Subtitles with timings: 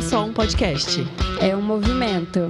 [0.00, 0.98] é só um podcast.
[1.42, 2.48] É um movimento.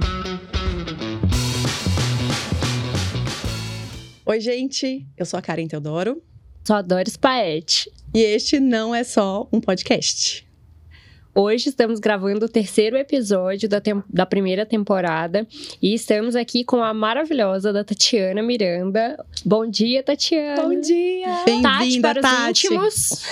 [4.25, 5.05] Oi, gente.
[5.17, 6.23] Eu sou a Karen Teodoro.
[6.63, 7.91] Sou a Doris Paete.
[8.13, 10.47] E este não é só um podcast.
[11.33, 15.47] Hoje estamos gravando o terceiro episódio da, da primeira temporada
[15.81, 19.17] e estamos aqui com a maravilhosa da Tatiana Miranda.
[19.45, 20.61] Bom dia, Tatiana.
[20.61, 21.43] Bom dia.
[21.45, 22.21] Bem-vinda, Tati.
[22.21, 22.67] Tati.
[22.67, 23.23] Os íntimos.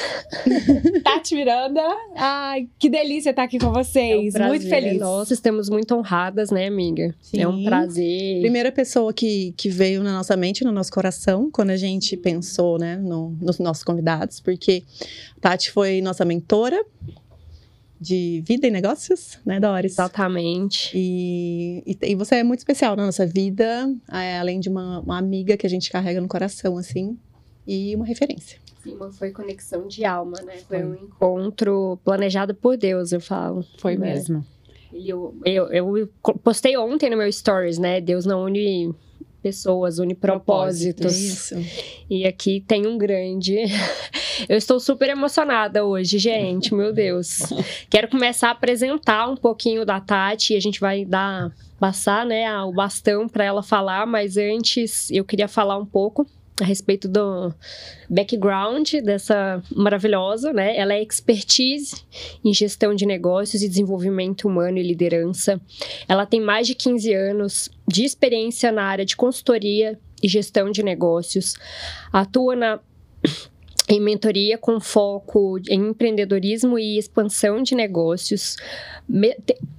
[1.04, 1.82] Tati Miranda.
[2.16, 4.34] Ai, que delícia estar aqui com vocês.
[4.34, 4.98] É um muito feliz.
[4.98, 7.14] Nossa, estamos muito honradas, né, amiga?
[7.22, 7.42] Sim.
[7.42, 8.40] É um prazer.
[8.40, 12.80] Primeira pessoa que, que veio na nossa mente, no nosso coração, quando a gente pensou,
[12.80, 14.84] né, no- nos nossos convidados, porque
[15.38, 16.82] a Tati foi nossa mentora
[18.00, 19.94] de vida e negócios, né, Doris?
[19.94, 20.92] Exatamente.
[20.96, 25.18] E, e, e você é muito especial na nossa vida, é, além de uma, uma
[25.18, 27.18] amiga que a gente carrega no coração, assim,
[27.68, 28.60] e uma referência.
[28.82, 30.58] Sim, mas foi conexão de alma, né?
[30.68, 33.66] Foi um encontro planejado por Deus, eu falo.
[33.78, 34.14] Foi né?
[34.14, 34.46] mesmo.
[34.94, 36.10] E Eu, eu, eu
[36.44, 38.00] postei ontem no meu stories, né?
[38.00, 38.96] Deus não une
[39.42, 41.18] pessoas, une propósitos.
[41.18, 41.56] Isso.
[42.10, 43.58] E aqui tem um grande.
[44.48, 47.42] Eu estou super emocionada hoje, gente, meu Deus.
[47.90, 52.52] Quero começar a apresentar um pouquinho da Tati e a gente vai dar passar, né,
[52.62, 56.28] o bastão para ela falar, mas antes eu queria falar um pouco
[56.62, 57.54] a respeito do
[58.10, 60.76] background dessa maravilhosa, né?
[60.76, 62.04] Ela é expertise
[62.44, 65.60] em gestão de negócios e desenvolvimento humano e liderança.
[66.08, 70.84] Ela tem mais de 15 anos de experiência na área de consultoria e gestão de
[70.84, 71.56] negócios.
[72.12, 72.80] Atua na
[73.90, 78.56] em mentoria com foco em empreendedorismo e expansão de negócios.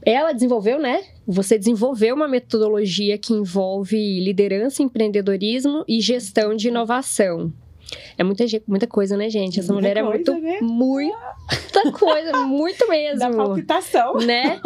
[0.05, 1.05] Ela desenvolveu, né?
[1.31, 7.53] Você desenvolveu uma metodologia que envolve liderança, empreendedorismo e gestão de inovação.
[8.17, 9.59] É muita, muita coisa, né, gente?
[9.59, 10.59] Essa Muita mulher é coisa, muito, né?
[10.61, 14.15] muita coisa, muito mesmo Da palpitação.
[14.19, 14.61] né?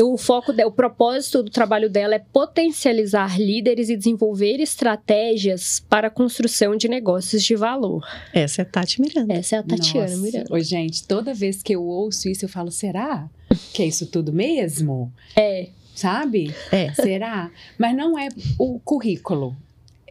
[0.00, 6.10] O foco, o propósito do trabalho dela é potencializar líderes e desenvolver estratégias para a
[6.10, 8.02] construção de negócios de valor.
[8.32, 9.34] Essa é a Tati Miranda.
[9.34, 10.22] Essa é a Tatiana Nossa.
[10.22, 10.46] Miranda.
[10.50, 13.28] Oi, gente, toda vez que eu ouço isso, eu falo, será
[13.72, 15.12] que é isso tudo mesmo?
[15.36, 16.54] É, Sabe?
[16.72, 16.92] É.
[16.92, 17.50] Será?
[17.78, 18.28] Mas não é
[18.58, 19.56] o currículo.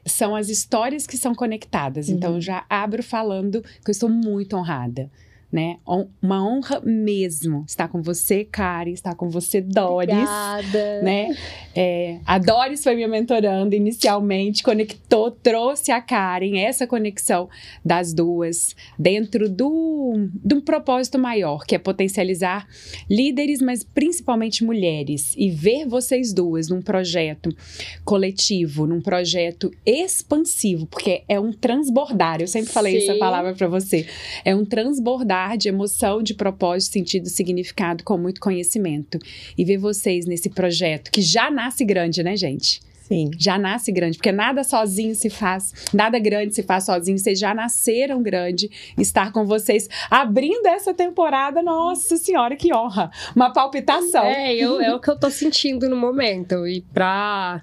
[0.05, 2.09] São as histórias que são conectadas.
[2.09, 5.09] Então, eu já abro falando que eu estou muito honrada.
[5.53, 5.77] Né?
[6.19, 10.09] Uma honra mesmo estar com você, Kari, estar com você, Doris.
[10.15, 11.01] obrigada.
[11.03, 11.37] né?
[11.75, 17.49] É, a Doris foi minha mentoranda inicialmente, conectou, trouxe a Karen, essa conexão
[17.85, 22.67] das duas, dentro do, de um propósito maior, que é potencializar
[23.07, 27.55] líderes, mas principalmente mulheres, e ver vocês duas num projeto
[28.03, 32.41] coletivo, num projeto expansivo, porque é um transbordar.
[32.41, 33.09] Eu sempre falei Sim.
[33.09, 34.07] essa palavra para você.
[34.43, 39.19] É um transbordar de emoção, de propósito, sentido, significado, com muito conhecimento.
[39.57, 42.81] E ver vocês nesse projeto que já nasce grande, né, gente?
[43.07, 43.31] Sim.
[43.37, 47.17] Já nasce grande, porque nada sozinho se faz, nada grande se faz sozinho.
[47.17, 48.69] Vocês já nasceram grande.
[48.97, 53.11] Estar com vocês abrindo essa temporada, nossa senhora, que honra!
[53.35, 54.23] Uma palpitação.
[54.23, 56.65] É, eu, é o que eu tô sentindo no momento.
[56.67, 57.61] E pra,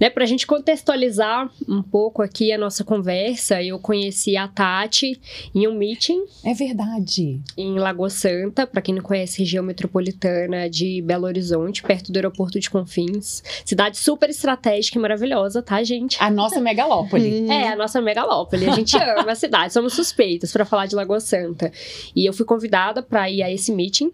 [0.00, 5.20] né, pra gente contextualizar um pouco aqui a nossa conversa, eu conheci a Tati
[5.54, 7.40] em um meeting É verdade.
[7.56, 12.58] em Lagoa Santa, para quem não conhece, região metropolitana de Belo Horizonte, perto do aeroporto
[12.58, 13.42] de Confins.
[13.64, 16.16] Cidade super estratégica e maravilhosa, tá, gente?
[16.20, 17.42] A nossa megalópole.
[17.42, 17.50] Hum.
[17.60, 18.68] É, a nossa megalópole.
[18.68, 21.72] A gente ama a cidade, somos suspeitas para falar de Lagoa Santa.
[22.14, 24.12] E eu fui convidada para ir a esse meeting.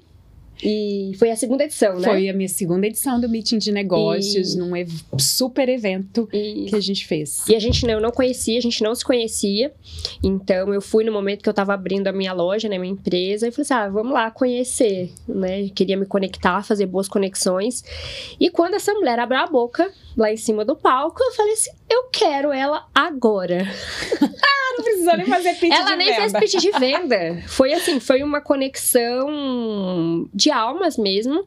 [0.62, 2.08] E foi a segunda edição, né?
[2.08, 4.70] Foi a minha segunda edição do Meeting de Negócios, E- num
[5.18, 7.44] super evento E que a gente fez.
[7.48, 9.72] E a gente não, não conhecia, a gente não se conhecia.
[10.22, 13.48] Então eu fui no momento que eu tava abrindo a minha loja, né, minha empresa,
[13.48, 15.68] e falei assim: ah, vamos lá conhecer, né?
[15.74, 17.84] Queria me conectar, fazer boas conexões.
[18.40, 21.70] E quando essa mulher abriu a boca lá em cima do palco, eu falei assim:
[21.90, 23.58] eu quero ela agora.
[24.76, 26.38] Não precisou nem fazer pitch ela de nem fez venda.
[26.38, 27.42] pitch de venda.
[27.46, 31.46] Foi assim, foi uma conexão de almas mesmo.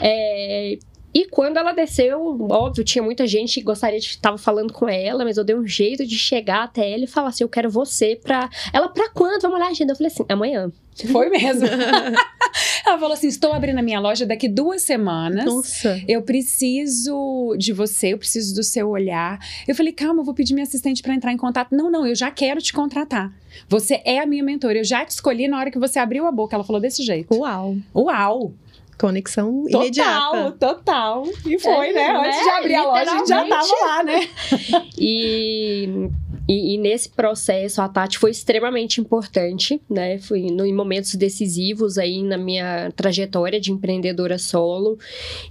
[0.00, 0.78] É,
[1.14, 5.24] E quando ela desceu, óbvio, tinha muita gente que gostaria de estar falando com ela,
[5.24, 8.18] mas eu dei um jeito de chegar até ela e falar assim: eu quero você
[8.22, 8.48] pra.
[8.72, 9.42] Ela, pra quando?
[9.42, 9.92] Vamos olhar a agenda.
[9.92, 10.70] Eu falei assim: amanhã.
[11.12, 11.66] Foi mesmo.
[12.86, 15.44] Ela falou assim: estou abrindo a minha loja daqui duas semanas.
[15.44, 16.02] Nossa.
[16.06, 19.38] Eu preciso de você, eu preciso do seu olhar.
[19.66, 21.74] Eu falei, calma, eu vou pedir minha assistente para entrar em contato.
[21.74, 23.32] Não, não, eu já quero te contratar.
[23.68, 24.78] Você é a minha mentora.
[24.78, 26.54] Eu já te escolhi na hora que você abriu a boca.
[26.54, 27.34] Ela falou desse jeito.
[27.34, 27.76] Uau.
[27.94, 28.52] Uau!
[28.98, 30.52] Conexão Total, imediata.
[30.58, 31.24] total.
[31.46, 32.12] E foi, É, né?
[32.12, 32.28] né?
[32.28, 34.28] Antes de abrir a loja, a gente já tava lá, né?
[34.98, 36.10] E
[36.48, 40.18] e, e, nesse processo a Tati foi extremamente importante, né?
[40.18, 44.98] Foi no, em momentos decisivos aí na minha trajetória de empreendedora solo.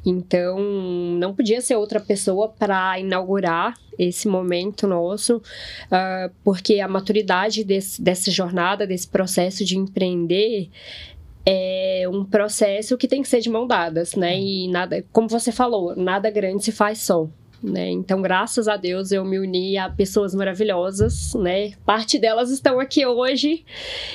[0.03, 7.63] Então, não podia ser outra pessoa para inaugurar esse momento nosso, uh, porque a maturidade
[7.63, 10.69] desse, dessa jornada, desse processo de empreender,
[11.49, 14.37] é um processo que tem que ser de mão dadas, né?
[14.37, 17.29] E nada, como você falou, nada grande se faz só.
[17.63, 17.89] Né?
[17.89, 21.71] Então, graças a Deus, eu me uni a pessoas maravilhosas, né?
[21.85, 23.63] Parte delas estão aqui hoje.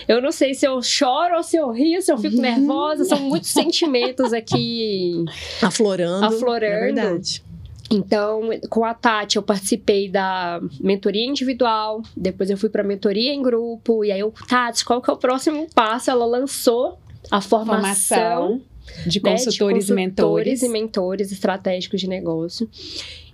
[0.06, 2.43] Eu não sei se eu choro ou se eu rio, se eu fico uhum.
[2.43, 3.05] nervosa.
[3.06, 5.25] São muitos sentimentos aqui
[5.61, 6.26] aflorando.
[6.26, 6.64] Aflorando.
[6.67, 7.43] É verdade.
[7.90, 13.43] Então, com a Tati, eu participei da mentoria individual, depois eu fui para mentoria em
[13.43, 16.11] grupo, e aí eu, Tati, qual que é o próximo passo?
[16.11, 16.99] Ela lançou
[17.30, 18.62] a formação, formação
[19.06, 20.62] de consultores, né, de consultores e mentores.
[20.62, 22.69] e mentores estratégicos de negócio.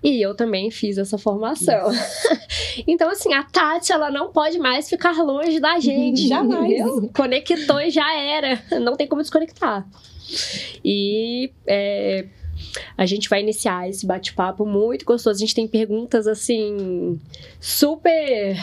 [0.02, 1.90] E eu também fiz essa formação.
[2.86, 6.26] então, assim, a Tati, ela não pode mais ficar longe da gente.
[6.28, 6.80] Jamais.
[7.14, 8.62] Conectou e já era.
[8.80, 9.86] Não tem como desconectar.
[10.84, 12.26] E é,
[12.96, 15.36] a gente vai iniciar esse bate-papo muito gostoso.
[15.36, 17.20] A gente tem perguntas, assim,
[17.60, 18.56] super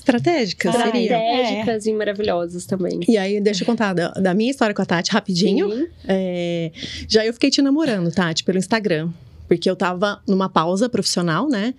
[0.00, 1.90] estratégicas, estratégicas é.
[1.90, 3.00] e maravilhosas também.
[3.08, 5.88] E aí, deixa eu contar da, da minha história com a Tati rapidinho.
[6.06, 6.72] É,
[7.08, 9.10] já eu fiquei te namorando, Tati, pelo Instagram
[9.46, 11.74] porque eu tava numa pausa profissional, né?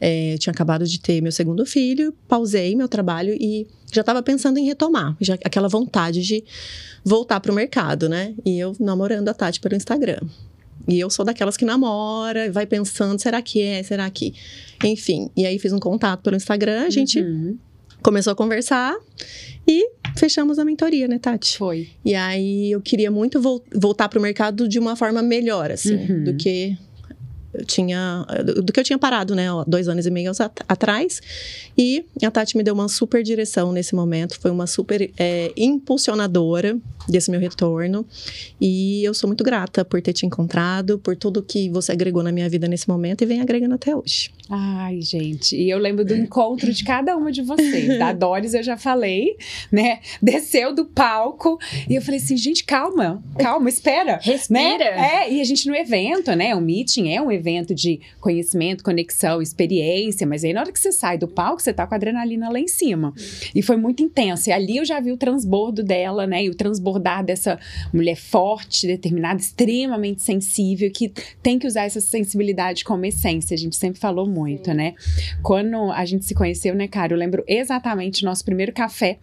[0.00, 4.22] É, eu tinha acabado de ter meu segundo filho, pausei meu trabalho e já tava
[4.22, 6.44] pensando em retomar, já aquela vontade de
[7.04, 8.32] voltar pro mercado, né?
[8.44, 10.20] E eu namorando a Tati pelo Instagram.
[10.88, 14.34] E eu sou daquelas que namora, vai pensando, será que é, será que.
[14.84, 17.58] Enfim, e aí fiz um contato pelo Instagram, a gente uhum.
[18.02, 18.94] começou a conversar
[19.66, 21.58] e fechamos a mentoria, né, Tati?
[21.58, 21.88] Foi.
[22.04, 25.96] E aí eu queria muito vo voltar para o mercado de uma forma melhor, assim,
[25.96, 26.24] uhum.
[26.24, 26.76] do que
[27.54, 28.26] eu tinha
[28.64, 30.32] do que eu tinha parado, né, dois anos e meio
[30.68, 31.20] atrás.
[31.76, 36.78] E a Tati me deu uma super direção nesse momento, foi uma super é, impulsionadora
[37.08, 38.06] desse meu retorno.
[38.60, 42.32] E eu sou muito grata por ter te encontrado, por tudo que você agregou na
[42.32, 44.30] minha vida nesse momento e vem agregando até hoje.
[44.48, 47.98] Ai, gente, e eu lembro do encontro de cada uma de vocês.
[47.98, 49.36] Da Doris eu já falei,
[49.72, 49.98] né?
[50.22, 51.58] Desceu do palco
[51.88, 54.20] e eu falei assim, gente, calma, calma, espera.
[54.22, 54.56] Respira.
[54.56, 55.24] Né?
[55.24, 56.54] É, e a gente no evento, né?
[56.54, 60.92] O meeting é um evento de conhecimento, conexão, experiência, mas aí na hora que você
[60.92, 63.12] sai do palco, você tá com a adrenalina lá em cima.
[63.52, 64.48] E foi muito intenso.
[64.48, 66.44] E ali eu já vi o transbordo dela, né?
[66.44, 67.58] E o transbordar dessa
[67.92, 71.12] mulher forte, determinada, extremamente sensível, que
[71.42, 73.52] tem que usar essa sensibilidade como essência.
[73.52, 74.35] A gente sempre falou muito,
[74.70, 74.76] Sim.
[74.76, 74.94] né?
[75.42, 79.18] Quando a gente se conheceu, né, cara, eu lembro exatamente do nosso primeiro café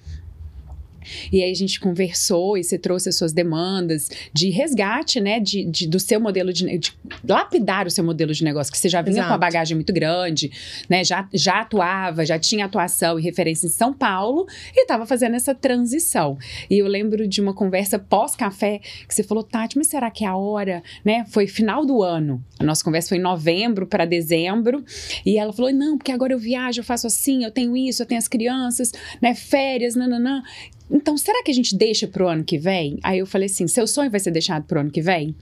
[1.32, 5.66] e aí a gente conversou e você trouxe as suas demandas de resgate, né, de,
[5.66, 6.94] de do seu modelo de, de,
[7.28, 9.30] lapidar o seu modelo de negócio, que você já vinha Exato.
[9.30, 10.52] com a bagagem muito grande,
[10.90, 14.46] né, já, já atuava, já tinha atuação e referência em São Paulo
[14.76, 16.38] e estava fazendo essa transição.
[16.70, 20.28] E eu lembro de uma conversa pós-café que você falou, Tati, mas será que é
[20.28, 21.26] a hora, né?
[21.30, 22.44] Foi final do ano.
[22.60, 24.84] A nossa conversa foi em novembro para dezembro
[25.26, 28.06] e ela falou, não, porque agora eu viajo, eu faço assim, eu tenho isso, eu
[28.06, 28.92] tenho as crianças,
[29.22, 30.42] né, férias, nananã.
[30.90, 33.00] Então, será que a gente deixa para o ano que vem?
[33.04, 35.36] Aí eu falei assim: seu sonho vai ser deixado para o ano que vem?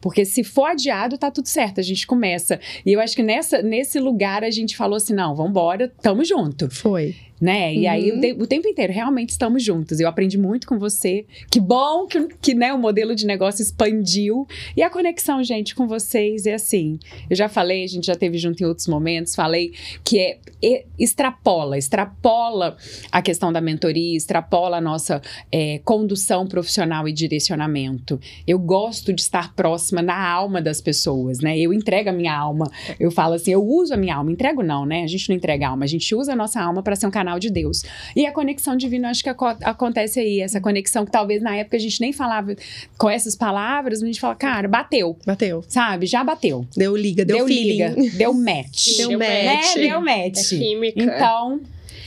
[0.00, 2.58] Porque se for adiado, tá tudo certo, a gente começa.
[2.86, 6.24] E eu acho que nessa, nesse lugar a gente falou assim: não, vamos embora, tamo
[6.24, 6.70] junto.
[6.70, 7.74] Foi né?
[7.74, 8.42] E aí o, uhum.
[8.42, 9.98] o, tempo inteiro realmente estamos juntos.
[9.98, 11.24] Eu aprendi muito com você.
[11.50, 14.46] Que bom que, que né, o modelo de negócio expandiu.
[14.76, 16.98] E a conexão, gente, com vocês é assim.
[17.30, 19.72] Eu já falei, a gente já teve junto em outros momentos, falei
[20.04, 22.76] que é, é extrapola, extrapola
[23.10, 28.20] a questão da mentoria, extrapola a nossa é, condução profissional e direcionamento.
[28.46, 31.58] Eu gosto de estar próxima na alma das pessoas, né?
[31.58, 32.70] Eu entrego a minha alma.
[32.98, 34.30] Eu falo assim, eu uso a minha alma.
[34.30, 35.04] Entrego não, né?
[35.04, 37.10] A gente não entrega a alma, a gente usa a nossa alma para ser um
[37.10, 37.82] canal canal de Deus.
[38.16, 41.80] E a conexão divina, acho que acontece aí, essa conexão que talvez na época a
[41.80, 42.54] gente nem falava
[42.98, 45.16] com essas palavras, mas a gente fala, cara, bateu.
[45.24, 45.64] Bateu.
[45.68, 46.06] Sabe?
[46.06, 46.66] Já bateu.
[46.76, 47.94] Deu liga, deu, deu liga.
[48.14, 48.96] Deu match.
[48.96, 49.76] Deu, deu match.
[49.76, 49.88] Né?
[49.88, 50.52] Deu match.
[50.52, 51.02] É química.
[51.02, 51.60] Então,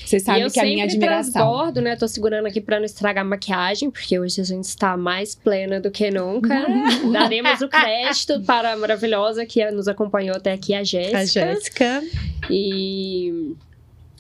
[0.06, 1.42] você sabe que é a minha admiração.
[1.42, 1.96] Eu transbordo, né?
[1.96, 5.80] Tô segurando aqui pra não estragar a maquiagem, porque hoje a gente está mais plena
[5.80, 6.66] do que nunca.
[7.12, 11.18] Daremos o crédito para a maravilhosa que nos acompanhou até aqui, a Jéssica.
[11.18, 12.04] A Jéssica.
[12.50, 13.54] E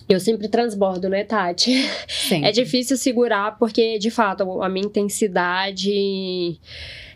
[0.07, 1.87] eu sempre transbordo, né, Tati?
[2.07, 2.43] Sim.
[2.45, 6.59] É difícil segurar, porque, de fato, a minha intensidade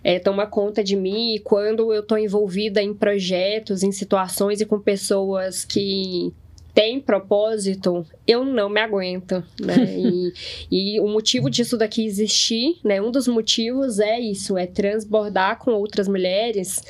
[0.04, 1.36] é, toma conta de mim.
[1.36, 6.34] E quando eu tô envolvida em projetos, em situações e com pessoas que
[6.78, 9.98] tem propósito, eu não me aguento, né?
[9.98, 10.34] e,
[10.70, 13.02] e, o motivo disso daqui existir, né?
[13.02, 16.84] Um dos motivos é isso, é transbordar com outras mulheres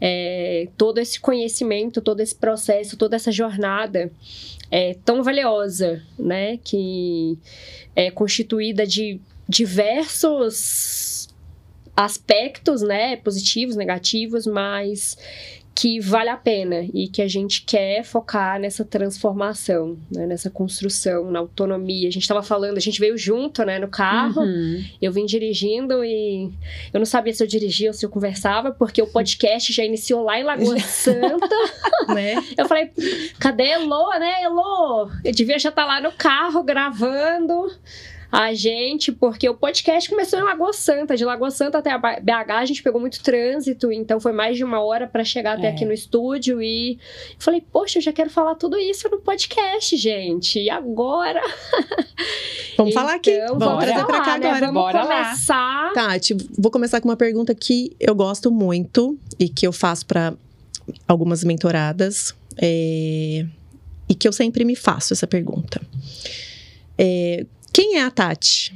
[0.00, 4.10] é, todo esse conhecimento, todo esse processo, toda essa jornada
[4.72, 6.56] é tão valiosa, né?
[6.56, 7.38] Que
[7.94, 11.28] é constituída de diversos
[11.96, 13.14] aspectos, né?
[13.14, 15.16] Positivos, negativos, mas
[15.78, 21.30] que vale a pena e que a gente quer focar nessa transformação, né, nessa construção,
[21.30, 22.08] na autonomia.
[22.08, 24.42] A gente estava falando, a gente veio junto, né, no carro.
[24.42, 24.84] Uhum.
[25.00, 26.50] Eu vim dirigindo e
[26.92, 30.24] eu não sabia se eu dirigia ou se eu conversava, porque o podcast já iniciou
[30.24, 31.56] lá em Lagoa Santa,
[32.08, 32.42] né?
[32.56, 32.90] Eu falei,
[33.38, 35.08] cadê Elô, né, Elô?
[35.24, 37.70] Eu devia já estar tá lá no carro gravando
[38.30, 41.16] a gente, porque o podcast começou em Lagoa Santa.
[41.16, 44.64] De Lagoa Santa até a BH, a gente pegou muito trânsito, então foi mais de
[44.64, 45.70] uma hora para chegar até é.
[45.70, 46.60] aqui no estúdio.
[46.60, 46.98] E
[47.38, 50.60] falei, poxa, eu já quero falar tudo isso no podcast, gente.
[50.60, 51.40] E agora?
[52.76, 53.34] Vamos então, falar aqui.
[53.46, 54.46] Vamos Bora trazer pra cá né?
[54.46, 54.66] agora.
[54.66, 55.54] Vamos Bora começar.
[55.54, 55.92] Lá.
[55.94, 60.34] Tati, vou começar com uma pergunta que eu gosto muito e que eu faço para
[61.06, 62.34] algumas mentoradas.
[62.60, 63.46] É...
[64.06, 65.80] E que eu sempre me faço essa pergunta.
[66.96, 68.74] É, quem é a Tati?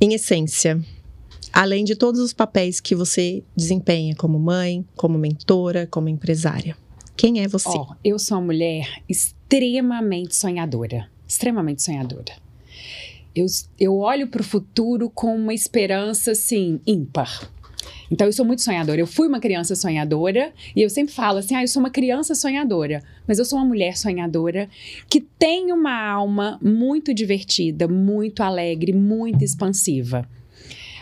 [0.00, 0.80] Em essência,
[1.52, 6.76] além de todos os papéis que você desempenha como mãe, como mentora, como empresária.
[7.16, 7.68] Quem é você?
[7.68, 11.10] Oh, eu sou uma mulher extremamente sonhadora.
[11.26, 12.32] Extremamente sonhadora.
[13.34, 13.46] Eu,
[13.78, 17.50] eu olho para o futuro com uma esperança, assim, ímpar.
[18.10, 19.00] Então, eu sou muito sonhadora.
[19.00, 22.34] Eu fui uma criança sonhadora e eu sempre falo assim: ah, eu sou uma criança
[22.34, 24.68] sonhadora, mas eu sou uma mulher sonhadora
[25.08, 30.28] que tem uma alma muito divertida, muito alegre, muito expansiva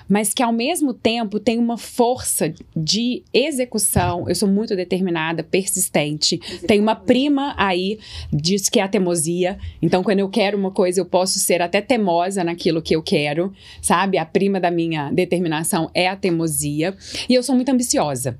[0.08, 4.28] mas que ao mesmo tempo tem uma força de execução.
[4.28, 6.38] Eu sou muito determinada, persistente.
[6.66, 7.98] Tem uma prima aí,
[8.32, 9.58] diz que é a teimosia.
[9.80, 13.52] Então, quando eu quero uma coisa, eu posso ser até teimosa naquilo que eu quero,
[13.80, 14.18] sabe?
[14.18, 16.96] A prima da minha determinação é a teimosia.
[17.28, 18.38] E eu sou muito ambiciosa.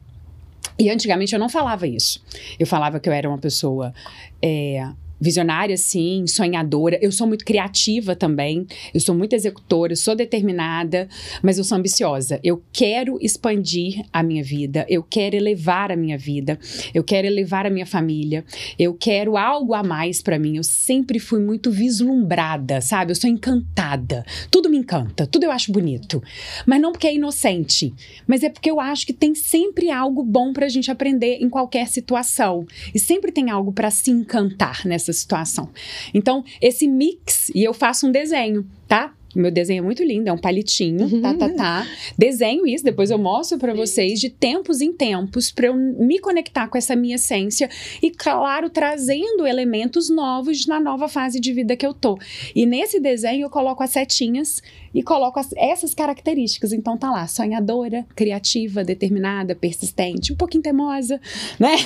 [0.79, 2.23] E antigamente eu não falava isso.
[2.59, 3.95] Eu falava que eu era uma pessoa.
[4.43, 4.87] É,
[5.21, 6.99] visionária, sim, sonhadora.
[7.01, 8.67] Eu sou muito criativa também.
[8.93, 11.09] Eu sou muito executora, eu sou determinada,
[11.43, 12.41] mas eu sou ambiciosa.
[12.43, 16.59] Eu quero expandir a minha vida, eu quero elevar a minha vida,
[16.95, 18.45] eu quero elevar a minha família,
[18.79, 20.57] eu quero algo a mais para mim.
[20.57, 23.13] Eu sempre fui muito vislumbrada, sabe?
[23.13, 24.25] Eu sou encantada.
[24.51, 26.23] Tudo me encanta, tudo eu acho bonito.
[26.67, 27.95] Mas não porque é inocente,
[28.27, 31.89] mas é porque eu acho que tem sempre algo bom pra gente aprender em qualquer
[31.89, 32.67] situação.
[32.95, 35.71] E sempre tem algo para se encantar nessa essa situação.
[36.13, 39.15] Então, esse mix, e eu faço um desenho, tá?
[39.37, 41.21] Meu desenho é muito lindo, é um palitinho, uhum.
[41.21, 41.87] tá, tá, tá.
[42.17, 46.69] Desenho isso, depois eu mostro para vocês de tempos em tempos para eu me conectar
[46.69, 47.69] com essa minha essência
[48.03, 52.19] e, claro, trazendo elementos novos na nova fase de vida que eu tô.
[52.55, 54.63] E nesse desenho eu coloco as setinhas
[54.97, 56.73] e coloco as, essas características.
[56.73, 61.21] Então tá lá, sonhadora, criativa, determinada, persistente, um pouquinho teimosa,
[61.61, 61.77] né?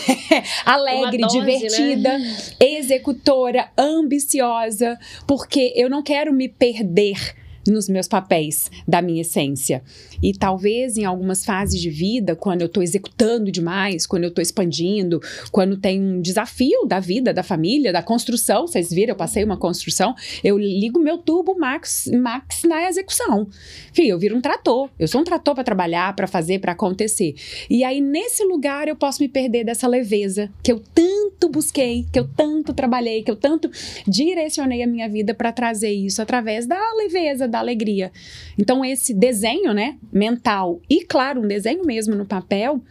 [0.65, 2.37] Alegre, dose, divertida, né?
[2.61, 7.35] executora, ambiciosa, porque eu não quero me perder
[7.67, 9.83] nos meus papéis da minha essência.
[10.23, 14.43] E talvez em algumas fases de vida, quando eu estou executando demais, quando eu estou
[14.43, 19.43] expandindo, quando tem um desafio da vida, da família, da construção, vocês viram, eu passei
[19.45, 23.49] uma construção, eu ligo meu turbo max, max na execução.
[23.91, 24.89] Enfim, eu viro um trator.
[24.99, 27.35] Eu sou um trator para trabalhar, para fazer, para acontecer.
[27.69, 32.19] E aí, nesse lugar, eu posso me perder dessa leveza que eu tanto busquei, que
[32.19, 33.71] eu tanto trabalhei, que eu tanto
[34.07, 38.13] direcionei a minha vida para trazer isso através da leveza, da alegria.
[38.59, 42.83] Então, esse desenho, né, mental e, claro, um desenho mesmo no papel,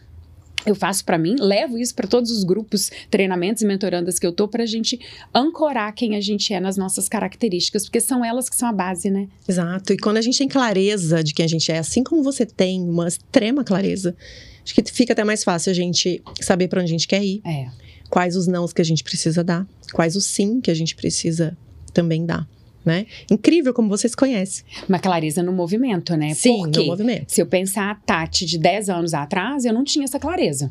[0.65, 4.31] eu faço para mim, levo isso para todos os grupos, treinamentos e mentorandas que eu
[4.31, 4.99] tô para a gente
[5.33, 9.09] ancorar quem a gente é nas nossas características, porque são elas que são a base,
[9.09, 9.27] né?
[9.47, 9.93] Exato.
[9.93, 12.81] E quando a gente tem clareza de quem a gente é, assim como você tem
[12.81, 14.15] uma extrema clareza,
[14.63, 17.41] acho que fica até mais fácil a gente saber para onde a gente quer ir.
[17.45, 17.67] É.
[18.09, 21.57] Quais os nãos que a gente precisa dar, quais os sim que a gente precisa
[21.93, 22.47] também dar
[22.83, 23.05] né?
[23.29, 24.63] Incrível como você se conhece.
[24.87, 26.33] Uma clareza no movimento, né?
[26.33, 27.31] Sim, Porque no movimento.
[27.31, 30.69] Se eu pensar a Tati de 10 anos atrás, eu não tinha essa clareza.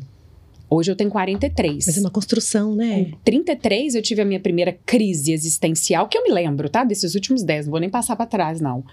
[0.69, 1.85] Hoje eu tenho 43.
[1.87, 3.05] Mas é uma construção, né?
[3.05, 6.83] Com 33 eu tive a minha primeira crise existencial, que eu me lembro, tá?
[6.83, 8.83] Desses últimos 10, não vou nem passar para trás, não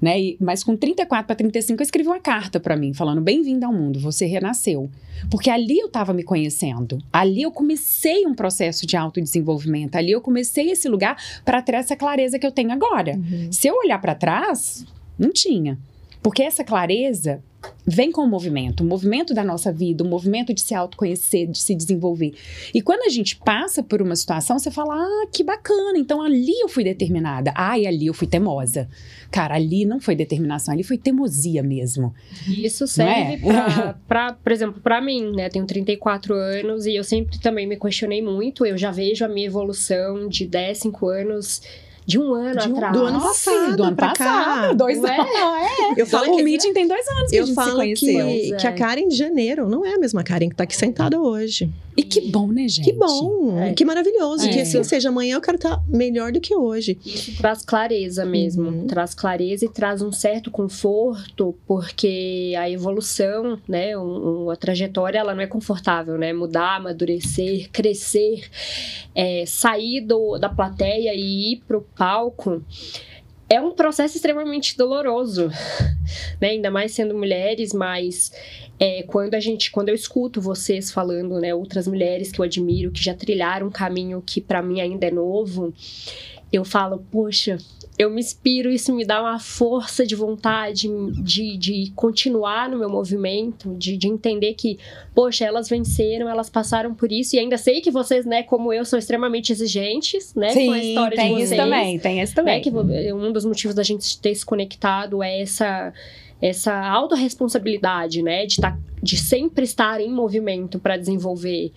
[0.00, 0.20] né?
[0.20, 3.72] E, mas com 34 para 35 eu escrevi uma carta para mim falando: "Bem-vindo ao
[3.72, 4.90] mundo, você renasceu".
[5.30, 6.98] Porque ali eu estava me conhecendo.
[7.12, 9.96] Ali eu comecei um processo de autodesenvolvimento.
[9.96, 13.16] Ali eu comecei esse lugar para ter essa clareza que eu tenho agora.
[13.16, 13.50] Uhum.
[13.50, 14.84] Se eu olhar para trás,
[15.18, 15.78] não tinha.
[16.26, 17.40] Porque essa clareza
[17.86, 21.58] vem com o movimento, o movimento da nossa vida, o movimento de se autoconhecer, de
[21.58, 22.34] se desenvolver.
[22.74, 26.60] E quando a gente passa por uma situação, você fala: ah, que bacana, então ali
[26.60, 27.52] eu fui determinada.
[27.54, 28.88] Ah, e ali eu fui teimosa.
[29.30, 32.12] Cara, ali não foi determinação, ali foi teimosia mesmo.
[32.48, 33.94] Isso serve é?
[34.08, 35.48] para, por exemplo, para mim, né?
[35.48, 38.66] Tenho 34 anos e eu sempre também me questionei muito.
[38.66, 41.62] Eu já vejo a minha evolução de 10, 5 anos
[42.06, 42.92] de um ano de um, atrás.
[42.92, 43.76] Do ano passado.
[43.76, 44.16] Do ano passado.
[44.16, 44.72] Cá.
[44.72, 45.20] Dois é?
[45.20, 45.96] anos.
[45.96, 46.00] É.
[46.00, 48.26] Eu falo o meeting tem dois anos que eu a gente falo se conheceu.
[48.26, 51.20] Que, que a Karen de janeiro não é a mesma Karen que está aqui sentada
[51.20, 51.68] hoje.
[51.96, 52.84] E que bom, né, gente?
[52.84, 53.72] Que bom, é.
[53.72, 54.46] que maravilhoso.
[54.46, 54.52] É.
[54.52, 56.98] Que assim seja, amanhã eu quero estar melhor do que hoje.
[57.04, 58.68] Isso traz clareza mesmo.
[58.68, 58.86] Uhum.
[58.86, 65.34] Traz clareza e traz um certo conforto, porque a evolução, né, um, a trajetória, ela
[65.34, 66.34] não é confortável, né?
[66.34, 68.44] Mudar, amadurecer, crescer,
[69.14, 72.62] é, sair do, da plateia e ir pro palco
[73.48, 75.48] é um processo extremamente doloroso,
[76.40, 76.48] né?
[76.50, 78.32] Ainda mais sendo mulheres, mas
[78.78, 82.90] é, quando a gente, quando eu escuto vocês falando, né, outras mulheres que eu admiro,
[82.90, 85.72] que já trilharam um caminho que para mim ainda é novo,
[86.52, 87.58] eu falo, poxa,
[87.98, 90.88] eu me inspiro, isso me dá uma força de vontade
[91.22, 94.78] de, de continuar no meu movimento, de, de entender que,
[95.14, 98.84] poxa, elas venceram, elas passaram por isso, e ainda sei que vocês, né, como eu,
[98.84, 101.50] são extremamente exigentes, né, Sim, com a história tem de vocês.
[101.50, 102.56] Isso também, tem isso também.
[102.56, 105.92] Né, que um dos motivos da gente ter se conectado é essa
[106.46, 111.72] essa autorresponsabilidade, né, de, tá, de sempre estar em movimento para desenvolver.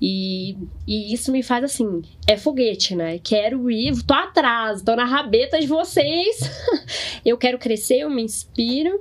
[0.00, 3.18] E, e isso me faz assim, é foguete, né?
[3.22, 6.50] Quero ir, tô atrás, tô na rabeta de vocês.
[7.24, 9.00] eu quero crescer, eu me inspiro.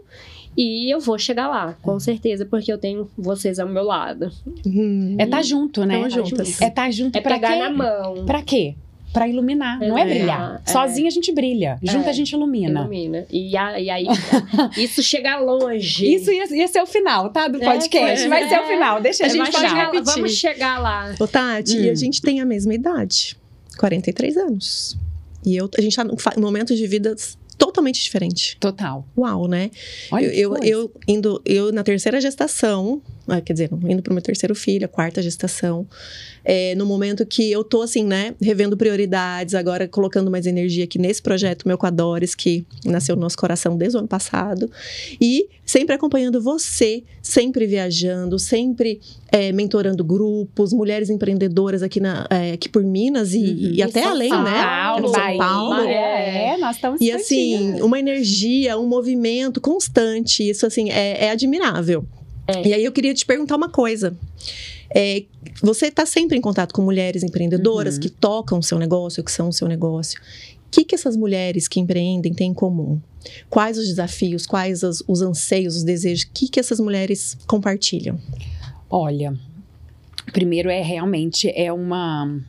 [0.56, 4.30] E eu vou chegar lá, com certeza, porque eu tenho vocês ao meu lado.
[4.64, 5.16] Hum.
[5.18, 5.96] É estar tá junto, né?
[5.96, 6.62] Tamo juntas.
[6.62, 7.18] É estar tá junto.
[7.18, 7.60] É pra pegar quê?
[7.60, 8.26] na mão.
[8.26, 8.76] Pra quê?
[9.14, 10.62] Para iluminar, não é brilhar.
[10.66, 10.72] É.
[10.72, 12.10] Sozinha a gente brilha, junto é.
[12.10, 12.82] a gente ilumina.
[12.82, 13.26] Ilumina.
[13.32, 14.08] E, a, e aí,
[14.76, 16.16] isso chega longe.
[16.16, 17.48] Isso ia, ia, ser o final, tá?
[17.48, 18.26] Do podcast.
[18.26, 20.14] É, Vai ser o final, deixa a gente pode chegar, repetir.
[20.16, 21.16] Vamos chegar lá.
[21.20, 21.82] Ô, Tati, hum.
[21.84, 23.38] e a gente tem a mesma idade,
[23.78, 24.98] 43 anos.
[25.46, 26.04] E eu, a gente tá
[26.36, 27.16] em momentos de vida
[27.58, 28.58] totalmente diferente.
[28.60, 29.08] Total.
[29.16, 29.70] Uau, né?
[30.12, 33.02] Olha eu, eu, eu, indo, eu na terceira gestação,
[33.44, 35.88] quer dizer, indo pro meu terceiro filho, a quarta gestação,
[36.44, 41.00] é, no momento que eu tô assim, né, revendo prioridades, agora colocando mais energia aqui
[41.00, 44.70] nesse projeto meu com a Doris, que nasceu no nosso coração desde o ano passado,
[45.22, 49.00] e sempre acompanhando você, sempre viajando, sempre
[49.32, 53.72] é, mentorando grupos, mulheres empreendedoras aqui, na, é, aqui por Minas e, uhum.
[53.76, 54.64] e até além, Paulo, né?
[54.64, 55.82] Paulo, São Bahia, Paulo.
[55.84, 61.32] É, é, nós estamos E assim, uma energia, um movimento constante, isso assim, é, é
[61.32, 62.06] admirável.
[62.48, 62.68] É.
[62.68, 64.16] E aí eu queria te perguntar uma coisa.
[64.94, 65.24] É,
[65.62, 68.02] você está sempre em contato com mulheres empreendedoras uhum.
[68.02, 70.20] que tocam o seu negócio, que são o seu negócio.
[70.68, 73.00] O que, que essas mulheres que empreendem têm em comum?
[73.50, 76.26] Quais os desafios, quais os, os anseios, os desejos?
[76.26, 78.20] O que, que essas mulheres compartilham?
[78.90, 79.38] Olha,
[80.32, 82.40] primeiro é realmente é uma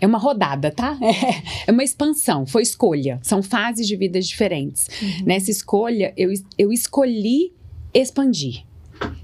[0.00, 0.98] é uma rodada, tá?
[1.66, 3.20] É, uma expansão, foi escolha.
[3.22, 4.88] São fases de vidas diferentes.
[5.00, 5.24] Uhum.
[5.26, 7.52] Nessa escolha, eu, eu escolhi
[7.92, 8.64] expandir.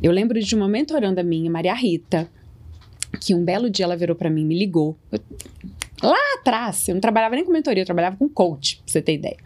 [0.02, 2.28] Eu lembro de uma mentoranda minha, Maria Rita,
[3.20, 4.98] que um belo dia ela virou para mim, me ligou.
[6.02, 9.14] Lá atrás, eu não trabalhava nem com mentoria, eu trabalhava com coach, pra você ter
[9.14, 9.38] ideia.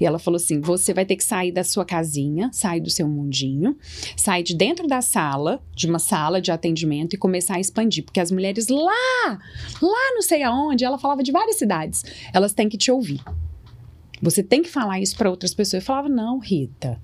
[0.00, 3.06] E ela falou assim: você vai ter que sair da sua casinha, sair do seu
[3.06, 3.76] mundinho,
[4.16, 8.04] sair de dentro da sala, de uma sala de atendimento e começar a expandir.
[8.04, 9.38] Porque as mulheres lá,
[9.82, 13.20] lá não sei aonde, ela falava de várias cidades, elas têm que te ouvir.
[14.22, 15.82] Você tem que falar isso para outras pessoas.
[15.82, 16.98] Eu falava: não, Rita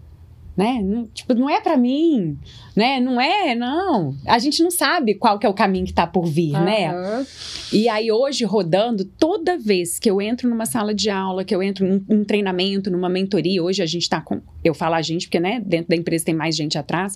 [0.56, 0.80] né?
[0.82, 2.38] Não, tipo, não é para mim,
[2.76, 3.00] né?
[3.00, 4.14] Não é, não.
[4.26, 6.64] A gente não sabe qual que é o caminho que tá por vir, uhum.
[6.64, 7.26] né?
[7.72, 11.62] E aí hoje rodando, toda vez que eu entro numa sala de aula, que eu
[11.62, 15.26] entro num, num treinamento, numa mentoria, hoje a gente tá com, eu falo a gente
[15.26, 17.14] porque, né, dentro da empresa tem mais gente atrás.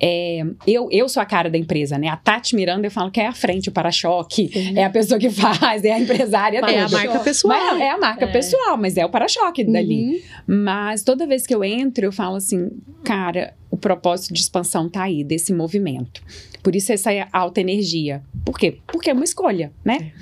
[0.00, 2.08] É, eu, eu sou a cara da empresa, né?
[2.08, 5.30] A Tati Miranda, eu falo que é a frente, o para-choque, é a pessoa que
[5.30, 7.58] faz, é a empresária É a marca pessoal.
[7.58, 8.32] Mas, é a marca é.
[8.32, 9.72] pessoal, mas é o para-choque uhum.
[9.72, 10.22] dali.
[10.46, 12.65] Mas toda vez que eu entro, eu falo assim,
[13.04, 16.22] cara, o propósito de expansão tá aí, desse movimento.
[16.62, 18.22] Por isso essa alta energia.
[18.44, 18.78] Por quê?
[18.86, 20.12] Porque é uma escolha, né?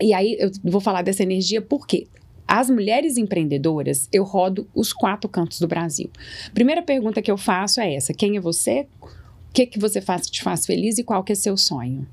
[0.00, 0.04] É.
[0.06, 2.08] E aí eu vou falar dessa energia porque
[2.46, 6.10] as mulheres empreendedoras, eu rodo os quatro cantos do Brasil.
[6.52, 8.86] Primeira pergunta que eu faço é essa: quem é você?
[9.02, 12.06] O que, que você faz que te faz feliz e qual que é seu sonho?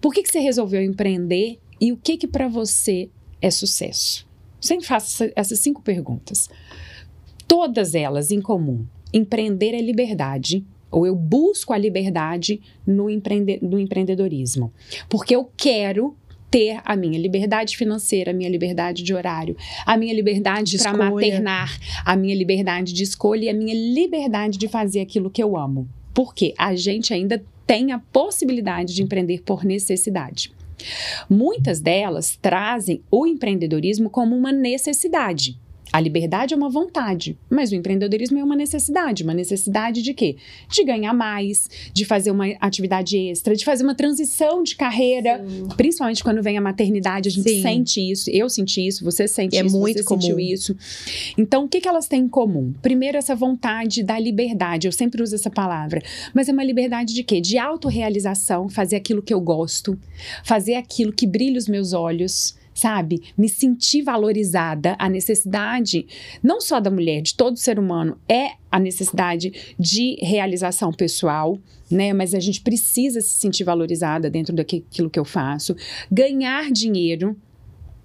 [0.00, 3.10] Por que, que você resolveu empreender e o que que para você
[3.42, 4.26] é sucesso?
[4.60, 6.48] Sempre faço essas cinco perguntas.
[7.46, 8.84] Todas elas em comum.
[9.12, 14.72] Empreender é liberdade, ou eu busco a liberdade no, empreende no empreendedorismo.
[15.08, 16.16] Porque eu quero
[16.50, 21.78] ter a minha liberdade financeira, a minha liberdade de horário, a minha liberdade para maternar,
[22.04, 25.88] a minha liberdade de escolha e a minha liberdade de fazer aquilo que eu amo.
[26.14, 30.52] Porque a gente ainda tem a possibilidade de empreender por necessidade.
[31.28, 35.58] Muitas delas trazem o empreendedorismo como uma necessidade.
[35.96, 39.22] A liberdade é uma vontade, mas o empreendedorismo é uma necessidade.
[39.22, 40.36] Uma necessidade de quê?
[40.68, 45.42] De ganhar mais, de fazer uma atividade extra, de fazer uma transição de carreira.
[45.42, 45.68] Sim.
[45.74, 47.62] Principalmente quando vem a maternidade, a gente Sim.
[47.62, 48.28] sente isso.
[48.28, 50.20] Eu senti isso, você sente é isso, muito você comum.
[50.20, 50.76] sentiu isso.
[51.38, 52.74] Então, o que, que elas têm em comum?
[52.82, 54.86] Primeiro, essa vontade da liberdade.
[54.86, 56.02] Eu sempre uso essa palavra.
[56.34, 57.40] Mas é uma liberdade de quê?
[57.40, 59.98] De autorrealização, fazer aquilo que eu gosto,
[60.44, 63.22] fazer aquilo que brilha os meus olhos sabe?
[63.36, 66.06] Me sentir valorizada, a necessidade,
[66.42, 71.58] não só da mulher, de todo ser humano, é a necessidade de realização pessoal,
[71.90, 72.12] né?
[72.12, 75.74] Mas a gente precisa se sentir valorizada dentro daquilo que eu faço.
[76.12, 77.34] Ganhar dinheiro,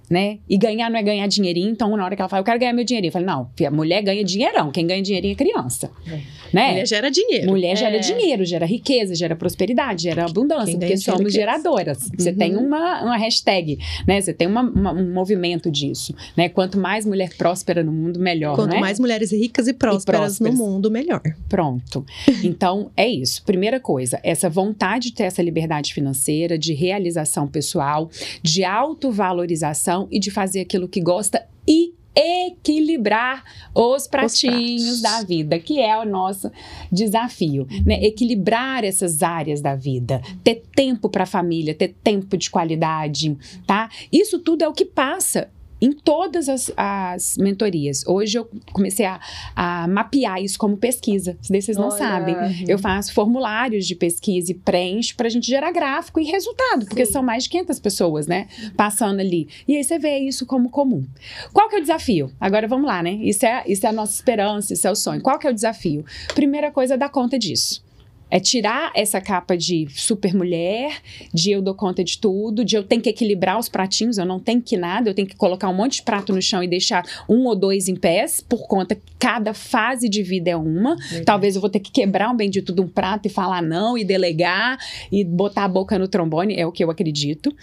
[0.09, 0.39] né?
[0.49, 2.73] E ganhar não é ganhar dinheirinho, então na hora que ela fala, eu quero ganhar
[2.73, 5.91] meu dinheirinho, eu falo, não, a mulher ganha dinheirão, quem ganha dinheirinho é criança.
[6.07, 6.21] É.
[6.53, 6.71] Né?
[6.71, 7.47] Mulher gera dinheiro.
[7.47, 7.99] Mulher gera é.
[7.99, 12.03] dinheiro, gera riqueza, gera prosperidade, gera abundância, porque somos geradoras.
[12.03, 12.09] Uhum.
[12.17, 14.19] Você tem uma, uma hashtag, né?
[14.19, 16.49] Você tem uma, uma, um movimento disso, né?
[16.49, 18.79] Quanto mais mulher próspera no mundo, melhor, Quanto né?
[18.79, 21.21] mais mulheres ricas e prósperas, e prósperas, no mundo, melhor.
[21.47, 22.05] Pronto.
[22.43, 23.43] Então, é isso.
[23.43, 28.09] Primeira coisa, essa vontade de ter essa liberdade financeira, de realização pessoal,
[28.41, 33.43] de autovalorização e de fazer aquilo que gosta e equilibrar
[33.73, 36.51] os pratinhos os da vida, que é o nosso
[36.91, 37.83] desafio, uhum.
[37.85, 38.03] né?
[38.03, 43.89] Equilibrar essas áreas da vida, ter tempo para a família, ter tempo de qualidade, tá?
[44.11, 45.49] Isso tudo é o que passa
[45.81, 48.05] em todas as, as mentorias.
[48.05, 49.19] Hoje eu comecei a,
[49.55, 51.37] a, mapear isso como pesquisa.
[51.41, 51.97] Se vocês não Olha.
[51.97, 52.35] sabem,
[52.67, 57.05] eu faço formulários de pesquisa e preencho para a gente gerar gráfico e resultado, porque
[57.05, 57.13] Sim.
[57.13, 59.47] são mais de 500 pessoas, né, passando ali.
[59.67, 61.03] E aí você vê isso como comum.
[61.51, 62.31] Qual que é o desafio?
[62.39, 63.13] Agora vamos lá, né?
[63.13, 65.21] Isso é, isso é a nossa esperança, isso é o sonho.
[65.21, 66.05] Qual que é o desafio?
[66.35, 67.83] Primeira coisa é dar conta disso.
[68.31, 71.01] É tirar essa capa de super mulher,
[71.33, 74.39] de eu dou conta de tudo, de eu tenho que equilibrar os pratinhos, eu não
[74.39, 77.03] tenho que nada, eu tenho que colocar um monte de prato no chão e deixar
[77.27, 80.95] um ou dois em pés, por conta que cada fase de vida é uma.
[81.25, 84.05] Talvez eu vou ter que quebrar um bendito de um prato e falar não, e
[84.05, 84.77] delegar,
[85.11, 87.53] e botar a boca no trombone, é o que eu acredito,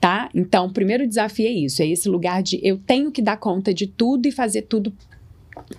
[0.00, 0.28] tá?
[0.34, 3.72] Então, o primeiro desafio é isso, é esse lugar de eu tenho que dar conta
[3.72, 4.92] de tudo e fazer tudo.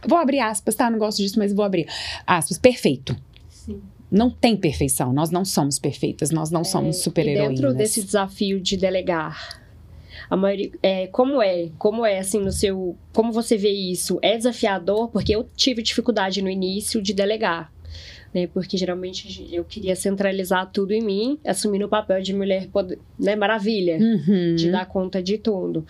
[0.07, 0.89] Vou abrir aspas, tá?
[0.89, 1.85] Não gosto disso, mas vou abrir
[2.25, 2.57] aspas.
[2.57, 3.15] Perfeito.
[3.49, 5.13] Sim não tem perfeição.
[5.13, 7.59] Nós não somos perfeitas, nós não é, somos super-heroínas.
[7.59, 9.61] Dentro desse desafio de delegar,
[10.29, 14.19] a maioria, é, como é, como é assim no seu, como você vê isso?
[14.21, 17.71] É desafiador porque eu tive dificuldade no início de delegar
[18.37, 18.47] né?
[18.47, 23.35] Porque geralmente eu queria centralizar tudo em mim, assumindo o papel de mulher poder, né,
[23.35, 24.55] maravilha, uhum.
[24.55, 25.83] de dar conta de tudo.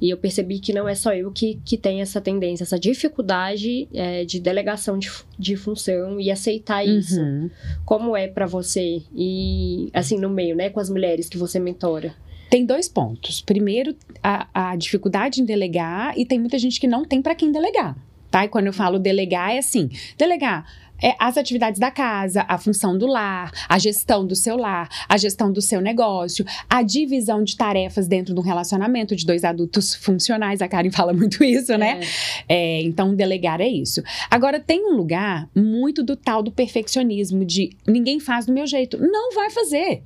[0.00, 3.88] E eu percebi que não é só eu que, que tem essa tendência, essa dificuldade
[3.94, 7.20] é, de delegação de, de função e aceitar isso.
[7.20, 7.50] Uhum.
[7.84, 12.14] Como é para você e assim no meio, né, com as mulheres que você mentora?
[12.50, 13.40] Tem dois pontos.
[13.40, 17.50] Primeiro, a, a dificuldade em delegar, e tem muita gente que não tem para quem
[17.50, 17.96] delegar.
[18.32, 18.46] Tá?
[18.46, 20.66] E quando eu falo delegar, é assim: delegar
[21.02, 25.16] é, as atividades da casa, a função do lar, a gestão do seu lar, a
[25.16, 29.94] gestão do seu negócio, a divisão de tarefas dentro de um relacionamento de dois adultos
[29.94, 30.62] funcionais.
[30.62, 32.00] A Karen fala muito isso, né?
[32.48, 32.78] É.
[32.78, 34.02] É, então, delegar é isso.
[34.30, 38.98] Agora, tem um lugar muito do tal do perfeccionismo, de ninguém faz do meu jeito.
[38.98, 40.02] Não vai fazer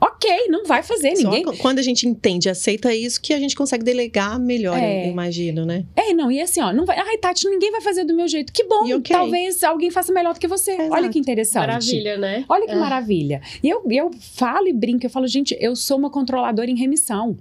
[0.00, 1.44] ok, não vai fazer ninguém.
[1.44, 5.06] Só quando a gente entende, aceita isso, que a gente consegue delegar melhor, é.
[5.06, 5.84] eu imagino, né?
[5.94, 8.52] É, não, e assim, ó, não vai, ai, Tati, ninguém vai fazer do meu jeito.
[8.52, 9.16] Que bom, okay.
[9.16, 10.72] talvez alguém faça melhor do que você.
[10.72, 10.92] Exato.
[10.92, 11.66] Olha que interessante.
[11.66, 12.44] Maravilha, né?
[12.48, 12.76] Olha que é.
[12.76, 13.40] maravilha.
[13.62, 17.36] E eu, eu falo e brinco, eu falo, gente, eu sou uma controladora em remissão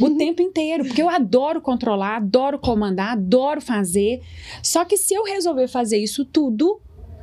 [0.00, 4.20] o tempo inteiro, porque eu adoro controlar, adoro comandar, adoro fazer.
[4.62, 6.80] Só que se eu resolver fazer isso tudo,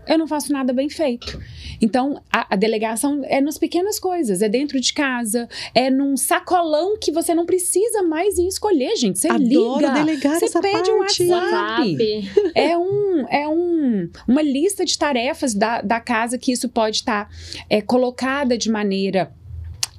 [0.08, 1.40] eu não faço nada bem feito.
[1.82, 6.98] Então, a, a, delegação é nas pequenas coisas, é dentro de casa, é num sacolão
[6.98, 9.20] que você não precisa mais ir escolher, gente.
[9.20, 11.24] Você Adoro liga, delegar você essa pede parte.
[11.24, 12.32] um WhatsApp.
[12.56, 17.26] é um, é um, uma lista de tarefas da, da casa que isso pode estar
[17.26, 17.36] tá,
[17.70, 19.32] é, colocada de maneira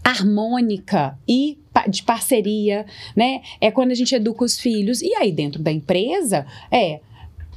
[0.03, 3.43] harmônica e de parceria, né?
[3.61, 5.01] É quando a gente educa os filhos.
[5.03, 7.01] E aí, dentro da empresa, é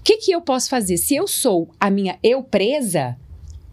[0.01, 0.97] o que, que eu posso fazer?
[0.97, 3.15] Se eu sou a minha eu presa,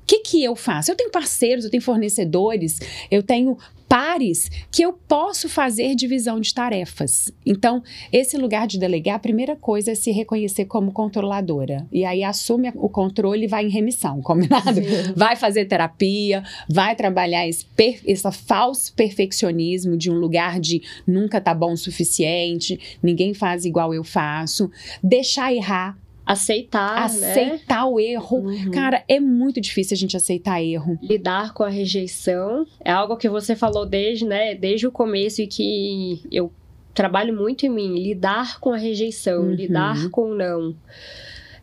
[0.02, 0.90] o que, que eu faço?
[0.90, 2.78] Eu tenho parceiros, eu tenho fornecedores,
[3.10, 3.56] eu tenho
[3.88, 7.32] pares que eu posso fazer divisão de tarefas.
[7.46, 11.86] Então, esse lugar de delegar, a primeira coisa é se reconhecer como controladora.
[11.90, 14.74] E aí assume o controle e vai em remissão, combinado?
[14.74, 15.14] Sim.
[15.16, 17.64] Vai fazer terapia, vai trabalhar esse,
[18.04, 23.94] esse falso perfeccionismo de um lugar de nunca tá bom o suficiente, ninguém faz igual
[23.94, 24.70] eu faço,
[25.02, 25.96] deixar errar
[26.28, 27.90] aceitar, aceitar né?
[27.90, 28.36] o erro.
[28.40, 28.70] Uhum.
[28.70, 30.98] Cara, é muito difícil a gente aceitar erro.
[31.02, 35.46] Lidar com a rejeição é algo que você falou desde, né, desde o começo e
[35.46, 36.52] que eu
[36.92, 39.52] trabalho muito em mim, lidar com a rejeição, uhum.
[39.52, 40.76] lidar com o não.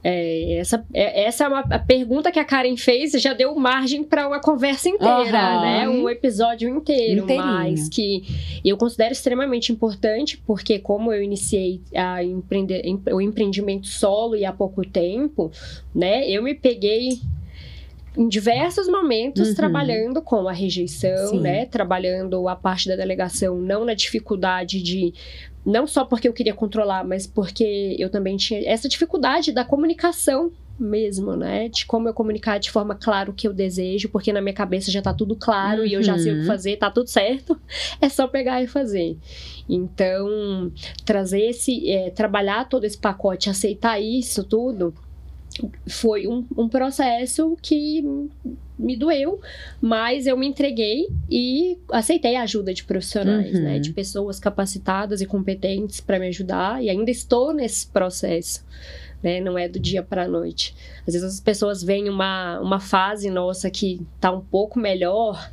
[0.08, 4.04] É, essa, é, essa é uma a pergunta que a Karen fez já deu margem
[4.04, 5.62] para uma conversa inteira, uhum.
[5.62, 5.90] né?
[5.90, 7.48] Um episódio inteiro, Inteirinho.
[7.48, 8.22] mas que
[8.64, 14.54] eu considero extremamente importante, porque como eu iniciei a empreender, o empreendimento solo e há
[14.54, 15.52] pouco tempo,
[15.94, 16.30] né?
[16.30, 17.20] Eu me peguei
[18.16, 19.56] em diversos momentos uhum.
[19.56, 21.40] trabalhando com a rejeição, Sim.
[21.40, 21.66] né?
[21.66, 25.16] Trabalhando a parte da delegação, não na dificuldade de
[25.66, 30.52] não só porque eu queria controlar, mas porque eu também tinha essa dificuldade da comunicação
[30.80, 31.70] mesmo, né?
[31.70, 34.92] De como eu comunicar de forma clara o que eu desejo, porque na minha cabeça
[34.92, 35.88] já tá tudo claro uhum.
[35.88, 36.48] e eu já sei o que uhum.
[36.48, 37.60] fazer, tá tudo certo,
[38.02, 39.18] é só pegar e fazer.
[39.68, 40.72] Então,
[41.06, 44.94] trazer esse, é, trabalhar todo esse pacote, aceitar isso tudo,
[45.88, 48.04] foi um, um processo que
[48.78, 49.40] me doeu,
[49.82, 53.66] mas eu me entreguei e aceitei a ajuda de profissionais, né, uhum.
[53.66, 58.66] né, de pessoas capacitadas e competentes para me ajudar e ainda estou nesse processo.
[59.24, 60.76] Né, não é do dia para a noite.
[61.08, 65.50] Às vezes as pessoas veem uma, uma fase nossa que está um pouco melhor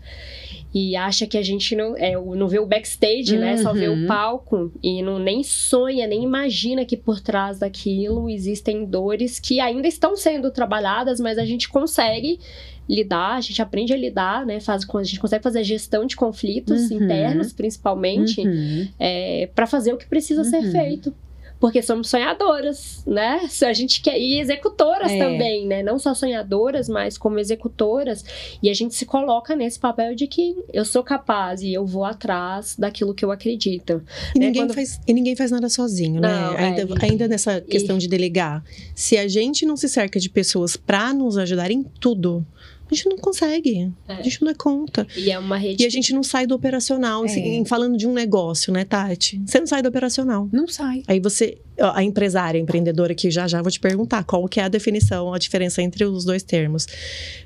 [0.74, 3.40] e acha que a gente não, é, não vê o backstage, uhum.
[3.40, 3.56] né?
[3.58, 4.06] Só vê o uhum.
[4.06, 9.87] palco e não nem sonha, nem imagina que por trás daquilo existem dores que ainda
[9.87, 12.40] estão sendo trabalhadas, mas a gente consegue
[12.88, 14.61] lidar, a gente aprende a lidar, né?
[14.61, 17.02] Faz, a gente consegue fazer gestão de conflitos uhum.
[17.02, 18.88] internos, principalmente, uhum.
[18.98, 20.72] é, para fazer o que precisa ser uhum.
[20.72, 21.14] feito
[21.62, 23.48] porque somos sonhadoras, né?
[23.64, 25.16] A gente quer e executoras é.
[25.16, 25.81] também, né?
[25.81, 28.25] Não só sonhadoras, mas como executoras.
[28.61, 32.05] E a gente se coloca nesse papel de que eu sou capaz e eu vou
[32.05, 34.03] atrás daquilo que eu acredito.
[34.35, 34.46] E, né?
[34.46, 34.75] ninguém, Quando...
[34.75, 36.29] faz, e ninguém faz nada sozinho, né?
[36.29, 37.05] Não, ainda, é.
[37.05, 38.01] ainda nessa questão e...
[38.01, 38.64] de delegar.
[38.92, 42.44] Se a gente não se cerca de pessoas para nos ajudar em tudo,
[42.92, 43.90] a gente não consegue.
[44.07, 44.12] É.
[44.14, 45.07] A gente não é conta.
[45.16, 45.83] E é uma rede.
[45.83, 47.22] E a gente não sai do operacional.
[47.24, 47.26] É.
[47.26, 49.40] Assim, falando de um negócio, né, Tati?
[49.44, 50.48] Você não sai do operacional.
[50.52, 51.02] Não sai.
[51.09, 54.64] Aí você, a empresária, a empreendedora, que já já vou te perguntar qual que é
[54.64, 56.87] a definição, a diferença entre os dois termos.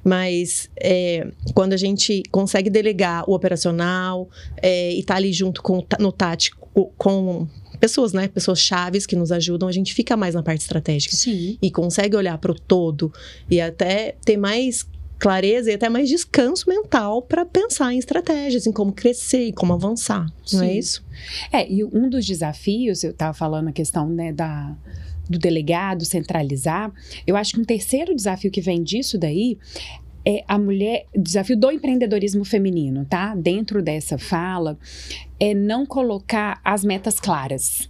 [0.02, 4.28] Mas é, quando a gente consegue delegar o operacional
[4.61, 6.66] é, e tá ali junto com no tático,
[6.98, 8.28] com pessoas, né?
[8.28, 11.14] Pessoas chaves que nos ajudam, a gente fica mais na parte estratégica.
[11.14, 11.56] Sim.
[11.61, 13.12] E consegue olhar para o todo
[13.50, 14.87] e até ter mais
[15.18, 19.72] clareza e até mais descanso mental para pensar em estratégias, em como crescer, em como
[19.72, 20.57] avançar, Sim.
[20.57, 21.05] não é isso?
[21.52, 24.76] É, e um dos desafios, eu estava falando a questão né, da,
[25.29, 26.92] do delegado centralizar,
[27.26, 29.59] eu acho que um terceiro desafio que vem disso daí
[30.26, 33.33] é a mulher, desafio do empreendedorismo feminino, tá?
[33.37, 34.76] Dentro dessa fala,
[35.38, 37.88] é não colocar as metas claras.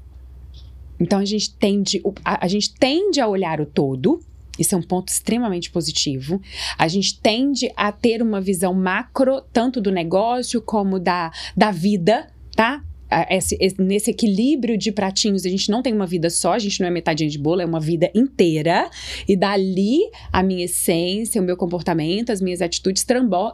[1.01, 4.21] Então a gente tende, a, a gente tende a olhar o todo,
[4.59, 6.41] isso é um ponto extremamente positivo.
[6.79, 12.27] A gente tende a ter uma visão macro, tanto do negócio como da, da vida,
[12.55, 12.83] tá?
[13.31, 16.81] Esse, esse, nesse equilíbrio de pratinhos, a gente não tem uma vida só, a gente
[16.81, 18.91] não é metadinha de bolo, é uma vida inteira.
[19.29, 20.01] E dali
[20.33, 23.07] a minha essência, o meu comportamento, as minhas atitudes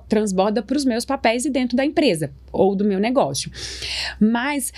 [0.09, 3.51] transborda para os meus papéis e dentro da empresa ou do meu negócio.
[4.19, 4.73] Mas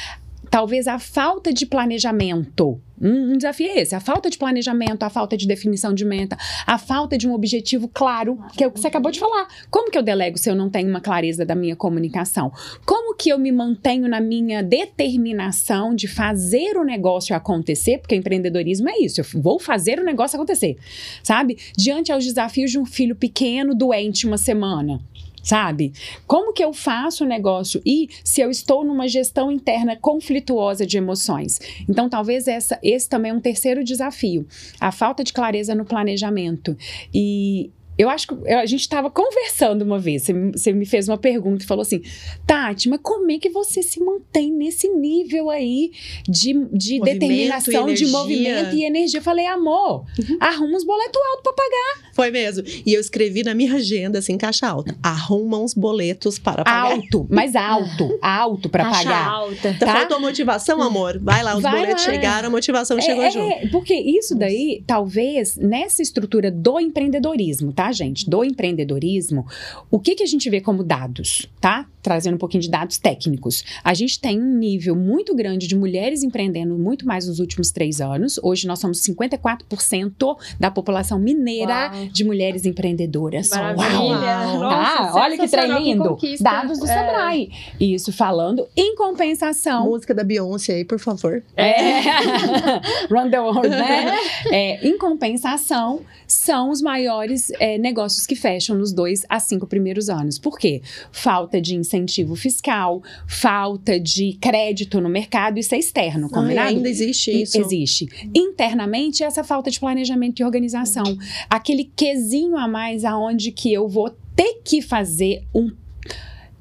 [0.55, 2.81] talvez a falta de planejamento.
[3.03, 6.39] Um, um, desafio é esse: a falta de planejamento, a falta de definição de meta,
[6.65, 9.49] a falta de um objetivo claro, que é o que você acabou de falar.
[9.69, 12.53] Como que eu delego se eu não tenho uma clareza da minha comunicação?
[12.87, 17.99] Como que eu me mantenho na minha determinação de fazer o negócio acontecer?
[17.99, 20.77] Porque empreendedorismo é isso, eu vou fazer o negócio acontecer,
[21.21, 21.59] sabe?
[21.77, 25.01] Diante aos desafios de um filho pequeno doente uma semana
[25.45, 25.93] sabe?
[26.27, 30.97] Como que eu faço o negócio e se eu estou numa gestão interna conflituosa de
[30.97, 31.61] emoções?
[31.89, 34.47] Então, talvez essa, esse também é um terceiro desafio,
[34.81, 36.77] a falta de clareza no planejamento.
[37.13, 40.27] E eu acho que a gente estava conversando uma vez.
[40.55, 42.03] Você, me fez uma pergunta e falou assim:
[42.47, 45.93] Tati, mas como é que você se mantém nesse nível aí
[46.29, 49.21] de, de determinação, de movimento e energia?
[49.21, 50.37] Eu falei, amor, uhum.
[50.41, 52.13] arruma uns boletos altos para pagar.
[52.13, 52.65] Foi mesmo.
[52.85, 56.93] E eu escrevi na minha agenda, assim, caixa alta: arruma uns boletos para pagar.
[56.93, 59.29] Alto, mas alto, alto para pagar.
[59.29, 59.77] alta.
[59.79, 59.87] Tá?
[59.87, 61.19] Faltou motivação, amor?
[61.23, 62.13] Vai lá, os Vai boletos lá.
[62.13, 63.71] chegaram, a motivação é, chegou é, junto.
[63.71, 67.84] Porque isso daí, talvez, nessa estrutura do empreendedorismo, tá?
[67.85, 68.29] Tá, gente?
[68.29, 69.47] Do empreendedorismo,
[69.91, 71.87] o que, que a gente vê como dados, tá?
[72.05, 73.65] trazendo um pouquinho de dados técnicos.
[73.83, 77.99] A gente tem um nível muito grande de mulheres empreendendo muito mais nos últimos três
[77.99, 78.39] anos.
[78.43, 82.07] Hoje nós somos 54% da população mineira Uau.
[82.13, 83.49] de mulheres empreendedoras.
[83.49, 83.89] Maravilha.
[84.03, 84.59] Uau.
[84.61, 86.09] Nossa, Ah, olha que trem que lindo.
[86.11, 86.45] conquista.
[86.45, 86.89] Dados do É.
[86.89, 87.51] Sebrae.
[87.81, 89.87] Isso falando em compensação.
[89.87, 91.43] Música da Beyoncé aí, por favor.
[91.57, 92.01] É.
[93.11, 94.15] Run the world, né?
[94.53, 100.09] É, em compensação, são os maiores é, negócios que fecham nos dois a cinco primeiros
[100.09, 100.39] anos.
[100.39, 100.83] Por quê?
[101.11, 106.69] Falta de incentivo fiscal, falta de crédito no mercado, isso é externo, Ai, combinado?
[106.69, 107.59] ainda existe isso.
[107.59, 108.09] Existe.
[108.35, 111.17] Internamente, essa falta de planejamento e organização.
[111.49, 115.71] Aquele quesinho a mais aonde que eu vou ter que fazer um,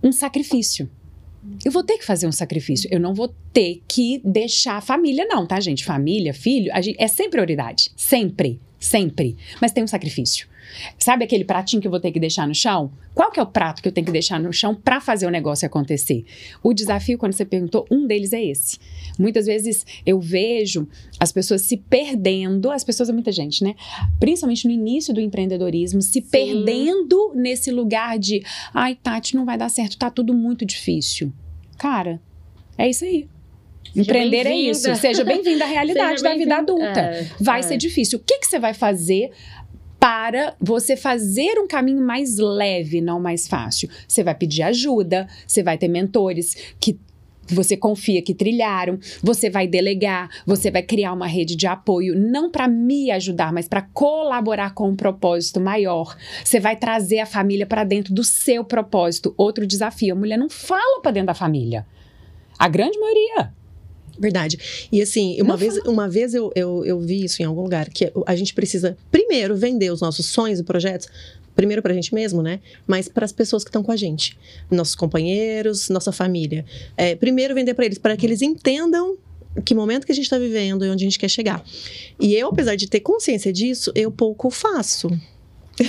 [0.01, 0.89] um sacrifício.
[1.63, 2.87] Eu vou ter que fazer um sacrifício.
[2.91, 5.83] Eu não vou ter que deixar a família, não, tá, gente?
[5.83, 7.91] Família, filho, gente, é sempre prioridade.
[7.95, 8.61] Sempre.
[8.83, 9.37] Sempre.
[9.61, 10.45] Mas tem um sacrifício.
[10.99, 12.91] Sabe aquele pratinho que eu vou ter que deixar no chão?
[13.15, 15.29] Qual que é o prato que eu tenho que deixar no chão para fazer o
[15.29, 16.25] negócio acontecer?
[16.61, 18.77] O desafio, quando você perguntou, um deles é esse.
[19.17, 20.85] Muitas vezes eu vejo
[21.17, 23.73] as pessoas se perdendo, as pessoas é muita gente, né?
[24.19, 28.43] Principalmente no início do empreendedorismo, se perdendo nesse lugar de,
[28.73, 31.31] ai, Tati, não vai dar certo, tá tudo muito difícil.
[31.77, 32.21] Cara,
[32.77, 33.29] é isso aí.
[33.95, 34.71] Empreender é bem-vinda.
[34.71, 34.95] isso.
[34.95, 36.99] Seja bem-vindo à realidade da vida adulta.
[36.99, 37.63] É, Vai é.
[37.63, 38.19] ser difícil.
[38.19, 39.31] O que, que você vai fazer
[39.99, 43.89] para você fazer um caminho mais leve, não mais fácil?
[44.07, 46.99] Você vai pedir ajuda, você vai ter mentores que
[47.47, 52.49] você confia que trilharam, você vai delegar, você vai criar uma rede de apoio, não
[52.49, 56.15] para me ajudar, mas para colaborar com um propósito maior.
[56.43, 59.33] Você vai trazer a família para dentro do seu propósito.
[59.37, 61.85] Outro desafio: a mulher não fala para dentro da família.
[62.57, 63.53] A grande maioria.
[64.17, 64.87] Verdade.
[64.91, 67.89] E assim, uma Não vez, uma vez eu, eu, eu vi isso em algum lugar,
[67.89, 71.07] que a gente precisa primeiro vender os nossos sonhos e projetos,
[71.55, 72.59] primeiro pra gente mesmo, né?
[72.85, 74.37] Mas para as pessoas que estão com a gente,
[74.69, 76.65] nossos companheiros, nossa família.
[76.97, 79.17] É, primeiro vender para eles, para que eles entendam
[79.63, 81.63] que momento que a gente está vivendo e onde a gente quer chegar.
[82.19, 85.09] E eu, apesar de ter consciência disso, eu pouco faço.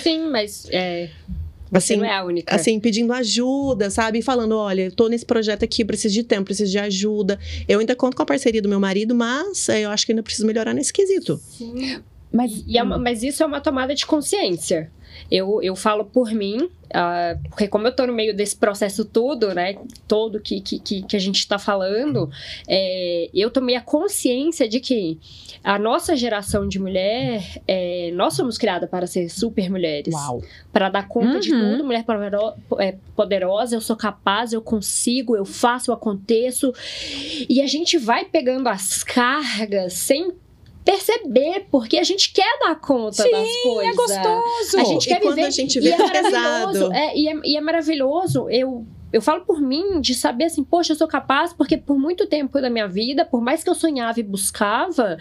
[0.02, 1.10] Sim, mas é,
[1.76, 2.54] Assim, não é a única.
[2.54, 4.18] assim, pedindo ajuda, sabe?
[4.20, 7.38] E falando, olha, eu tô nesse projeto aqui, preciso de tempo, preciso de ajuda.
[7.68, 10.22] Eu ainda conto com a parceria do meu marido, mas eh, eu acho que ainda
[10.22, 11.40] preciso melhorar nesse quesito.
[11.56, 12.00] Sim.
[12.32, 14.90] Mas, E é uma- mas isso é uma tomada de consciência.
[15.30, 19.54] Eu, eu falo por mim, ah, porque como eu tô no meio desse processo todo,
[19.54, 22.30] né, todo que, que, que, que a gente tá falando,
[22.68, 25.18] é, eu tomei a consciência de que
[25.62, 30.14] a nossa geração de mulher, é, nós somos criadas para ser super mulheres.
[30.72, 31.72] Para dar conta de Uhum.
[31.72, 32.04] tudo, mulher
[32.78, 36.72] é, poderosa, eu sou capaz, eu consigo, eu faço, eu aconteço.
[37.48, 40.32] E a gente vai pegando as cargas sem
[40.84, 43.92] perceber, porque a gente quer dar conta Sim, das coisas.
[43.92, 44.78] É gostoso.
[44.78, 45.44] A gente E quer viver.
[45.44, 46.72] a gente e vê é tá maravilhoso.
[46.72, 46.92] pesado.
[46.92, 48.50] É, e, é, e é maravilhoso.
[48.50, 48.84] Eu,
[49.14, 52.60] eu falo por mim de saber assim, poxa, eu sou capaz, porque por muito tempo
[52.60, 55.16] da minha vida, por mais que eu sonhava e buscava,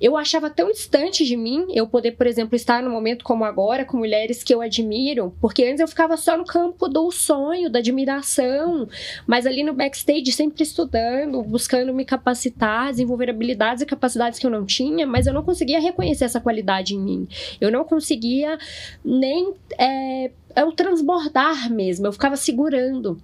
[0.00, 3.84] eu achava tão distante de mim eu poder, por exemplo, estar num momento como agora,
[3.84, 7.78] com mulheres que eu admiro, porque antes eu ficava só no campo do sonho, da
[7.78, 8.88] admiração,
[9.24, 14.50] mas ali no backstage sempre estudando, buscando me capacitar, desenvolver habilidades e capacidades que eu
[14.50, 17.28] não tinha, mas eu não conseguia reconhecer essa qualidade em mim.
[17.60, 18.58] Eu não conseguia
[19.04, 23.20] nem é, eu transbordar mesmo, eu ficava segurando.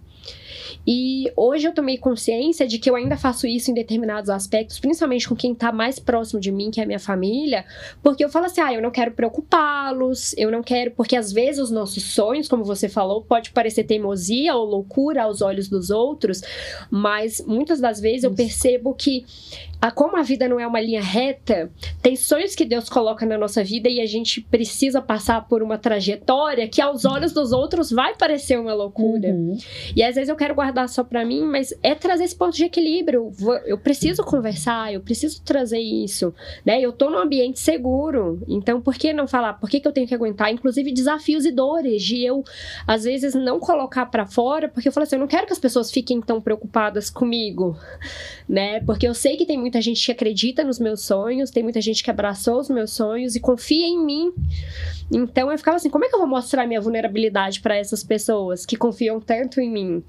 [0.87, 5.29] E hoje eu tomei consciência de que eu ainda faço isso em determinados aspectos, principalmente
[5.29, 7.65] com quem tá mais próximo de mim, que é a minha família,
[8.03, 11.61] porque eu falo assim: ah, eu não quero preocupá-los, eu não quero, porque às vezes
[11.61, 16.43] os nossos sonhos, como você falou, pode parecer teimosia ou loucura aos olhos dos outros,
[16.91, 19.25] mas muitas das vezes eu percebo que
[19.85, 21.71] a, como a vida não é uma linha reta,
[22.01, 25.77] tem sonhos que Deus coloca na nossa vida e a gente precisa passar por uma
[25.77, 29.29] trajetória que aos olhos dos outros vai parecer uma loucura.
[29.29, 29.59] Uhum.
[29.95, 32.65] E às vezes eu quero guardar só pra mim, mas é trazer esse ponto de
[32.65, 33.31] equilíbrio.
[33.67, 36.81] Eu preciso conversar, eu preciso trazer isso, né?
[36.81, 39.53] Eu tô num ambiente seguro, então por que não falar?
[39.53, 42.43] Por que, que eu tenho que aguentar, inclusive desafios e dores de eu
[42.87, 45.59] às vezes não colocar pra fora, porque eu falo assim, eu não quero que as
[45.59, 47.77] pessoas fiquem tão preocupadas comigo,
[48.49, 48.81] né?
[48.81, 52.03] Porque eu sei que tem muita gente que acredita nos meus sonhos, tem muita gente
[52.05, 54.33] que abraçou os meus sonhos e confia em mim.
[55.13, 58.65] Então eu ficava assim, como é que eu vou mostrar minha vulnerabilidade pra essas pessoas
[58.65, 60.03] que confiam tanto em mim?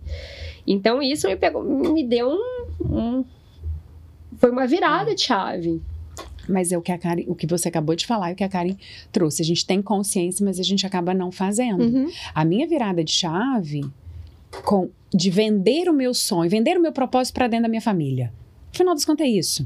[0.67, 3.25] Então isso me pegou, me deu um, um-
[4.38, 5.82] foi uma virada de chave.
[6.47, 8.43] Mas é o que a Karen, o que você acabou de falar e o que
[8.43, 8.75] a Karen
[9.12, 9.41] trouxe.
[9.41, 11.82] A gente tem consciência, mas a gente acaba não fazendo.
[11.84, 12.08] Uhum.
[12.36, 13.84] A minha virada de chave
[14.63, 18.32] com de vender o meu sonho, vender o meu propósito para dentro da minha família.
[18.75, 19.65] Afinal das contas é isso,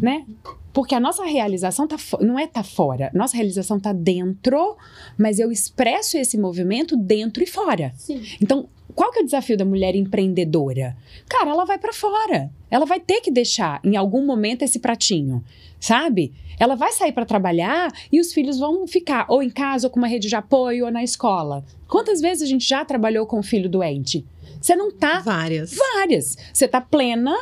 [0.00, 0.26] né?
[0.72, 4.76] Porque a nossa realização tá não é tá fora, nossa realização tá dentro,
[5.16, 7.92] mas eu expresso esse movimento dentro e fora.
[7.96, 8.20] Sim.
[8.42, 10.96] Então, qual que é o desafio da mulher empreendedora?
[11.28, 12.50] Cara, ela vai para fora.
[12.68, 15.42] Ela vai ter que deixar em algum momento esse pratinho,
[15.78, 16.32] sabe?
[16.58, 20.00] Ela vai sair para trabalhar e os filhos vão ficar ou em casa ou com
[20.00, 21.64] uma rede de apoio ou na escola.
[21.86, 24.26] Quantas vezes a gente já trabalhou com um filho doente?
[24.60, 25.74] Você não tá Várias.
[25.94, 26.36] várias.
[26.52, 27.34] Você tá plena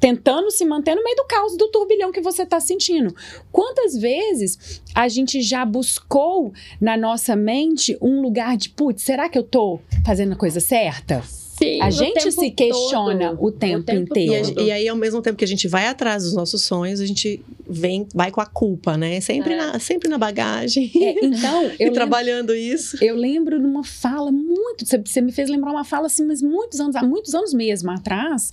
[0.00, 3.14] tentando se manter no meio do caos do turbilhão que você está sentindo.
[3.50, 9.38] Quantas vezes a gente já buscou na nossa mente um lugar de, putz, será que
[9.38, 11.22] eu tô fazendo a coisa certa?
[11.58, 13.44] Sim, A o gente tempo se questiona todo.
[13.44, 14.54] o tempo tempo E, inteiro.
[14.54, 14.66] todo.
[14.66, 17.40] e aí, ao mesmo tempo que a gente vai atrás dos nossos sonhos, a gente
[17.68, 19.20] vem, vai com a culpa, né?
[19.20, 19.56] Sempre, É.
[19.56, 20.90] na, sempre na bagagem.
[20.94, 23.02] É, então, eu e lembro, trabalhando isso.
[23.02, 24.86] eu lembro numa fala muito.
[24.86, 27.90] Você, você me fez lembrar uma fala assim, mas muitos anos, há muitos anos mesmo
[27.90, 28.50] atrás,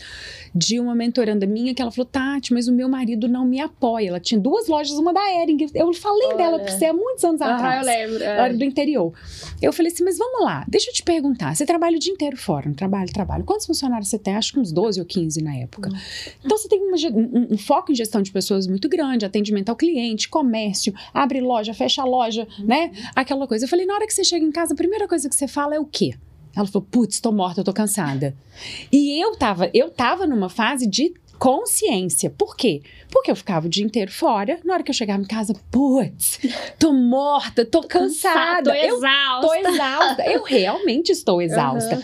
[0.53, 4.09] de uma mentoranda minha que ela falou: Tati, mas o meu marido não me apoia.
[4.09, 5.67] Ela tinha duas lojas, uma da Ering.
[5.73, 6.37] Eu falei Olha.
[6.37, 7.87] dela pra você há muitos anos Aham, atrás.
[7.87, 8.23] eu lembro.
[8.23, 8.41] é.
[8.41, 9.13] Hora do interior.
[9.61, 11.55] Eu falei assim, mas vamos lá, deixa eu te perguntar.
[11.55, 13.43] Você trabalha o dia inteiro fora, não trabalho, trabalho.
[13.43, 14.35] Quantos funcionários você tem?
[14.35, 15.89] Acho que uns 12 ou 15 na época.
[16.43, 19.75] Então você tem uma um, um foco em gestão de pessoas muito grande, atendimento ao
[19.75, 22.91] cliente, comércio, abre loja, fecha a loja, né?
[23.15, 23.65] Aquela coisa.
[23.65, 25.75] Eu falei, na hora que você chega em casa, a primeira coisa que você fala
[25.75, 26.13] é o quê?
[26.55, 28.33] Ela falou, putz, tô morta, tô cansada.
[28.91, 31.13] E eu tava, eu tava numa fase de
[31.45, 32.31] consciência.
[32.31, 32.81] Por quê?
[33.11, 34.59] Porque eu ficava o dia inteiro fora.
[34.65, 36.39] Na hora que eu chegava em casa, putz,
[36.79, 38.71] tô morta, tô cansada.
[38.71, 39.47] Tô eu exausta.
[39.47, 40.25] tô exausta.
[40.25, 42.01] Eu realmente estou exausta.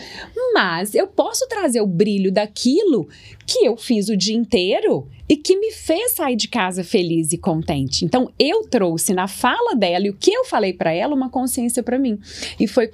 [0.54, 3.08] Mas eu posso trazer o brilho daquilo
[3.44, 7.36] que eu fiz o dia inteiro e que me fez sair de casa feliz e
[7.36, 8.04] contente.
[8.04, 11.82] Então eu trouxe na fala dela e o que eu falei pra ela uma consciência
[11.82, 12.16] pra mim.
[12.60, 12.92] E foi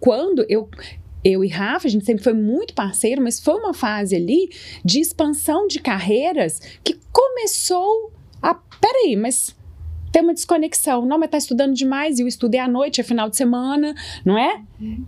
[0.00, 0.68] quando eu
[1.28, 4.50] eu e Rafa, a gente sempre foi muito parceiro, mas foi uma fase ali
[4.84, 8.54] de expansão de carreiras que começou a.
[8.54, 9.54] Peraí, mas
[10.18, 11.06] tem uma desconexão.
[11.06, 13.94] Não, mas tá estudando demais e eu estudei à noite, é final de semana,
[14.24, 14.62] não é?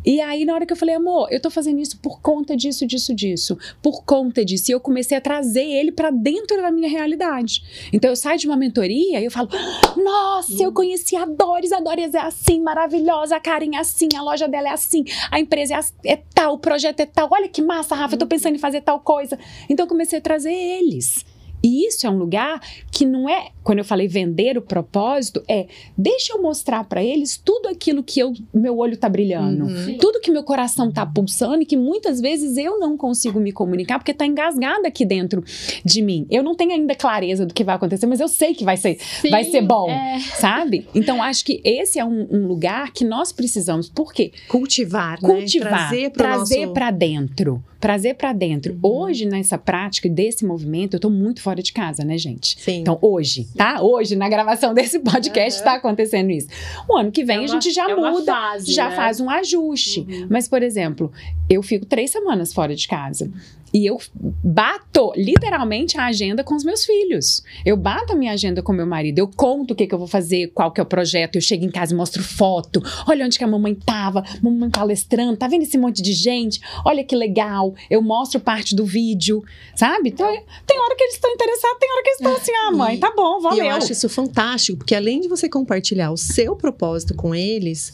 [0.05, 2.87] E aí, na hora que eu falei, amor, eu tô fazendo isso por conta disso,
[2.87, 4.71] disso, disso, por conta disso.
[4.71, 7.89] E eu comecei a trazer ele pra dentro da minha realidade.
[7.93, 9.49] Então, eu saio de uma mentoria e eu falo,
[9.97, 14.23] nossa, eu conheci a Doris, a Doris é assim, maravilhosa, a Karen é assim, a
[14.23, 17.29] loja dela é assim, a empresa é, é tal, o projeto é tal.
[17.33, 19.37] Olha que massa, Rafa, eu tô pensando em fazer tal coisa.
[19.69, 21.25] Então, eu comecei a trazer eles.
[21.63, 22.61] E isso é um lugar
[23.01, 27.41] que não é, quando eu falei vender o propósito, é deixa eu mostrar pra eles
[27.43, 29.97] tudo aquilo que eu, meu olho tá brilhando, Uhum.
[29.99, 33.99] Tudo que meu coração tá pulsando e que muitas vezes eu não consigo me comunicar
[33.99, 35.43] porque tá engasgado aqui dentro
[35.83, 36.27] de mim.
[36.31, 38.99] Eu não tenho ainda clareza do que vai acontecer, mas eu sei que vai ser,
[39.01, 39.89] Sim, vai ser bom.
[39.89, 40.19] é.
[40.39, 40.87] sabe?
[40.95, 43.89] Então acho que esse é um, um lugar que nós precisamos.
[43.89, 44.31] Por quê?
[44.49, 45.29] Cultivar, né?
[45.29, 46.73] cultivar, Trazer para nosso...
[46.73, 48.75] pra dentro, trazer pra dentro.
[48.75, 48.81] Uhum.
[48.83, 52.61] Hoje nessa prática desse movimento, eu tô muito fora de casa, né, gente?
[52.61, 52.81] Sim.
[52.81, 53.83] Então, hoje, tá?
[53.83, 55.71] Hoje, na gravação desse podcast, Aham.
[55.71, 56.49] tá acontecendo isso.
[56.89, 58.97] O ano que vem, É a uma- gente já é muda, fase, já né?
[58.97, 60.01] faz um ajuste.
[60.09, 60.27] Uhum.
[60.31, 61.13] Mas, por exemplo,
[61.49, 63.31] eu fico três semanas fora de casa.
[63.73, 63.99] E eu
[64.43, 67.43] bato literalmente a agenda com os meus filhos.
[67.65, 69.19] Eu bato a minha agenda com meu marido.
[69.19, 71.37] Eu conto o que, que eu vou fazer, qual que é o projeto.
[71.37, 72.83] Eu chego em casa e mostro foto.
[73.07, 75.37] Olha onde que a mamãe tava, mamãe palestrando.
[75.37, 76.61] Tá vendo esse monte de gente?
[76.85, 77.75] Olha que legal.
[77.89, 79.43] Eu mostro parte do vídeo,
[79.75, 80.09] sabe?
[80.11, 80.27] Então,
[80.67, 83.13] tem hora que eles estão interessados, tem hora que eles estão assim, ah, mãe, tá
[83.15, 83.65] bom, E valeu.
[83.67, 87.93] eu acho isso fantástico, porque além de você compartilhar o seu propósito com eles,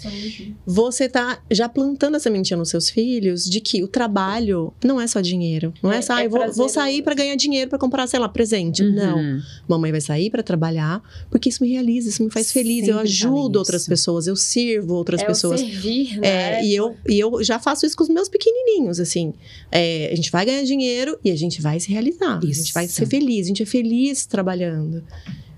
[0.66, 5.06] você tá já plantando a sementinha nos seus filhos de que o trabalho não é
[5.06, 5.65] só dinheiro.
[5.82, 8.06] Não é, É- só, ah, é eu vou, vou sair para ganhar dinheiro para comprar,
[8.06, 8.82] sei lá, presente.
[8.82, 8.92] Uhum.
[8.94, 9.42] Não.
[9.68, 12.86] Mamãe vai sair para trabalhar, porque isso me realiza, isso me faz feliz.
[12.88, 13.90] Eu Sempre ajudo falei outras isso.
[13.90, 15.60] pessoas, eu sirvo outras é pessoas.
[15.60, 16.64] servir, É, né?
[16.64, 19.32] e, eu, e eu já faço isso com os meus pequenininhos, assim.
[19.70, 22.38] É, a gente vai ganhar dinheiro e a gente vai se realizar.
[22.42, 22.94] A gente vai Isso.
[22.94, 25.02] ser feliz, a gente é feliz trabalhando.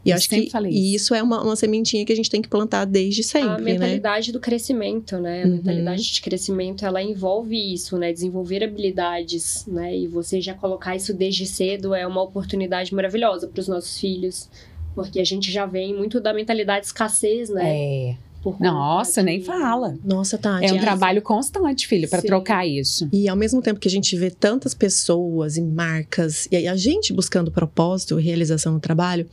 [0.05, 1.05] E Eu acho que falei e isso.
[1.07, 3.73] isso é uma, uma sementinha que a gente tem que plantar desde a sempre, né?
[3.73, 5.43] mentalidade do crescimento, né?
[5.43, 5.53] A Uhum.
[5.55, 8.13] mentalidade de crescimento, ela envolve isso, né?
[8.13, 9.97] Desenvolver habilidades, né?
[9.97, 14.49] E você já colocar isso desde cedo é uma oportunidade maravilhosa para os nossos filhos.
[14.95, 17.63] Porque a gente já vem muito da mentalidade de escassez, né?
[17.77, 18.17] É.
[18.61, 19.97] Nossa, nem fala.
[20.05, 20.65] Nossa, Tati.
[20.67, 23.09] É um e- trabalho constante, filho, para trocar isso.
[23.13, 26.77] E ao mesmo tempo que a gente vê tantas pessoas e marcas, e aí a
[26.77, 29.27] gente buscando propósito realização no trabalho,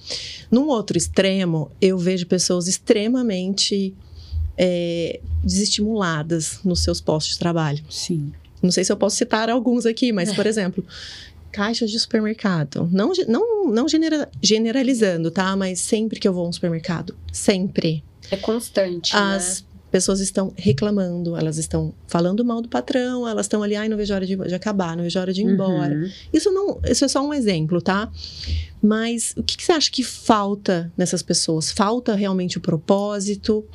[0.51, 3.93] num outro extremo, eu vejo pessoas extremamente
[4.57, 7.83] é, desestimuladas nos seus postos de trabalho.
[7.89, 8.31] Sim.
[8.61, 10.83] Não sei se eu posso citar alguns aqui, mas, por exemplo,
[11.51, 12.89] caixas de supermercado.
[12.91, 15.55] Não, não, não genera- generalizando, tá?
[15.55, 21.37] Mas sempre que eu vou a um supermercado, sempre, É constante, as pessoas estão reclamando,
[21.37, 24.53] elas estão falando mal do patrão, elas estão ali, ai, não vejo hora de, de
[24.53, 25.95] acabar, não vejo hora de ir embora.
[25.95, 26.11] Uhum.
[26.33, 28.11] Isso não, isso é só um exemplo, tá?
[28.81, 31.71] Mas o que, que você acha que falta nessas pessoas?
[31.71, 33.65] Falta realmente o propósito?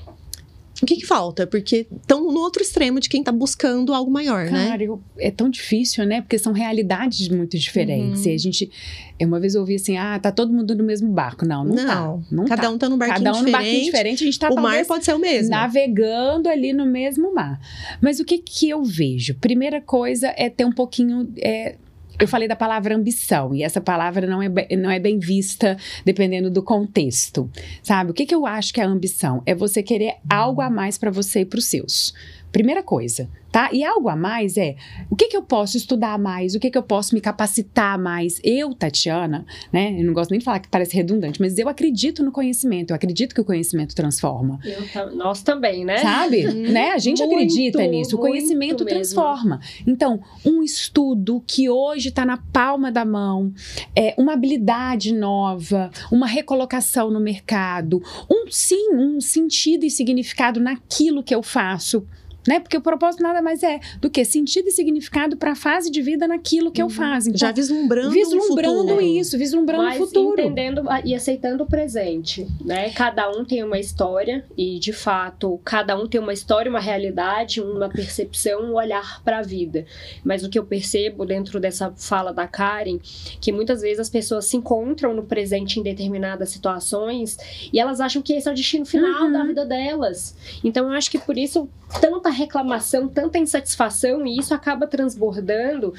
[0.83, 1.47] O que, que falta?
[1.47, 4.69] Porque estão no outro extremo de quem está buscando algo maior, né?
[4.69, 4.85] Cara,
[5.19, 6.21] é tão difícil, né?
[6.23, 8.25] Porque são realidades muito diferentes.
[8.25, 8.33] Uhum.
[8.33, 8.71] E a gente.
[9.19, 11.45] eu Uma vez eu ouvi assim: ah, tá todo mundo no mesmo barco.
[11.47, 12.19] Não, não, tá.
[12.31, 12.71] Não cada tá.
[12.71, 13.65] um tá num barquinho Cada um no diferente.
[13.67, 15.51] barquinho diferente, a gente tá o mar pode ser o mesmo.
[15.51, 17.61] navegando ali no mesmo mar.
[18.01, 19.35] Mas o que que eu vejo?
[19.35, 21.29] Primeira coisa é ter um pouquinho.
[21.39, 21.77] é,
[22.21, 26.51] eu falei da palavra ambição, e essa palavra não é, não é bem vista dependendo
[26.51, 27.51] do contexto.
[27.83, 28.11] Sabe?
[28.11, 29.43] O que, que eu acho que é ambição?
[29.47, 32.15] É você querer algo a mais para você e para os seus.
[32.53, 33.71] Primeira coisa, tá?
[33.73, 34.77] E algo a mais é
[35.09, 38.41] o que, que eu posso estudar mais, o que, que eu posso me capacitar mais.
[38.43, 39.97] Eu, Tatiana, né?
[39.99, 42.97] Eu não gosto nem de falar que parece redundante, mas eu acredito no conhecimento, eu
[42.97, 44.59] acredito que o conhecimento transforma.
[44.65, 45.99] Eu nós também, né?
[45.99, 46.43] Sabe?
[46.71, 46.91] né?
[46.91, 48.17] A gente Muito, acredita nisso.
[48.17, 49.61] O conhecimento transforma.
[49.87, 53.53] Então, um estudo que hoje está na palma da mão,
[53.95, 61.23] é, uma habilidade nova, uma recolocação no mercado, um sim, um sentido e significado naquilo
[61.23, 62.07] que eu faço.
[62.51, 62.59] Né?
[62.59, 66.03] Porque o propósito nada mais é do que sentido e significado para a fase de
[66.03, 67.29] vida naquilo que eu faço.
[67.29, 69.01] Então, Já vislumbrando, vislumbrando um futuro.
[69.01, 70.41] isso, vislumbrando o Mas futuro.
[70.41, 72.91] entendendo e aceitando o presente, né?
[72.91, 77.61] Cada um tem uma história e, de fato, cada um tem uma história, uma realidade,
[77.61, 79.87] uma percepção, um olhar para a vida.
[80.25, 82.99] Mas o que eu percebo dentro dessa fala da Karen,
[83.41, 87.37] que muitas vezes as pessoas se encontram no presente em determinadas situações
[87.73, 89.33] e elas acham que esse é o destino final Uhum.
[89.33, 90.35] da vida delas.
[90.65, 91.69] Então eu acho que por isso
[92.01, 95.93] tanta reclamação, tanta insatisfação e isso acaba transbordando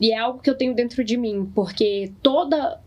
[0.00, 2.80] e é algo que eu tenho dentro de mim, porque toda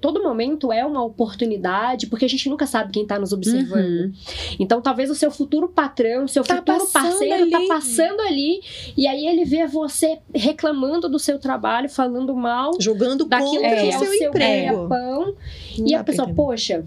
[0.00, 3.84] todo momento é uma oportunidade, porque a gente nunca sabe quem está nos observando.
[4.06, 4.12] Uhum.
[4.58, 7.68] Então, talvez o seu futuro patrão, seu Tá futuro parceiro tá ali.
[7.68, 8.60] passando ali,
[8.96, 13.82] e aí ele vê você reclamando do seu trabalho, falando mal Jogando daquilo contra que
[13.82, 14.88] o é seu o seu emprego.
[14.88, 15.34] ganha-pão,
[15.76, 16.84] Não e a pessoa, poxa,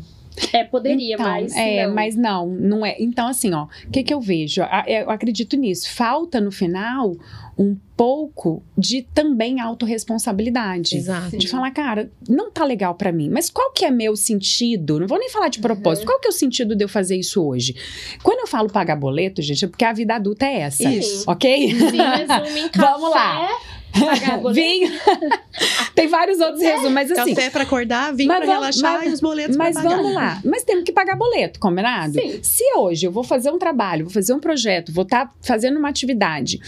[0.53, 1.93] é, poderia, Então, mas é, não.
[1.95, 2.95] mas não, não é.
[2.99, 4.61] Então, assim, ó, o que, que eu vejo?
[4.87, 5.93] Eu acredito nisso.
[5.93, 7.15] Falta no final
[7.57, 10.97] um pouco de também autorresponsabilidade.
[10.97, 11.37] Exato.
[11.37, 14.99] De falar, cara, não tá legal pra mim, mas qual que é meu sentido?
[14.99, 16.03] Não vou nem falar de propósito.
[16.03, 16.13] Uhum.
[16.13, 17.75] Qual que é o sentido de eu fazer isso hoje?
[18.23, 20.89] Quando eu falo pagar boleto, gente, é porque a vida adulta é essa.
[20.89, 21.29] Isso.
[21.29, 21.75] Ok?
[21.75, 23.47] Se resume em Vamos lá.
[23.91, 24.53] Pagar boleto.
[24.53, 24.91] Vinho.
[25.95, 27.35] Tem vários outros resumos, mas assim.
[27.35, 29.95] Café pra acordar, vinho vamos- relaxar mas- e os boletos Mas pra pagar.
[29.97, 30.41] vamos lá.
[30.45, 32.13] Mas temos que pagar boleto, combinado?
[32.13, 32.39] Sim.
[32.41, 35.89] Se hoje eu vou fazer um trabalho, vou fazer um projeto, vou estar fazendo uma
[35.89, 36.59] atividade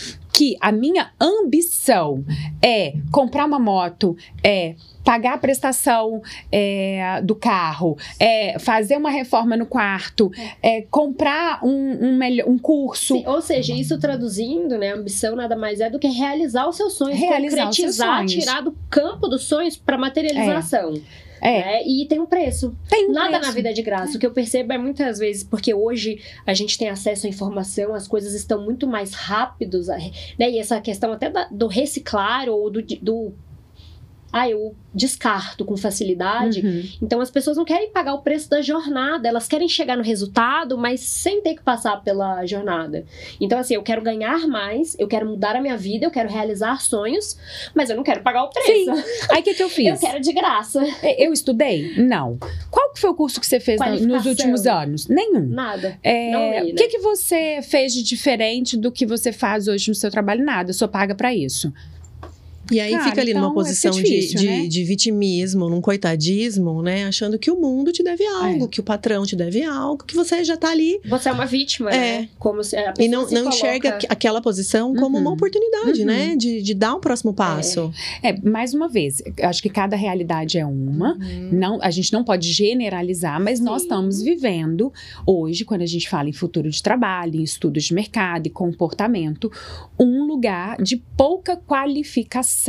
[0.44, 2.26] que a minha ambição
[2.62, 6.22] é comprar uma moto, é pagar a prestação
[6.52, 10.30] é, do carro, é fazer uma reforma no quarto,
[10.62, 13.16] é comprar um, um, um curso.
[13.16, 14.94] Sim, ou seja, isso traduzindo, né?
[14.94, 18.34] Ambição nada mais é do que realizar os seus sonhos, Realizar os seus concretizar, sonhos.
[18.34, 20.94] tirar do campo dos sonhos para materialização.
[20.94, 21.84] É, né?
[21.86, 22.76] E tem um preço.
[22.90, 23.46] tem um Nada preço.
[23.48, 24.16] na vida é de graça.
[24.16, 27.94] O que eu percebo é muitas vezes, porque hoje a gente tem acesso à informação,
[27.94, 30.12] as coisas estão muito mais rápidos, né?
[30.52, 33.34] E essa questão até da- do reciclar ou do, do
[34.34, 36.60] ah, eu descarto com facilidade.
[36.66, 36.84] Uhum.
[37.02, 40.76] Então as pessoas não querem pagar o preço da jornada, elas querem chegar no resultado,
[40.78, 43.06] mas sem ter que passar pela jornada.
[43.40, 46.82] Então, assim, eu quero ganhar mais, eu quero mudar a minha vida, eu quero realizar
[46.82, 47.38] sonhos,
[47.76, 48.96] mas eu não quero pagar o preço.
[48.96, 49.04] Sim.
[49.32, 49.88] Aí o que, que eu fiz?
[50.02, 50.82] Eu quero de graça.
[51.18, 51.94] Eu estudei?
[51.98, 52.38] Não.
[52.72, 55.08] Qual que foi o curso que você fez no- nos últimos anos?
[55.08, 55.48] Nenhum.
[55.48, 55.98] Nada.
[56.04, 56.78] É, Não li, O né?
[56.78, 60.44] que, que você fez de diferente do que você faz hoje no seu trabalho?
[60.44, 61.72] Nada, só paga pra isso.
[62.74, 64.68] E aí Cara, fica ali então, numa é posição difícil, de, de, né?
[64.68, 67.06] de vitimismo, num coitadismo, né?
[67.06, 68.28] Achando que o mundo te deve É.
[68.28, 71.00] algo, que o patrão te deve algo, que você já tá ali.
[71.06, 72.22] Você é uma vítima, É.
[72.22, 72.30] né?
[72.40, 75.36] Como se a E não, se não coloca- enxerga aqu- aquela posição como uma Uhum.
[75.36, 76.06] oportunidade, Uhum.
[76.08, 76.36] né?
[76.36, 77.92] De, de dar um próximo passo.
[78.22, 81.14] É, mais uma vez, acho que cada realidade é uma.
[81.14, 81.50] Uhum.
[81.52, 83.88] Não, a gente não pode generalizar, mas nós Sim.
[83.88, 84.92] estamos vivendo
[85.28, 89.52] hoje, quando a gente fala em futuro de trabalho, em estudos de mercado e comportamento,
[90.00, 92.63] um lugar de pouca qualificação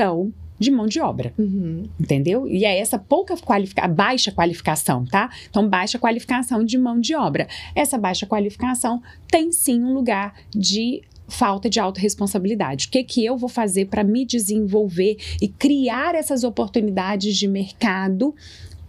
[0.59, 1.33] de mão de obra.
[1.39, 1.89] Uhum.
[1.99, 2.47] Entendeu?
[2.49, 5.31] E é essa pouca qualificação, baixa qualificação, tá?
[5.49, 7.49] Então, baixa qualificação de mão de obra.
[7.75, 12.87] Essa baixa qualificação tem sim um lugar de falta de autorresponsabilidade.
[12.87, 18.35] O que, que eu vou fazer para me desenvolver e criar essas oportunidades de mercado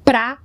[0.03, 0.39] para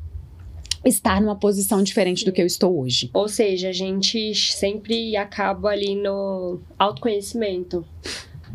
[0.85, 3.11] estar numa posição diferente do que eu estou hoje?
[3.13, 7.85] Ou seja, a gente sempre acaba ali no autoconhecimento,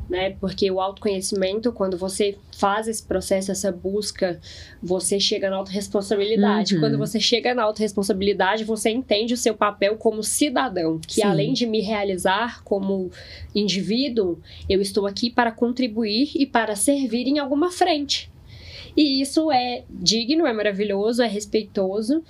[0.10, 0.36] né?
[0.39, 4.39] Porque o autoconhecimento, quando você faz esse processo, essa busca,
[4.82, 6.76] você chega na autorresponsabilidade.
[6.76, 6.82] Uhum.
[6.82, 11.24] Quando você chega na autorresponsabilidade, você entende o seu papel como cidadão, que Sim.
[11.24, 13.12] além de me realizar como
[13.53, 14.39] indivíduo,
[14.70, 18.32] eu estou aqui para contribuir e para servir em alguma frente.
[18.95, 22.24] E isso é digno, é maravilhoso, é respeitoso.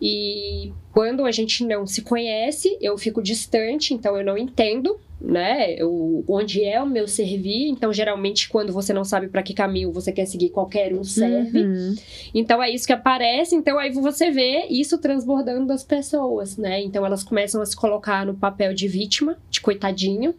[0.00, 5.76] E quando a gente não se conhece, eu fico distante, então eu não entendo, né,
[5.82, 7.68] o, onde é o meu servir.
[7.68, 11.60] Então, geralmente, quando você não sabe para que caminho você quer seguir, qualquer um serve.
[11.64, 11.94] Uhum.
[12.34, 13.54] Então, é isso que aparece.
[13.54, 16.80] Então, aí você vê isso transbordando das pessoas, né?
[16.80, 20.34] Então, elas começam a se colocar no papel de vítima, de coitadinho,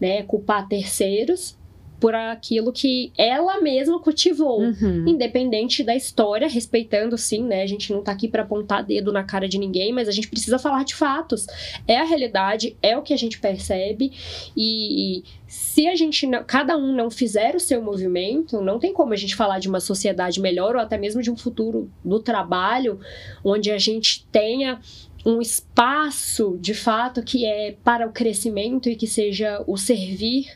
[0.00, 0.22] né?
[0.22, 1.58] Culpar terceiros
[2.00, 4.62] por aquilo que ela mesma cultivou.
[4.62, 5.06] Uhum.
[5.06, 7.62] Independente da história, respeitando sim, né?
[7.62, 10.28] A gente não tá aqui para apontar dedo na cara de ninguém, mas a gente
[10.28, 11.46] precisa falar de fatos.
[11.86, 14.12] É a realidade, é o que a gente percebe
[14.56, 19.12] e se a gente não, cada um não fizer o seu movimento, não tem como
[19.12, 22.98] a gente falar de uma sociedade melhor ou até mesmo de um futuro do trabalho
[23.44, 24.80] onde a gente tenha
[25.26, 30.46] um espaço de fato que é para o crescimento e que seja o servir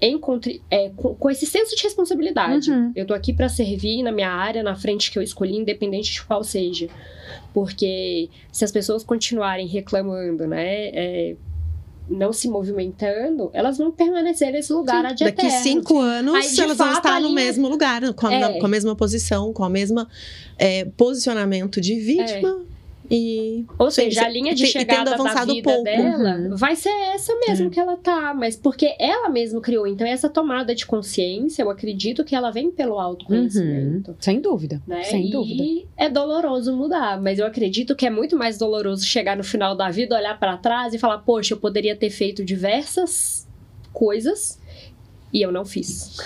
[0.00, 0.20] em,
[0.70, 2.70] é, com, com, esse senso de responsabilidade.
[2.70, 2.92] Uhum.
[2.94, 6.22] Eu tô aqui para servir na minha área, na frente que eu escolhi, independente de
[6.22, 6.88] qual seja.
[7.52, 10.88] Porque se as pessoas continuarem reclamando, né?
[10.88, 11.36] É,
[12.08, 15.62] não se movimentando, elas vão permanecer nesse lugar Sim, Daqui eterno.
[15.62, 18.58] cinco anos, Aí, elas vão fato, estar no mesmo lugar, com a, é.
[18.58, 20.06] com a mesma posição, com a mesma
[20.58, 22.64] é, posicionamento de vítima.
[22.70, 22.73] É.
[23.10, 25.84] E, Ou seja, a linha de chegada da vida pouco.
[25.84, 26.56] dela uhum.
[26.56, 27.70] vai ser essa mesmo é.
[27.70, 29.86] que ela tá, mas porque ela mesma criou.
[29.86, 34.12] Então, essa tomada de consciência, eu acredito que ela vem pelo autoconhecimento.
[34.12, 34.16] Uhum.
[34.18, 34.82] Sem dúvida.
[34.86, 35.02] Né?
[35.04, 35.88] Sem e dúvida.
[35.96, 39.90] é doloroso mudar, mas eu acredito que é muito mais doloroso chegar no final da
[39.90, 43.46] vida, olhar para trás e falar: Poxa, eu poderia ter feito diversas
[43.92, 44.58] coisas
[45.32, 46.16] e eu não fiz.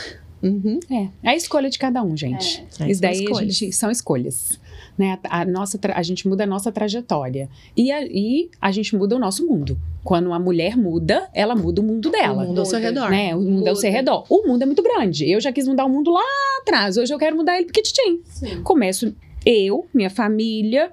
[0.40, 0.78] Uhum.
[0.90, 2.64] É, é a escolha de cada um, gente.
[2.78, 2.88] É.
[2.88, 4.60] Isso daí gente, são escolhas.
[4.98, 5.18] Né?
[5.24, 7.48] A, a nossa, a gente muda a nossa trajetória.
[7.76, 9.78] E a, e a gente muda o nosso mundo.
[10.02, 12.42] Quando uma mulher muda, ela muda o mundo dela.
[12.42, 13.08] O mundo ao seu redor.
[13.10, 13.34] Né?
[13.34, 13.70] O mundo muda.
[13.70, 14.24] ao seu redor.
[14.28, 15.30] O mundo é muito grande.
[15.30, 16.22] Eu já quis mudar o mundo lá
[16.60, 16.96] atrás.
[16.96, 18.22] Hoje eu quero mudar ele pequititim.
[18.64, 19.14] Começo
[19.46, 20.90] eu, minha família,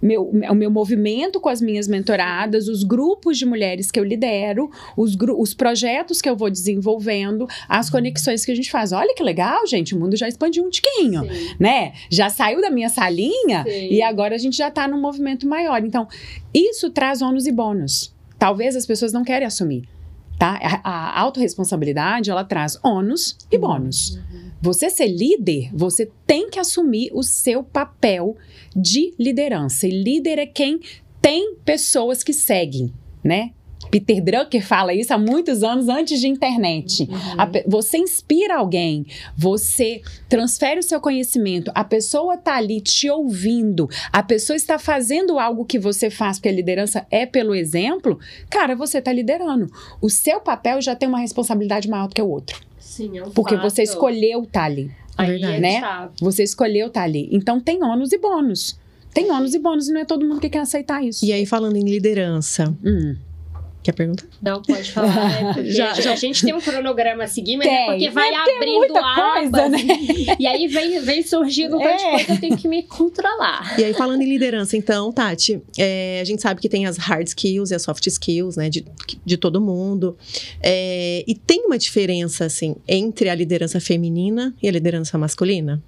[0.00, 4.70] meu, o meu movimento com as minhas mentoradas, os grupos de mulheres que eu lidero,
[4.96, 8.92] os, os projetos que eu vou desenvolvendo, as conexões que a gente faz.
[8.92, 11.56] Olha que legal, gente, o mundo já expandiu um tiquinho, Sim.
[11.58, 11.92] né?
[12.10, 13.88] Já saiu da minha salinha Sim.
[13.90, 15.84] e agora a gente já está num movimento maior.
[15.84, 16.06] Então,
[16.54, 18.14] isso traz ônus e bônus.
[18.38, 19.88] Talvez as pessoas não querem assumir.
[20.38, 20.58] Tá?
[20.84, 24.16] A, a autorresponsabilidade, ela traz ônus e bônus.
[24.16, 24.37] Uhum.
[24.60, 28.36] Você ser líder, você tem que assumir o seu papel
[28.74, 29.86] de liderança.
[29.86, 30.80] E líder é quem
[31.22, 32.92] tem pessoas que seguem,
[33.22, 33.52] né?
[33.90, 37.08] Peter Drucker fala isso há muitos anos antes de internet.
[37.10, 37.16] Uhum.
[37.40, 43.88] A, você inspira alguém, você transfere o seu conhecimento, a pessoa está ali te ouvindo,
[44.12, 48.18] a pessoa está fazendo algo que você faz, porque a liderança é pelo exemplo,
[48.50, 49.70] cara, você está liderando.
[50.00, 52.60] O seu papel já tem uma responsabilidade maior do que o outro.
[52.78, 53.70] Sim, é um Porque fato.
[53.70, 54.90] você escolheu estar ali.
[55.16, 55.54] Aí Verdade.
[55.54, 55.80] é né?
[55.80, 56.12] chave.
[56.20, 57.28] Você escolheu estar ali.
[57.32, 58.78] Então tem ônus e bônus.
[59.12, 61.24] Tem ônus e bônus e não é todo mundo que quer aceitar isso.
[61.24, 63.16] E aí, falando em liderança, Hum.
[63.88, 64.24] Quer perguntar?
[64.42, 65.64] Não, pode falar, né?
[65.72, 68.38] Já- já- a gente tem um cronograma a seguir, mas Tem, é porque vai tem
[68.56, 69.50] abrindo abas.
[69.50, 69.78] coisa, né?
[70.38, 72.10] E aí vem, vem surgindo um tanto de É.
[72.10, 73.78] coisa, eu tenho que me controlar.
[73.80, 77.26] E aí, falando em liderança, então, Tati, é, a gente sabe que tem as hard
[77.26, 78.84] skills e as soft skills, né, de,
[79.24, 80.16] de todo mundo.
[80.62, 85.82] É, e tem uma diferença, assim, entre a liderança feminina e a liderança masculina?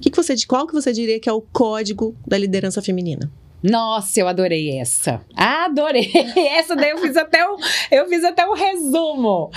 [0.00, 3.30] Que que você, qual que você diria que é o código da liderança feminina?
[3.62, 5.20] Nossa, eu adorei essa.
[5.34, 6.10] Adorei.
[6.36, 7.56] Essa daí eu fiz até um,
[7.90, 9.50] eu fiz até um resumo.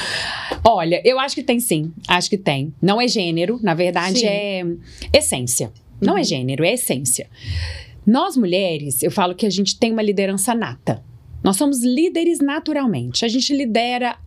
[0.66, 1.92] Olha, eu acho que tem sim.
[2.08, 2.74] Acho que tem.
[2.82, 4.26] Não é gênero, na verdade Sim.
[4.28, 4.64] é
[5.14, 5.72] essência.
[6.02, 6.24] Não é Uhum.
[6.26, 7.30] gênero, é essência.
[8.08, 11.04] Nós mulheres, eu falo que a gente tem uma liderança nata.
[11.44, 13.24] Nós somos líderes naturalmente.
[13.24, 14.18] A gente lidera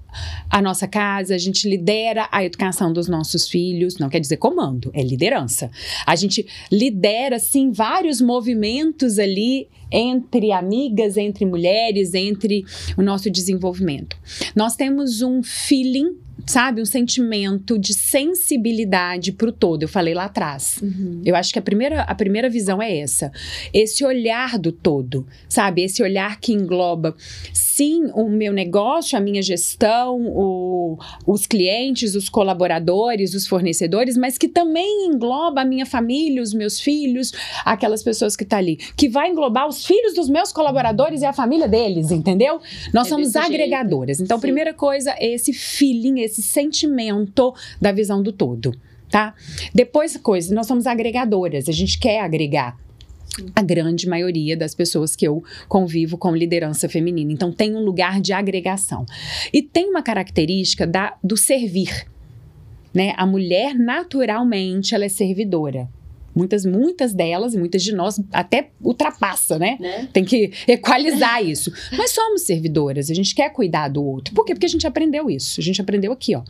[0.51, 4.91] a nossa casa, a gente lidera a educação dos nossos filhos, não quer dizer comando,
[4.95, 5.71] é liderança.
[6.07, 12.65] A gente lidera, sim, vários movimentos ali entre amigas, entre mulheres, entre
[12.97, 14.17] o nosso desenvolvimento.
[14.57, 19.83] Nós temos um feeling, sabe, um sentimento de sensibilidade para o todo.
[19.83, 20.83] Eu falei lá atrás.
[21.25, 23.31] Eu acho que a primeira, a primeira visão é essa.
[23.73, 25.83] Esse olhar do todo, sabe?
[25.83, 27.15] Esse olhar que engloba,
[27.77, 34.37] sim, o meu negócio, a minha gestão, o- os clientes, os colaboradores, os fornecedores, mas
[34.37, 37.33] que também engloba a minha família, os meus filhos,
[37.65, 38.77] aquelas pessoas que estão ali.
[38.97, 42.61] Que vai englobar os filhos dos meus colaboradores e a família deles, entendeu?
[42.93, 43.47] Nós É somos jeito.
[43.47, 44.21] agregadoras.
[44.21, 44.43] Então, Sim.
[44.43, 48.75] primeira coisa é esse feeling, esse sentimento da visão do todo,
[49.11, 49.35] tá?
[49.75, 52.77] Depois, coisa, nós somos agregadoras, a gente quer agregar.
[53.55, 57.33] A grande maioria das pessoas que eu convivo com liderança feminina.
[57.33, 59.07] Então, tem um lugar de agregação.
[59.53, 62.07] E tem uma característica da, do servir.
[62.93, 63.15] Né?
[63.17, 65.89] A mulher, naturalmente, ela é servidora.
[66.35, 69.77] Muitas, muitas delas, e muitas de nós até ultrapassa, né?
[69.79, 70.09] Né?
[70.13, 71.71] Tem que equalizar isso.
[71.97, 74.35] Mas somos servidoras, a gente quer cuidar do outro.
[74.35, 74.55] Por quê?
[74.55, 75.61] Porque a gente aprendeu isso.
[75.61, 76.43] A gente aprendeu aqui, ó.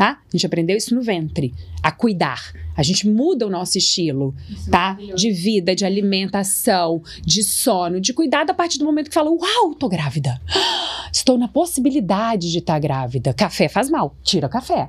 [0.00, 0.12] Tá?
[0.12, 2.54] A gente aprendeu isso no ventre, a cuidar.
[2.74, 4.34] A gente muda o nosso estilo,
[4.70, 4.96] tá?
[5.14, 9.74] De vida, de alimentação, de sono, de cuidado a partir do momento que fala: Uau,
[9.74, 10.40] tô grávida.
[11.12, 13.34] Estou na possibilidade de estar grávida.
[13.34, 14.88] Café faz mal, tira café.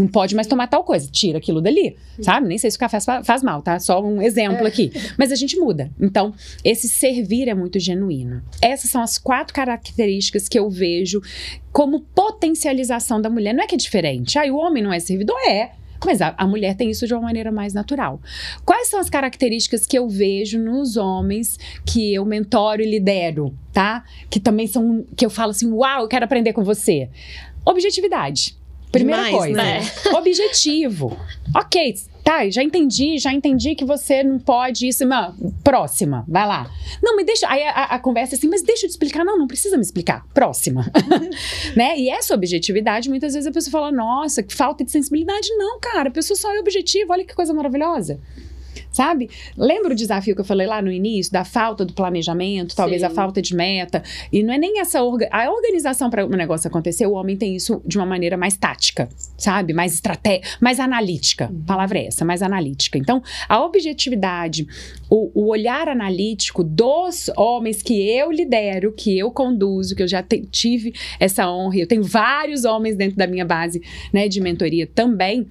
[0.00, 2.48] Não pode mais tomar tal coisa, tira aquilo dali, sabe?
[2.48, 3.78] Nem sei se o café fa- faz mal, tá?
[3.78, 4.90] Só um exemplo aqui.
[5.18, 5.90] Mas a gente muda.
[6.00, 6.32] Então,
[6.64, 8.42] esse servir é muito genuíno.
[8.62, 11.20] Essas são as quatro características que eu vejo
[11.70, 13.52] como potencialização da mulher.
[13.52, 14.38] Não é que é diferente.
[14.38, 15.36] Ah, o homem não é servidor?
[15.46, 15.72] É.
[16.02, 18.18] Mas a, a mulher tem isso de uma maneira mais natural.
[18.64, 24.02] Quais são as características que eu vejo nos homens que eu mentoro e lidero, tá?
[24.30, 27.10] Que também são, que eu falo assim, uau, eu quero aprender com você.
[27.66, 28.56] Objetividade.
[28.92, 29.56] Primeira Demais, coisa.
[29.56, 29.80] né?
[30.18, 31.16] Objetivo.
[31.56, 35.04] Ok, tá, já entendi, já entendi que você não pode isso.
[35.06, 36.70] Não, próxima, vai lá.
[37.02, 37.48] Não, me deixa.
[37.48, 39.24] Aí a, a- a conversa é assim, mas deixa eu te explicar.
[39.24, 40.26] Não, não precisa me explicar.
[40.34, 40.90] Próxima.
[41.76, 41.98] né?
[41.98, 45.48] E essa objetividade, muitas vezes a pessoa fala, nossa, que falta de sensibilidade.
[45.56, 48.20] Não, cara, a pessoa só é objetiva, olha que coisa maravilhosa.
[49.00, 49.30] Sabe?
[49.56, 53.06] Lembra o desafio que eu falei lá no início, da falta do planejamento, talvez Sim.
[53.06, 54.02] a falta de meta?
[54.30, 57.56] E não é nem essa orga a organização para o negócio acontecer, o homem tem
[57.56, 59.72] isso de uma maneira mais tática, sabe?
[59.72, 61.46] Mais estratégica, mais analítica.
[61.46, 62.98] A palavra é essa, mais analítica.
[62.98, 64.66] Então, a objetividade,
[65.08, 70.22] o, o olhar analítico dos homens que eu lidero, que eu conduzo, que eu já
[70.22, 73.80] te- tive essa honra, eu tenho vários homens dentro da minha base
[74.12, 75.48] né, de mentoria também.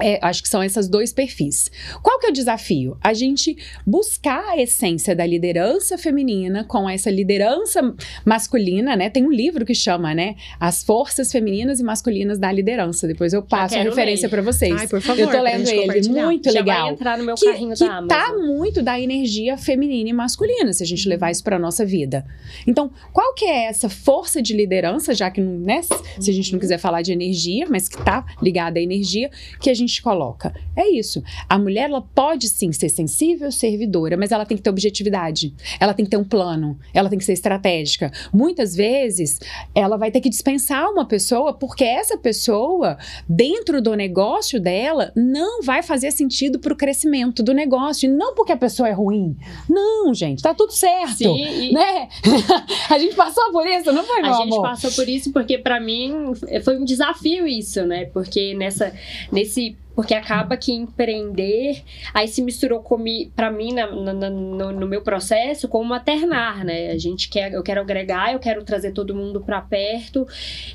[0.00, 1.70] É, acho que são esses dois perfis.
[2.02, 2.96] Qual que é o desafio?
[3.02, 7.94] A gente buscar a essência da liderança feminina com essa liderança
[8.24, 9.10] masculina, né?
[9.10, 10.36] Tem um livro que chama, né?
[10.60, 13.06] As forças femininas e masculinas da liderança.
[13.06, 14.74] Depois eu passo a referência para vocês.
[14.78, 15.20] Ai, por favor.
[15.20, 18.02] eu tô lendo ele, muito Já legal vai entrar no meu que, carrinho que da
[18.06, 22.24] tá muito da energia feminina e masculina, se a gente levar isso para nossa vida.
[22.66, 26.58] Então, qual que é essa força de liderança, já que, né, se a gente não
[26.58, 29.30] quiser falar de energia, mas que tá ligada à energia,
[29.60, 30.54] que a gente coloca?
[30.76, 31.22] É isso.
[31.48, 35.54] A mulher, ela pode sim ser sensível, servidora, mas ela tem que ter objetividade.
[35.80, 38.12] Ela tem que ter um plano, ela tem que ser estratégica.
[38.32, 39.40] Muitas vezes,
[39.74, 45.62] ela vai ter que dispensar uma pessoa porque essa pessoa, dentro do negócio dela, não
[45.62, 48.06] vai fazer sentido para o crescimento do negócio.
[48.06, 49.36] E não porque a pessoa é ruim.
[49.68, 51.16] Não, gente, tá tudo certo.
[51.16, 52.08] Sim, e Né?
[52.90, 54.62] a gente passou por isso, não foi, meu a gente amor?
[54.62, 56.32] passou por isso porque pra mim
[56.64, 58.06] foi um desafio isso, né?
[58.06, 58.92] Porque nessa
[59.30, 61.82] nesse porque acaba que empreender
[62.14, 66.92] aí se misturou comigo para mim na- na- no, no meu processo com maternar, né?
[66.92, 70.24] A gente quer eu quero agregar, eu quero trazer todo mundo pra perto,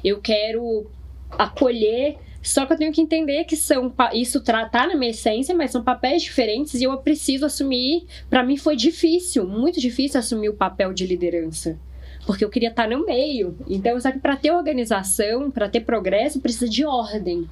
[0.03, 0.85] eu quero
[1.31, 5.55] acolher só que eu tenho que entender que são isso tra- tá na minha essência,
[5.55, 8.05] mas são papéis diferentes e eu preciso assumir.
[8.29, 11.79] Pra mim foi difícil, muito difícil assumir o papel de liderança
[12.25, 13.57] porque eu queria estar no meio.
[13.69, 17.47] Então, só que para ter organização, para ter progresso, precisa de ordem.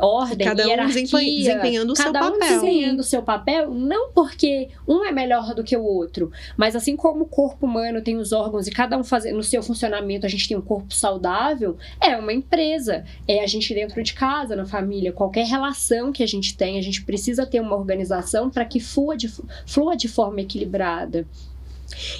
[0.00, 2.48] Ordem, Cada um hierarquia, desempenha- desempenhando o seu cada um papel.
[2.48, 6.96] desempenhando o seu papel, não porque um é melhor do que o outro, mas assim
[6.96, 10.28] como o corpo humano tem os órgãos e cada um fazendo no seu funcionamento, a
[10.28, 14.66] gente tem um corpo saudável, é uma empresa, é a gente dentro de casa, na
[14.66, 18.80] família, qualquer relação que a gente tem, a gente precisa ter uma organização para que
[18.80, 19.28] flua de,
[19.66, 21.26] flua de forma equilibrada.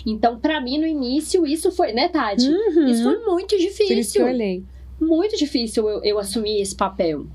[0.07, 2.49] Então, para mim, no início, isso foi, né, Tati?
[2.49, 2.87] Uhum.
[2.89, 4.25] Isso foi muito Por isso que eu difícil.
[4.27, 4.65] olhei.
[5.01, 7.27] Muito difícil eu, eu assumir esse papel.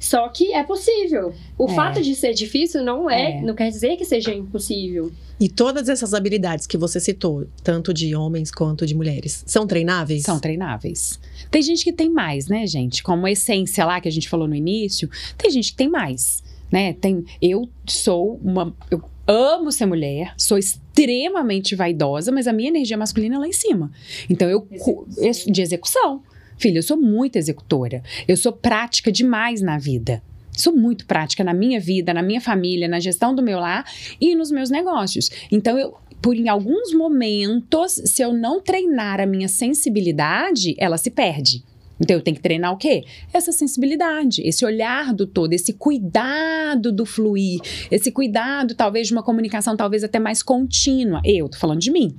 [0.00, 1.32] Só que é possível.
[1.58, 1.74] O É.
[1.74, 3.42] fato de ser difícil não é, É.
[3.42, 5.12] não quer dizer que seja impossível.
[5.38, 10.22] E todas essas habilidades que você citou, tanto de homens quanto de mulheres, são treináveis?
[10.22, 11.20] São treináveis.
[11.50, 13.02] Tem gente que tem mais, né, gente?
[13.02, 16.42] Como a essência lá que a gente falou no início, tem gente que tem mais,
[16.72, 16.94] né?
[16.94, 18.74] Tem, eu sou uma.
[18.90, 23.52] Eu amo ser mulher, sou extremamente vaidosa, mas a minha energia masculina é lá em
[23.52, 23.90] cima.
[24.28, 24.62] Então eu.
[24.62, 25.46] cu- Execução.
[25.46, 26.22] eu- de execução.
[26.60, 28.02] Filha, eu sou muito executora.
[28.28, 30.22] Eu sou prática demais na vida.
[30.54, 33.84] Sou muito prática na minha vida, na minha família, na gestão do meu lar
[34.20, 35.30] e nos meus negócios.
[35.50, 41.10] Então, eu, por em alguns momentos, se eu não treinar a minha sensibilidade, ela se
[41.10, 41.64] perde.
[41.98, 43.04] Então eu tenho que treinar o quê?
[43.32, 49.22] Essa sensibilidade, esse olhar do todo, esse cuidado do fluir, esse cuidado talvez de uma
[49.22, 51.20] comunicação talvez até mais contínua.
[51.24, 52.16] Eu tô falando de mim.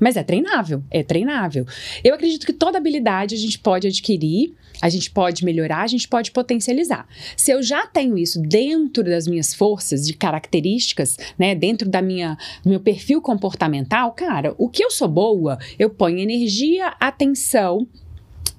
[0.00, 1.66] Mas é treinável, é treinável.
[2.02, 6.06] Eu acredito que toda habilidade a gente pode adquirir, a gente pode melhorar, a gente
[6.06, 7.06] pode potencializar.
[7.36, 12.36] Se eu já tenho isso dentro das minhas forças de características, né, dentro da minha
[12.62, 17.86] do meu perfil comportamental, cara, o que eu sou boa, eu ponho energia, atenção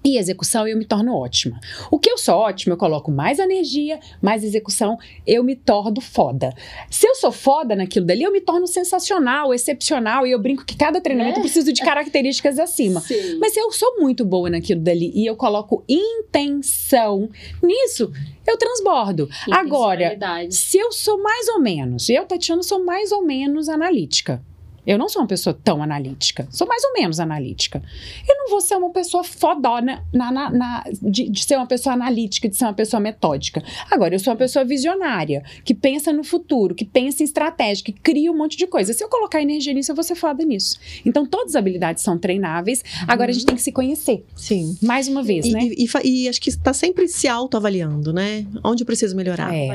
[0.04, 1.60] e execução eu me torno ótima.
[1.92, 4.98] O que eu sou ótima, eu coloco mais energia, mais execução,
[5.28, 6.54] eu me torno foda.
[6.90, 10.78] Se eu sou foda naquilo dali, eu me torno sensacional, excepcional, e eu brinco que
[10.78, 11.42] cada treinamento É.
[11.42, 13.02] precisa de características acima.
[13.02, 13.38] Sim.
[13.40, 17.30] Mas se eu sou muito boa naquilo dali e eu coloco intenção
[17.62, 18.12] nisso,
[18.48, 19.30] eu transbordo.
[19.52, 20.18] Agora,
[20.50, 24.42] se eu sou mais ou menos, eu, Tatiana, sou mais ou menos analítica.
[24.86, 26.48] Eu não sou uma pessoa tão analítica.
[26.52, 27.82] Sou mais ou menos analítica.
[28.28, 31.94] Eu não vou ser uma pessoa fodona na, na- na- de, de ser uma pessoa
[31.94, 33.64] analítica, de ser uma pessoa metódica.
[33.90, 37.92] Agora, eu sou uma pessoa visionária, que pensa no futuro, que pensa em estratégia, que
[37.94, 38.94] cria um monte de coisa.
[38.94, 40.78] Se eu colocar energia nisso, eu vou ser foda nisso.
[41.06, 42.84] Então, todas as habilidades são treináveis.
[43.08, 44.26] Agora, a gente tem que se conhecer.
[44.36, 44.78] Sim.
[44.82, 45.60] Mais uma vez, E, né?
[45.64, 48.46] e- e e acho que está sempre se autoavaliando, né?
[48.64, 49.54] Onde eu preciso melhorar.
[49.54, 49.68] É.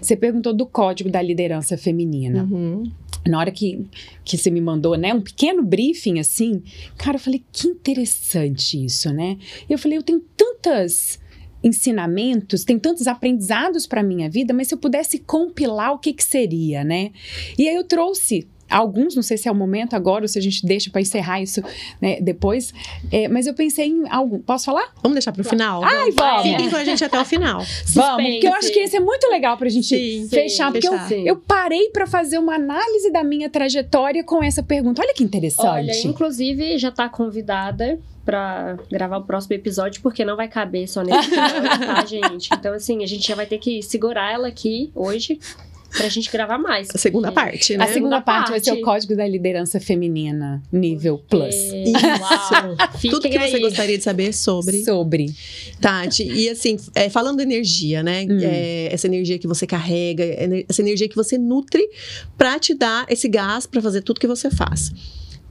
[0.00, 2.44] Você perguntou do código da liderança feminina.
[2.50, 2.90] Uhum.
[3.26, 3.86] Na hora que,
[4.24, 6.62] que você me mandou, né, um pequeno briefing assim,
[6.96, 9.38] cara, eu falei, que interessante isso, né?
[9.68, 11.18] Eu falei, eu tenho tantos
[11.62, 16.22] ensinamentos, tem tantos aprendizados para minha vida, mas se eu pudesse compilar, o que que
[16.22, 17.10] seria, né?
[17.58, 20.42] E aí eu trouxe alguns, não sei se é o momento agora ou se a
[20.42, 21.62] gente deixa para encerrar isso
[22.00, 22.72] né, depois,
[23.10, 24.38] é, mas eu pensei em algum.
[24.38, 24.92] Posso falar?
[25.02, 25.82] Vamos deixar para o final?
[25.84, 26.42] Ai, vamos!
[26.42, 27.64] Fiquem com a gente até o final.
[27.86, 31.12] Vamos, porque eu acho que esse é muito legal pra gente Sim, fechar, porque fechar.
[31.12, 35.02] Eu, eu parei pra fazer uma análise da minha trajetória com essa pergunta.
[35.02, 35.66] Olha que interessante.
[35.66, 41.02] Olha, inclusive já tá convidada pra gravar o próximo episódio, porque não vai caber só
[41.02, 42.48] nesse episódio, tá, gente?
[42.52, 45.38] Então, assim, a gente já vai ter que segurar ela aqui hoje
[45.96, 46.88] pra gente gravar mais.
[46.94, 47.84] A segunda porque- parte, né?
[47.84, 51.54] a segunda segunda parte vai ser o código da liderança feminina, nível plus.
[51.54, 51.92] É, Isso.
[52.20, 52.76] Uau,
[53.10, 53.60] Tudo que você aí.
[53.60, 54.84] gostaria de saber sobre.
[54.84, 55.34] Sobre.
[55.80, 58.24] Tati, e assim, é, falando energia, né?
[58.28, 58.38] Hum.
[58.42, 60.24] É, essa energia que você carrega,
[60.68, 61.88] essa energia que você nutre
[62.36, 64.92] pra te dar esse gás pra fazer tudo que você faz.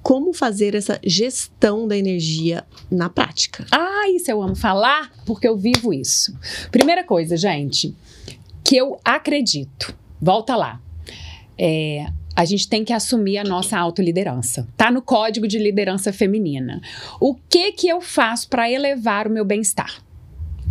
[0.01, 3.65] Como fazer essa gestão da energia na prática?
[3.71, 6.37] Ah, isso eu amo falar porque eu vivo isso.
[6.71, 7.95] Primeira coisa, gente,
[8.65, 9.95] que eu acredito.
[10.23, 10.79] Volta lá.
[11.57, 12.05] É,
[12.35, 14.67] a gente tem que assumir a nossa autoliderança.
[14.75, 16.81] Tá no código de liderança feminina.
[17.19, 20.02] O que que eu faço para elevar o meu bem-estar?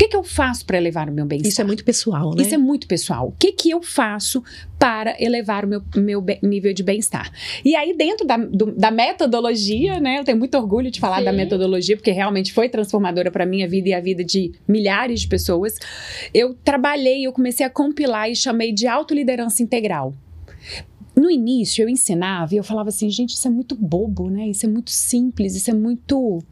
[0.02, 1.48] O que que eu faço para elevar o meu bem-estar?
[1.52, 2.42] Isso é muito pessoal, né?
[2.42, 3.28] Isso é muito pessoal.
[3.28, 4.42] O que, que eu faço
[4.76, 7.30] para elevar o meu, meu nível de bem-estar?
[7.64, 10.18] E aí, dentro da, do- da metodologia, né?
[10.18, 11.24] Eu tenho muito orgulho de falar Sim.
[11.26, 15.28] da metodologia, porque realmente foi transformadora para minha vida e a vida de milhares de
[15.28, 15.76] pessoas.
[16.34, 20.12] Eu trabalhei, eu comecei a compilar e chamei de autoliderança integral.
[21.14, 24.48] No início, eu ensinava e eu falava assim, gente, isso é muito bobo, né?
[24.48, 26.42] Isso é muito simples, isso é muito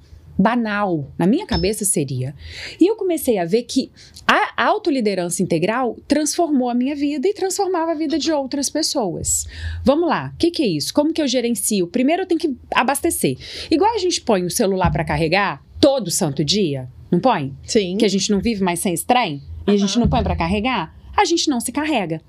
[0.40, 1.12] banal.
[1.18, 2.34] Na minha cabeça seria.
[2.80, 3.90] E eu comecei a ver que
[4.26, 9.46] a autoliderança integral transformou a minha vida e transformava a vida de outras pessoas.
[9.84, 10.94] Vamos lá, o que, que é isso?
[10.94, 11.86] Como que eu gerencio?
[11.86, 13.36] Primeiro eu tenho que abastecer.
[13.70, 17.54] Igual a gente põe o celular para carregar todo santo dia, não põe?
[17.64, 17.96] Sim.
[17.96, 20.36] Que a gente não vive mais sem esse trem e a gente não põe para
[20.36, 22.20] carregar, a gente não se carrega.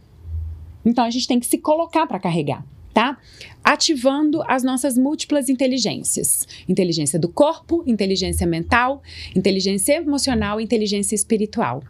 [0.86, 3.18] Então a gente tem que se colocar para carregar, tá?
[3.64, 9.02] Ativando as nossas múltiplas inteligências: inteligência do corpo, inteligência mental,
[9.36, 11.84] inteligência emocional inteligência espiritual.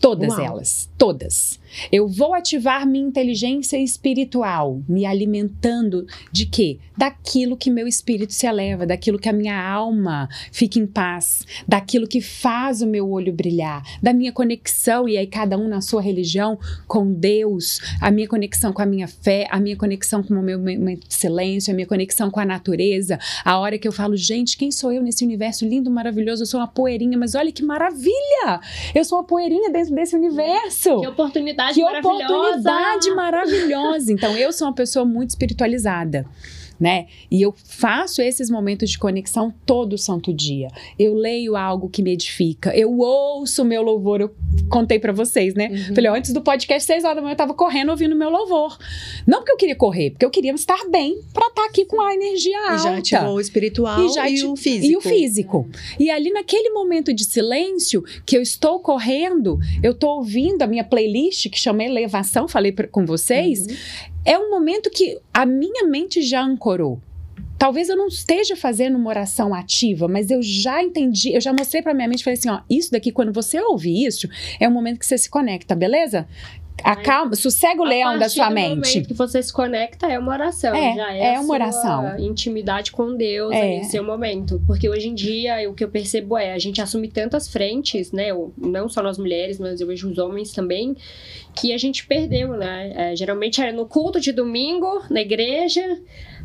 [0.00, 0.44] Todas Uau.
[0.44, 1.58] elas, todas.
[1.90, 6.78] Eu vou ativar minha inteligência espiritual, me alimentando de quê?
[6.96, 12.06] Daquilo que meu espírito se eleva, daquilo que a minha alma fica em paz, daquilo
[12.06, 16.00] que faz o meu olho brilhar, da minha conexão, e aí cada um na sua
[16.00, 20.42] religião, com Deus, a minha conexão com a minha fé, a minha conexão com o
[20.42, 24.56] meu de silêncio, a minha conexão com a natureza, a hora que eu falo, gente,
[24.56, 26.42] quem sou eu nesse universo lindo, maravilhoso?
[26.42, 28.60] Eu sou uma poeirinha, mas olha que maravilha!
[28.94, 31.00] Eu sou uma poeirinha dentro desse universo.
[31.00, 32.26] Que oportunidade Que maravilhosa!
[32.26, 34.12] oportunidade maravilhosa!
[34.12, 36.26] Então, eu sou uma pessoa muito espiritualizada.
[36.78, 37.06] Né?
[37.30, 40.68] E eu faço esses momentos de conexão todo santo dia.
[40.98, 44.20] Eu leio algo que me edifica, eu ouço o meu louvor.
[44.20, 44.34] Eu
[44.68, 45.68] contei pra vocês, né?
[45.70, 45.94] Uhum.
[45.94, 48.76] Falei, antes do podcast, seis horas da manhã, eu tava correndo ouvindo meu louvor.
[49.26, 52.12] Não porque eu queria correr, porque eu queria estar bem pra estar aqui com a
[52.14, 52.78] energia E alta.
[52.82, 54.92] já ativou o espiritual E e, já ati- o físico.
[54.92, 55.68] E o físico.
[55.98, 60.84] E ali naquele momento de silêncio que eu estou correndo, eu estou ouvindo a minha
[60.84, 63.76] playlist que chama Elevação, falei pra- com vocês, Uhum.
[64.26, 67.00] É um momento que a minha mente já ancorou.
[67.56, 71.80] Talvez eu não esteja fazendo uma oração ativa, mas eu já entendi, eu já mostrei
[71.80, 74.28] pra minha mente, falei assim, ó, isso daqui quando você ouvir isso,
[74.60, 76.28] é um momento que você se conecta, beleza?
[76.84, 79.02] Acalma, sossega o leão da sua mente.
[79.02, 80.74] que você se conecta é uma oração.
[80.74, 82.18] É, já é, é uma oração.
[82.18, 83.82] intimidade com Deus É.
[83.84, 84.60] seu momento.
[84.66, 88.28] Porque hoje em dia, o que eu percebo é, a gente assume tantas frentes, né?
[88.56, 90.96] Não só nós mulheres, mas eu vejo os homens também,
[91.54, 92.92] que a gente perdeu, né?
[92.94, 95.82] É, geralmente era no culto de domingo, na igreja.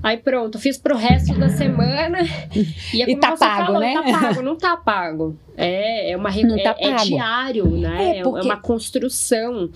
[0.01, 2.19] Aí pronto, fiz pro resto da semana.
[2.93, 3.93] E, é E tá pago, falou, né?
[3.93, 5.37] Tá pago, não tá pago.
[5.55, 7.05] É, é uma Não tá é, é pago.
[7.05, 8.17] diário, né?
[8.17, 9.69] É, É, uma construção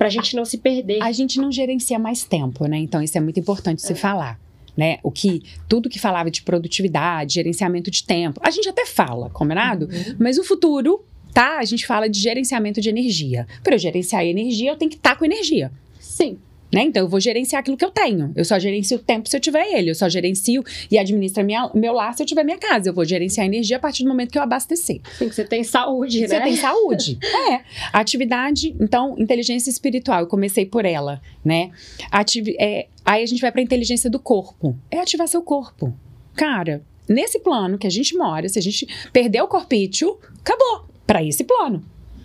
[0.00, 1.02] pra gente não se perder.
[1.02, 2.78] A gente não gerencia mais tempo, né?
[2.78, 4.40] Então isso é muito importante se falar.
[4.74, 4.98] Né?
[5.02, 9.90] O que tudo que falava de produtividade, gerenciamento de tempo, a gente até fala, combinado?
[9.92, 10.16] Uhum.
[10.18, 11.58] Mas o futuro, tá?
[11.58, 13.46] A gente fala de gerenciamento de energia.
[13.62, 15.70] Para eu gerenciar a energia, eu tenho que estar com energia.
[15.98, 16.38] Sim.
[16.72, 16.82] Né?
[16.82, 18.32] Então, eu vou gerenciar aquilo que eu tenho.
[18.36, 19.90] Eu só gerencio o tempo se eu tiver ele.
[19.90, 22.90] Eu só gerencio e administro minha, meu lar se eu tiver minha casa.
[22.90, 25.00] Eu vou gerenciar a energia a partir do momento que eu abastecer.
[25.18, 26.44] Sim, que você tem saúde, Você né?
[26.44, 27.18] tem saúde.
[27.50, 27.60] é.
[27.92, 30.20] Atividade, então, inteligência espiritual.
[30.20, 31.70] Eu comecei por ela, né?
[32.10, 34.76] Ativi é, aí a gente vai para inteligência do corpo.
[34.90, 35.92] É ativar seu corpo.
[36.34, 40.88] Cara, nesse plano que a gente mora, se a gente perder o corpício, acabou.
[41.06, 41.82] Para esse plano.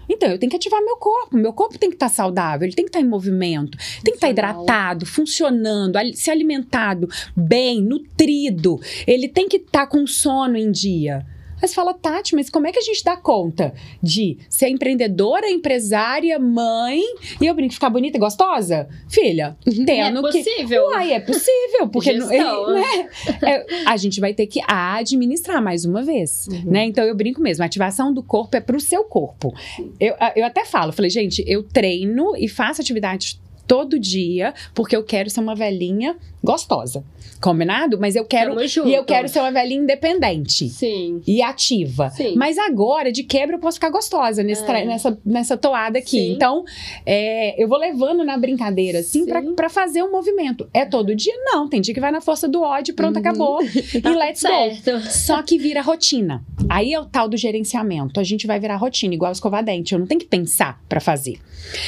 [0.10, 1.38] Então, eu tenho que ativar meu corpo.
[1.38, 4.28] Meu corpo tem que estar saudável, ele tem que estar em movimento, tem que estar
[4.28, 4.64] Funcional.
[4.64, 8.80] hidratado, funcionando, se alimentado bem, nutrido.
[9.08, 11.26] Ele tem que estar com sono em dia.
[11.68, 16.38] Você fala, Tati, mas como é que a gente dá conta de ser empreendedora, empresária,
[16.40, 17.02] mãe
[17.42, 18.88] e eu brinco, ficar bonita e gostosa?
[19.10, 20.44] Filha, É tendo que.
[20.44, 20.84] possível.
[20.88, 23.10] Uai, é possível, porque não- Gestão, né?
[23.44, 26.64] É, a gente vai ter que administrar mais uma vez, Uhum.
[26.72, 26.86] né?
[26.86, 29.54] Então eu brinco mesmo, a ativação do corpo é pro seu corpo.
[30.00, 35.04] Eu, eu até falo, falei, gente, eu treino e faço atividades todo dia porque eu
[35.04, 37.04] quero ser uma velhinha gostosa.
[37.42, 38.00] Combinado?
[38.00, 38.56] Mas eu quero
[38.86, 41.22] e eu quero ser uma velhinha independente Sim.
[41.28, 42.10] e ativa.
[42.10, 42.36] Sim.
[42.36, 44.86] Mas agora, de quebra, eu posso ficar gostosa nesse É.
[44.86, 46.10] nessa, nessa toada aqui.
[46.12, 46.32] Sim.
[46.34, 46.64] Então,
[47.06, 50.68] é, eu vou levando na brincadeira, assim, pra fazer um movimento.
[50.74, 51.34] É todo dia?
[51.46, 51.68] Não.
[51.68, 53.22] Tem dia que vai na força do ódio, pronto, Uhum.
[53.22, 53.60] acabou.
[54.02, 54.48] Tá e let's go.
[54.48, 55.02] certo.
[55.12, 56.44] Só que vira rotina.
[56.70, 58.20] Aí é o tal do gerenciamento.
[58.20, 59.94] A gente vai virar rotina, igual escovar dente.
[59.94, 61.38] Eu não tenho que pensar pra fazer.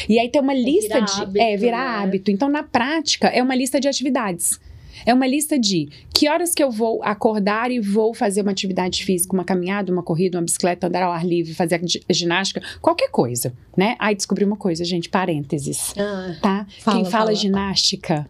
[0.10, 1.22] E aí tem uma lista virar de.
[1.22, 2.32] hábito, é, virar hábito.
[2.32, 4.60] Então, na prática, é uma lista de atividades.
[5.06, 9.06] É uma lista de que horas que eu vou acordar e vou fazer uma atividade
[9.06, 13.10] física, uma caminhada, uma corrida, uma bicicleta, andar ao ar livre, fazer gi- ginástica, qualquer
[13.12, 13.96] coisa, né?
[14.00, 16.66] Aí descobri uma coisa, gente, parênteses, Ah, tá?
[16.80, 17.36] Fala, Quem fala, fala.
[17.36, 18.28] ginástica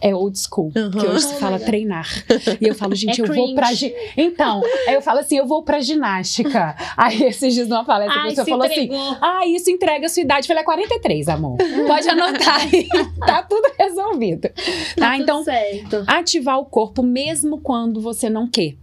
[0.00, 0.90] é old school, Uhum.
[0.90, 2.06] porque hoje se my fala treinar.
[2.60, 3.94] E eu falo, gente, É eu vou pra cringe.
[4.16, 6.76] Então, aí eu falo assim, eu vou pra ginástica.
[6.96, 9.16] Aí esses dias numa palestra a pessoa falou assim: entregou.
[9.20, 10.44] ah, isso entrega a sua idade.
[10.44, 11.56] Eu falei, é 43, amor.
[11.86, 12.86] Pode anotar aí.
[13.26, 14.48] tá tudo resolvido.
[14.96, 15.08] Tá?
[15.08, 16.04] Tá então, certo.
[16.06, 18.74] ativar o corpo mesmo quando você não quer.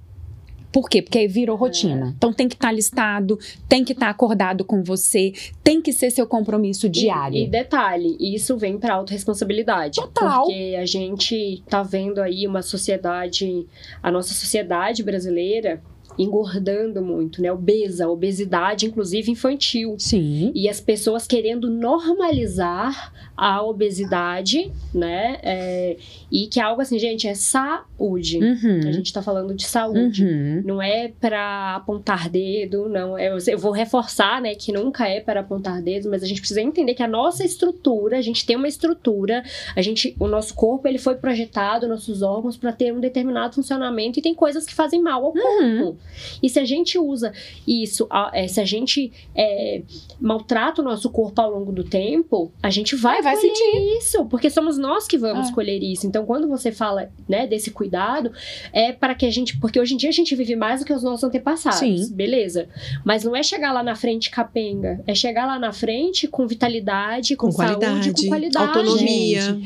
[0.76, 1.01] Por quê?
[1.01, 2.13] Porque aí virou rotina.
[2.17, 5.32] Então tem que estar listado, tem que estar acordado com você,
[5.63, 7.38] tem que ser seu compromisso diário.
[7.38, 10.01] E, e detalhe, isso vem para autorresponsabilidade.
[10.01, 10.43] Total.
[10.43, 13.65] Porque a gente tá vendo aí uma sociedade,
[14.03, 15.82] a nossa sociedade brasileira
[16.17, 17.51] engordando muito, né?
[17.51, 19.95] Obesa, obesidade, inclusive infantil.
[19.97, 20.51] Sim.
[20.53, 25.38] E as pessoas querendo normalizar a obesidade, né?
[25.43, 25.97] É,
[26.31, 28.39] e que é algo assim, gente, é saúde.
[28.41, 28.93] A Uhum.
[28.93, 30.23] gente tá falando de saúde.
[30.25, 30.61] Uhum.
[30.65, 33.17] Não é para apontar dedo, não.
[33.19, 36.61] Eu, eu vou reforçar, né, que nunca é para apontar dedos, mas a gente precisa
[36.61, 39.43] entender que a nossa estrutura, a gente tem uma estrutura,
[39.75, 44.19] a gente, o nosso corpo ele foi projetado, nossos órgãos para ter um determinado funcionamento
[44.19, 45.83] e tem coisas que fazem mal ao Uhum.
[45.83, 45.97] corpo.
[46.41, 47.33] E se a gente usa
[47.67, 49.81] isso, a- é, se a gente é,
[50.19, 53.97] maltrata o nosso corpo ao longo do tempo, a gente vai, É, vai sentir.
[53.97, 55.53] isso, porque somos nós que vamos Ah.
[55.53, 56.07] colher isso.
[56.07, 58.32] Então, quando você fala, né, desse cuidado,
[58.71, 60.93] é para que a gente, porque hoje em dia a gente vive mais do que
[60.93, 62.13] os nossos antepassados, Sim.
[62.15, 62.67] beleza?
[63.03, 67.36] Mas não é chegar lá na frente capenga, é chegar lá na frente com vitalidade,
[67.36, 68.67] com, Com saúde, qualidade, com qualidade.
[68.67, 69.59] autonomia.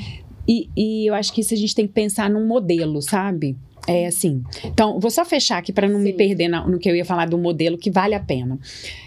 [0.48, 3.56] E, e eu acho que isso a gente tem que pensar num modelo, sabe?
[3.92, 4.44] É assim.
[4.66, 6.18] Então, vou só fechar aqui para não me Sim.
[6.18, 8.60] perder na- no que eu ia falar do modelo que vale a pena.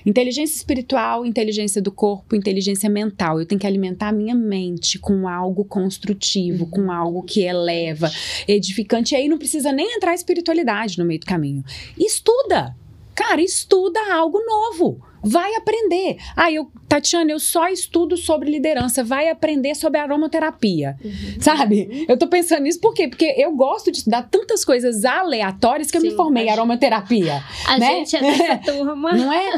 [0.05, 3.39] Inteligência espiritual, inteligência do corpo, inteligência mental.
[3.39, 8.11] Eu tenho que alimentar a minha mente com algo construtivo, com algo que eleva,
[8.49, 9.15] edificante.
[9.15, 11.63] E aí não precisa nem entrar a espiritualidade no meio do caminho.
[11.97, 12.75] Estuda!
[13.15, 15.01] Cara, estuda algo novo.
[15.23, 16.17] Vai aprender.
[16.37, 19.05] Ah, eu, Tatiana, eu só estudo sobre liderança.
[19.05, 20.97] Vai aprender sobre aromaterapia.
[21.41, 22.05] Sabe?
[22.09, 23.09] Eu tô pensando nisso por quê?
[23.09, 27.43] Porque eu gosto de estudar tantas coisas aleatórias que eu me Sim, formei em aromaterapia.
[27.69, 27.87] A né?
[28.05, 29.13] gente é dessa turma.
[29.13, 29.51] Não é?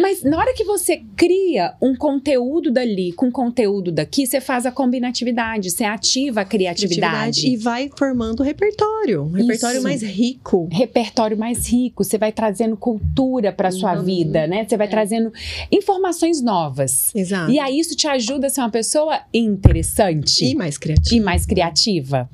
[0.00, 4.70] Mas na hora que você cria um conteúdo dali com conteúdo daqui, você faz a
[4.72, 7.46] combinatividade, você ativa a criatividade.
[7.48, 9.22] E vai formando repertório.
[9.24, 9.82] Um repertório Isso.
[9.86, 10.68] mais rico.
[10.70, 14.02] Repertório mais rico, você vai trazendo cultura para sua Uhum.
[14.04, 14.66] vida, né?
[14.68, 14.90] Você vai É.
[14.90, 15.05] trazendo
[15.70, 17.14] informações novas.
[17.14, 17.50] Exato.
[17.50, 21.16] E aí isso te ajuda a ser uma pessoa interessante E mais criativo.
[21.16, 22.30] e mais criativa.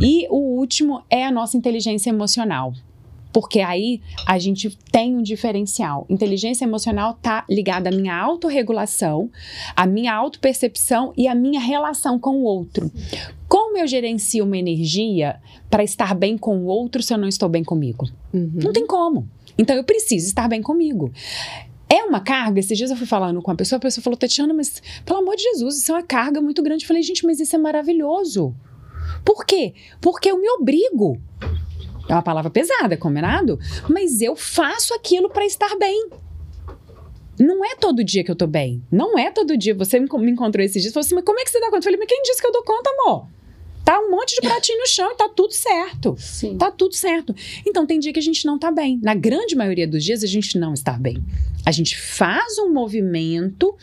[0.00, 2.72] E o último é a nossa inteligência emocional.
[3.32, 6.06] Porque aí a gente tem um diferencial.
[6.10, 9.30] Inteligência emocional tá ligada à minha autorregulação,
[9.74, 12.92] à minha autopercepção e à minha relação com o outro.
[13.48, 15.40] Como eu gerencio uma energia
[15.70, 18.06] para estar bem com o outro se eu não estou bem comigo?
[18.34, 18.52] Uhum.
[18.64, 19.26] Não tem como.
[19.56, 21.10] Então eu preciso estar bem comigo.
[21.92, 22.58] É uma carga.
[22.58, 25.36] Esses dias eu fui falando com a pessoa, a pessoa falou, Tatiana, mas pelo amor
[25.36, 26.84] de Jesus, isso é uma carga muito grande.
[26.84, 28.56] Eu falei, gente, mas isso é maravilhoso.
[29.22, 29.74] Por quê?
[30.00, 31.20] Porque eu me obrigo.
[32.08, 33.58] É uma palavra pesada, combinado?
[33.90, 36.08] Mas eu faço aquilo para estar bem.
[37.38, 38.82] Não é todo dia que eu tô bem.
[38.90, 39.74] Não é todo dia.
[39.74, 41.78] Você me encontrou esses dias e falou assim: mas como é que você dá conta?
[41.78, 43.26] Eu falei, mas quem disse que eu dou conta, amor?
[43.84, 46.14] Tá um monte de pratinho no chão e tá tudo certo.
[46.18, 46.56] Sim.
[46.56, 47.34] Tá tudo certo.
[47.66, 48.98] Então tem dia que a gente não tá bem.
[49.02, 51.22] Na grande maioria dos dias a gente não está bem.
[51.64, 53.74] A gente faz um movimento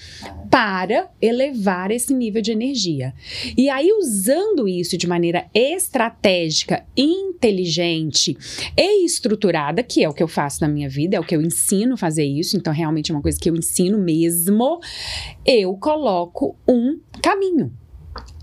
[0.49, 3.13] para elevar esse nível de energia.
[3.57, 8.37] E aí usando isso de maneira estratégica, inteligente
[8.75, 11.41] e estruturada, que é o que eu faço na minha vida, é o que eu
[11.41, 14.79] ensino a fazer isso, então realmente é uma coisa que eu ensino mesmo,
[15.45, 17.71] eu coloco um caminho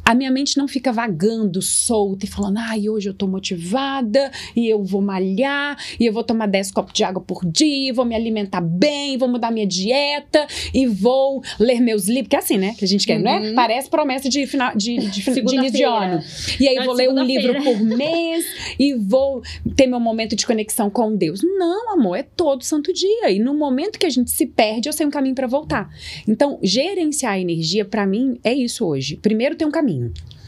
[0.06, 4.68] a minha mente não fica vagando, solta e falando, ai, hoje eu tô motivada e
[4.68, 8.14] eu vou malhar e eu vou tomar 10 copos de água por dia, vou me
[8.14, 12.76] alimentar bem, vou mudar minha dieta e vou ler meus livros, que é assim, né?
[12.78, 13.40] Que a gente quer, não é?
[13.40, 13.54] Uhum.
[13.56, 15.88] Parece promessa de, final, de, de, de início de Segunda-feira.
[15.90, 16.22] ano.
[16.60, 18.46] E aí eu vou ler um livro por mês
[18.78, 19.42] e vou
[19.74, 21.40] ter meu momento de conexão com Deus.
[21.42, 23.28] Não, amor, é todo santo dia.
[23.28, 25.90] E no momento que a gente se perde, eu sei um caminho para voltar.
[26.28, 29.16] Então, gerenciar a energia, para mim, é isso hoje.
[29.16, 29.95] Primeiro, ter um caminho.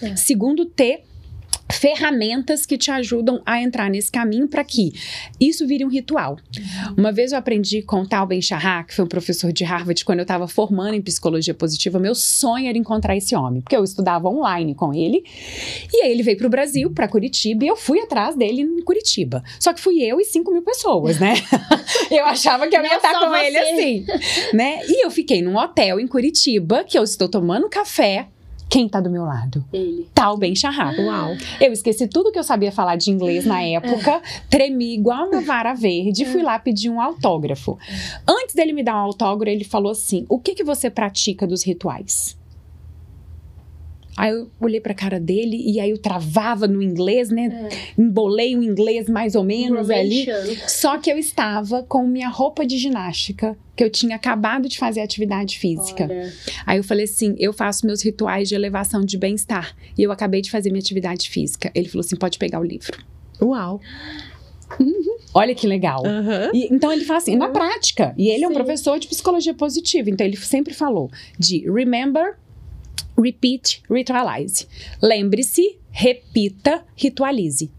[0.01, 0.17] É.
[0.17, 1.03] Segundo, ter
[1.71, 4.93] ferramentas que te ajudam a entrar nesse caminho para que
[5.39, 6.39] isso vire um ritual.
[6.97, 10.21] Uma vez eu aprendi com Tal Ben Shahar, que foi um professor de Harvard, quando
[10.21, 14.29] eu estava formando em psicologia positiva, meu sonho era encontrar esse homem, porque eu estudava
[14.29, 15.23] online com ele,
[15.93, 18.83] e aí ele veio para o Brasil, para Curitiba, e eu fui atrás dele em
[18.83, 19.43] Curitiba.
[19.61, 21.35] Só que fui eu e 5 mil pessoas, né?
[22.11, 23.65] eu achava que eu ia Não estar com ele você.
[23.65, 24.07] assim,
[24.55, 24.81] né?
[24.87, 28.29] E eu fiquei num hotel em Curitiba, que eu estou tomando café.
[28.69, 29.65] Quem tá do meu lado?
[29.73, 30.07] Ele.
[30.15, 30.95] Tal Ben Shahar.
[31.01, 31.37] Uau.
[31.61, 35.75] Eu esqueci tudo que eu sabia falar de inglês na época, tremi igual uma vara
[35.75, 37.79] verde, fui lá pedir um autógrafo.
[38.27, 41.65] Antes dele me dar um autógrafo, ele falou assim: "O que que você pratica dos
[41.65, 42.37] rituais?"
[44.19, 47.69] Aí eu olhei pra cara dele e aí eu travava no inglês, né?
[47.97, 50.27] Embolei o inglês mais ou menos ali.
[50.67, 55.03] Só que eu estava com minha roupa de ginástica, que eu tinha acabado de fazer
[55.03, 56.09] atividade física.
[56.11, 56.33] Olha,
[56.67, 59.77] Aí eu falei assim: eu faço meus rituais de elevação de bem-estar.
[59.97, 61.71] E eu acabei de fazer minha atividade física.
[61.73, 62.99] Ele falou assim: pode pegar o livro.
[63.41, 63.81] Uau.
[65.33, 66.05] Olha que legal.
[66.05, 66.51] Aham.
[66.53, 68.13] E, então ele fala assim, na prática.
[68.19, 68.57] E ele é um Sim.
[68.57, 70.11] professor de psicologia positiva.
[70.11, 71.09] Então ele sempre falou
[71.39, 72.37] de remember,
[73.17, 74.67] repeat, ritualize.
[75.03, 77.71] Lembre-se, repita, ritualize.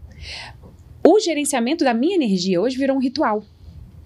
[1.06, 3.42] O gerenciamento da minha energia hoje virou um ritual.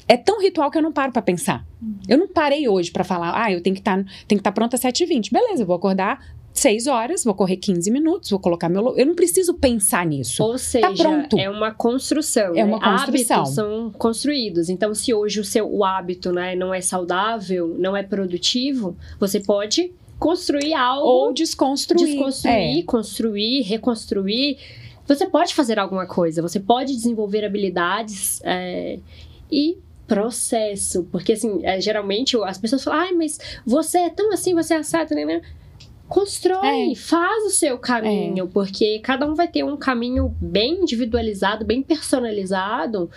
[0.06, 1.66] É tão ritual que eu não paro pra pensar.
[2.08, 4.82] Eu não parei hoje pra falar, ah, eu tenho que estar que estar pronta às
[4.82, 5.32] 7h20.
[5.32, 6.20] Beleza, eu vou acordar
[6.52, 8.96] 6 horas, vou correr 15 minutos, vou colocar meu.
[8.96, 10.42] Eu não preciso pensar nisso.
[10.42, 11.38] Ou seja, pronto.
[11.38, 12.52] é uma construção.
[12.52, 12.64] É né?
[12.64, 13.38] uma construção.
[13.38, 14.68] Hábitos são construídos.
[14.68, 19.40] Então, se hoje o seu o hábito né, não é saudável, não é produtivo, você
[19.40, 22.06] pode construir algo, Ou desconstruir.
[22.06, 22.82] desconstruir, É.
[22.82, 24.58] construir, reconstruir.
[25.06, 28.98] Você pode fazer alguma coisa, você pode desenvolver habilidades é,
[29.52, 31.04] e processo.
[31.12, 34.78] Porque, assim, é, geralmente as pessoas falam, ai, mas você é tão assim, você é
[34.78, 35.42] assado, né?
[36.08, 36.94] Constrói, É.
[36.94, 43.10] faz o seu caminho, porque cada um vai ter um caminho bem individualizado, bem personalizado.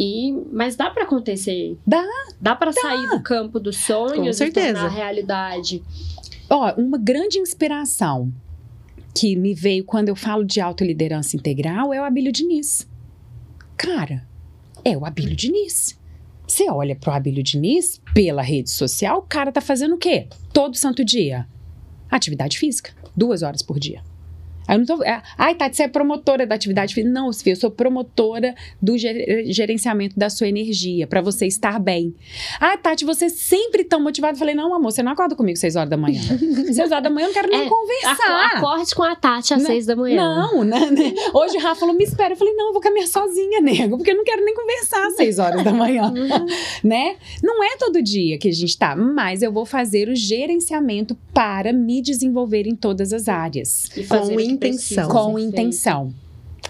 [0.00, 1.76] E, mas dá pra acontecer.
[1.86, 2.04] Dá.
[2.40, 4.74] Dá pra sair do campo dos sonhos Com e certeza.
[4.74, 5.82] tornar realidade.
[6.50, 8.32] Ó, uma grande inspiração
[9.14, 12.88] que me veio quando eu falo de autoliderança integral é o Abílio Diniz.
[13.76, 14.26] Cara,
[14.84, 15.98] é o Abílio Diniz.
[16.46, 20.28] Você olha pro Abílio Diniz pela rede social, o cara tá fazendo o quê?
[20.52, 21.46] Todo santo dia.
[22.10, 24.02] Atividade física, duas horas por dia.
[24.68, 25.02] Aí eu não tô.
[25.02, 27.10] é, Ai, Tati, você é promotora da atividade física.
[27.12, 32.14] Não, Sofia, eu sou promotora do ger- gerenciamento da sua energia, para você estar bem.
[32.60, 34.34] Ah, Tati, você sempre tão motivada.
[34.34, 36.20] Eu falei, não, amor, você não acorda comigo seis horas da manhã.
[36.72, 38.12] seis horas da manhã eu não quero nem É, conversar.
[38.12, 40.16] Aco- Acorde com a Tati às Não, seis da manhã.
[40.22, 41.14] Não, né, né?
[41.32, 42.34] Hoje o Rafa falou, me espera.
[42.34, 45.16] Eu falei, não, eu vou caminhar sozinha, nego, porque eu não quero nem conversar às
[45.16, 46.12] seis horas da manhã,
[46.84, 47.16] né?
[47.42, 51.72] Não é todo dia que a gente tá, mas eu vou fazer o gerenciamento para
[51.72, 53.88] me desenvolver em todas as áreas.
[53.96, 55.08] E fazer Com intenção.
[55.08, 56.14] Com intenção.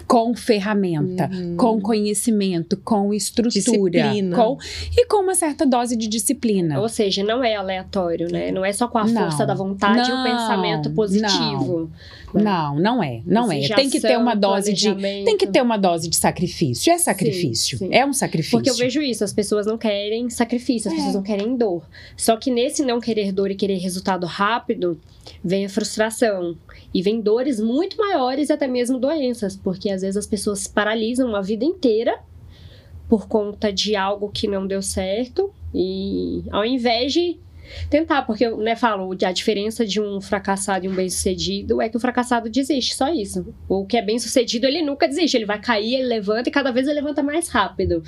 [0.07, 1.55] com ferramenta, Uhum.
[1.55, 4.35] com conhecimento, com estrutura, Disciplina.
[4.35, 4.57] com
[4.97, 6.79] e com uma certa dose de disciplina.
[6.79, 8.49] Ou seja, não é aleatório, né?
[8.51, 9.21] Não é só com a Não.
[9.21, 11.91] força da vontade e o Não, pensamento positivo.
[12.33, 12.43] Né?
[12.43, 13.67] Não, não é, não é.
[13.67, 16.91] Tem que ter uma dose de tem que ter uma dose de sacrifício.
[16.91, 17.77] É sacrifício.
[17.77, 17.89] sim.
[17.91, 18.57] É um sacrifício.
[18.57, 20.97] Porque eu vejo isso, as pessoas não querem sacrifício, as É.
[20.97, 21.83] pessoas não querem dor.
[22.15, 24.99] Só que nesse não querer dor e querer resultado rápido,
[25.43, 26.55] vem a frustração.
[26.93, 31.35] E vem dores muito maiores e até mesmo doenças, porque às vezes as pessoas paralisam
[31.35, 32.19] a vida inteira
[33.07, 37.37] por conta de algo que não deu certo e ao invés de
[37.89, 41.97] tentar, porque eu né, falo, a diferença de um fracassado e um bem-sucedido é que
[41.97, 43.53] o fracassado desiste, só isso.
[43.67, 46.87] O que é bem-sucedido, ele nunca desiste, ele vai cair, ele levanta e cada vez
[46.87, 48.03] ele levanta mais rápido.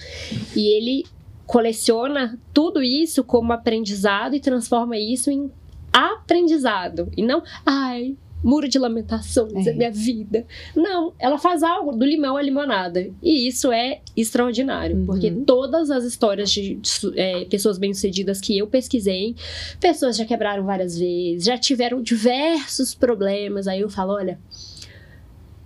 [0.55, 1.05] E ele
[1.45, 5.51] coleciona tudo isso como aprendizado e transforma isso em
[5.91, 7.11] aprendizado.
[7.17, 9.69] E não, ai, muro de lamentações, é.
[9.69, 9.73] É.
[9.73, 10.45] minha vida.
[10.75, 13.09] Não, ela faz algo do limão à limonada.
[13.21, 15.05] E isso é extraordinário, Uhum.
[15.05, 19.35] porque todas as histórias de su- é, pessoas bem-sucedidas que eu pesquisei,
[19.79, 23.67] pessoas já quebraram várias vezes, já tiveram diversos problemas.
[23.67, 24.39] Aí eu falo, olha.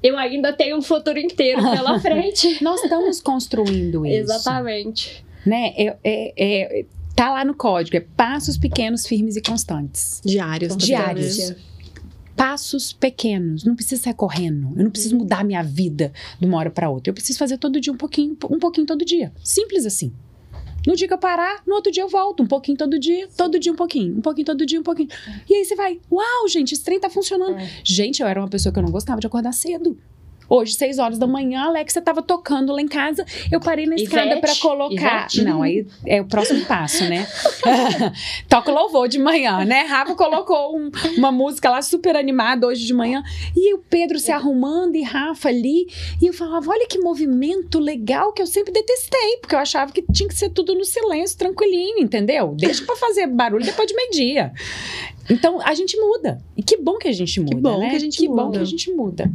[0.04, 2.64] Eu ainda tenho um futuro inteiro pela frente.
[2.64, 4.16] Nós estamos construindo isso.
[4.34, 5.26] Exatamente.
[5.44, 5.74] Né?
[5.76, 6.34] É, é-
[6.82, 6.86] é-
[7.16, 10.22] tá lá no código, é passos pequenos, firmes e constantes.
[10.24, 10.74] Diários.
[10.74, 11.56] também, Diários.
[12.36, 14.74] Passos pequenos, não precisa sair correndo.
[14.76, 17.10] Eu não preciso mudar minha vida de uma hora para outra.
[17.10, 19.32] Eu preciso fazer todo dia um pouquinho, um pouquinho todo dia.
[19.44, 20.12] Simples assim.
[20.86, 22.44] No dia que eu parar, no outro dia eu volto.
[22.44, 24.18] Um pouquinho todo dia, todo dia um pouquinho.
[24.18, 25.10] Um pouquinho todo dia, um pouquinho.
[25.50, 27.58] E aí você vai, uau, gente, esse trem tá funcionando.
[27.58, 27.70] É.
[27.84, 29.98] Gente, eu era uma pessoa que eu não gostava de acordar cedo.
[30.50, 33.26] Hoje, seis horas da manhã, a Alexa tava tocando lá em casa.
[33.52, 34.94] Eu parei na escada pra colocar.
[35.28, 35.44] Ivete?
[35.44, 37.28] Não, aí é o próximo passo, né?
[38.48, 39.82] Toca louvor de manhã, né?
[39.84, 43.24] Rafa colocou um- uma música lá super animada hoje de manhã.
[43.56, 45.88] E o Pedro se arrumando e Rafa ali.
[46.22, 50.04] E eu falava: olha que movimento legal que eu sempre detestei, porque eu achava que
[50.12, 52.54] tinha que ser tudo no silêncio, tranquilinho, entendeu?
[52.58, 54.52] Deixa pra fazer barulho depois de meio-dia.
[55.30, 56.40] Então a gente muda.
[56.56, 57.56] E que bom que a gente muda.
[57.58, 57.90] bom né?
[57.90, 58.52] que a gente que bom muda.
[58.58, 59.32] que a gente muda.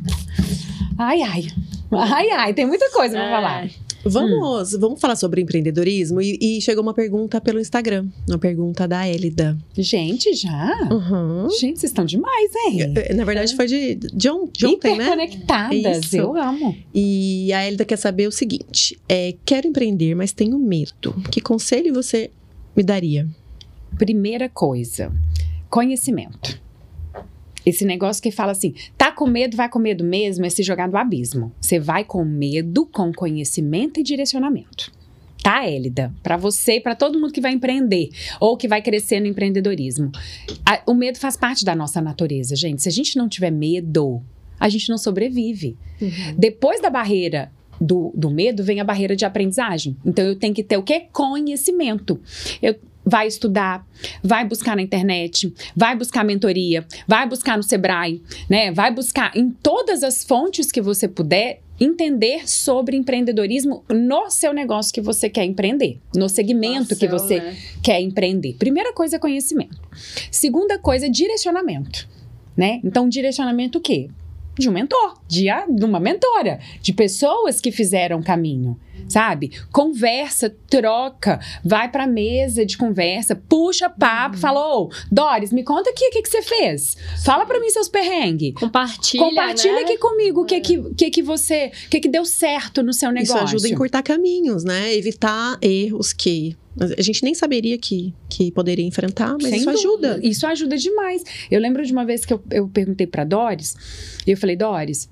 [0.98, 1.46] Ai, ai.
[1.92, 3.30] Ai, ai, tem muita coisa pra É.
[3.30, 3.70] falar.
[4.02, 9.06] Vamos, vamos falar sobre empreendedorismo e, e chegou uma pergunta pelo Instagram, uma pergunta da
[9.06, 9.58] Elida.
[9.76, 10.88] Gente, já?
[10.90, 11.50] Uhum.
[11.50, 12.94] Gente, vocês estão demais, hein?
[12.96, 15.04] Eh, Na verdade foi de, de, on- de ontem, né?
[15.04, 16.16] Hiperconectadas, Isso.
[16.16, 16.74] eu amo.
[16.94, 21.14] E a Elida quer saber o seguinte: é, quero empreender, mas tenho medo.
[21.30, 22.30] Que conselho você
[22.74, 23.28] me daria?
[23.98, 25.12] Primeira coisa,
[25.70, 26.60] conhecimento.
[27.64, 30.88] Esse negócio que fala assim, tá com medo, vai com medo mesmo, é se jogar
[30.88, 31.52] no abismo.
[31.60, 34.90] Você vai com medo, com conhecimento e direcionamento.
[35.42, 36.12] Tá, Élida?
[36.22, 38.10] Pra você e pra todo mundo que vai empreender
[38.40, 40.10] ou que vai crescer no empreendedorismo.
[40.66, 42.82] A- o medo faz parte da nossa natureza, gente.
[42.82, 44.22] Se a gente não tiver medo,
[44.58, 45.76] a gente não sobrevive.
[46.36, 49.96] Depois da barreira do, do medo, vem a barreira de aprendizagem.
[50.04, 51.06] Então, eu tenho que ter o quê?
[51.12, 52.20] Conhecimento.
[52.60, 52.74] Eu
[53.04, 53.86] vai estudar,
[54.22, 58.70] vai buscar na internet, vai buscar mentoria, vai buscar no Sebrae, né?
[58.72, 64.92] Vai buscar em todas as fontes que você puder entender sobre empreendedorismo no seu negócio
[64.92, 67.56] que você quer empreender, no segmento que você né?
[67.82, 68.54] quer empreender.
[68.58, 69.80] Primeira coisa é conhecimento.
[70.30, 72.06] Segunda coisa é direcionamento,
[72.54, 72.80] né?
[72.84, 74.10] Então, direcionamento o quê?
[74.58, 78.78] De um mentor, de, a- de uma mentora, de pessoas que fizeram o caminho,
[79.08, 79.52] sabe?
[79.72, 86.04] Conversa, troca, vai pra mesa de conversa, puxa papo, fala, ô, Doris, me conta aqui
[86.08, 86.96] o que, que você fez.
[87.24, 88.52] Fala pra mim seus perrengues.
[88.54, 89.80] Compartilha, Compartilha né?
[89.82, 93.10] aqui comigo o que, que, que, que você, o que, que deu certo no seu
[93.10, 93.36] negócio.
[93.36, 94.94] Isso ajuda a encurtar caminhos, né?
[94.94, 100.12] Evitar erros que a gente nem saberia que, que poderia enfrentar, mas Sem isso dúvida.
[100.14, 100.26] ajuda.
[100.26, 101.22] Isso ajuda demais.
[101.50, 103.76] Eu lembro de uma vez que eu, eu perguntei pra Doris,
[104.26, 105.08] e eu falei, Doris,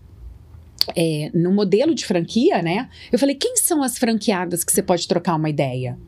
[0.96, 2.88] é, no modelo de franquia, né?
[3.12, 5.98] Eu falei, quem são as franqueadas que você pode trocar uma ideia?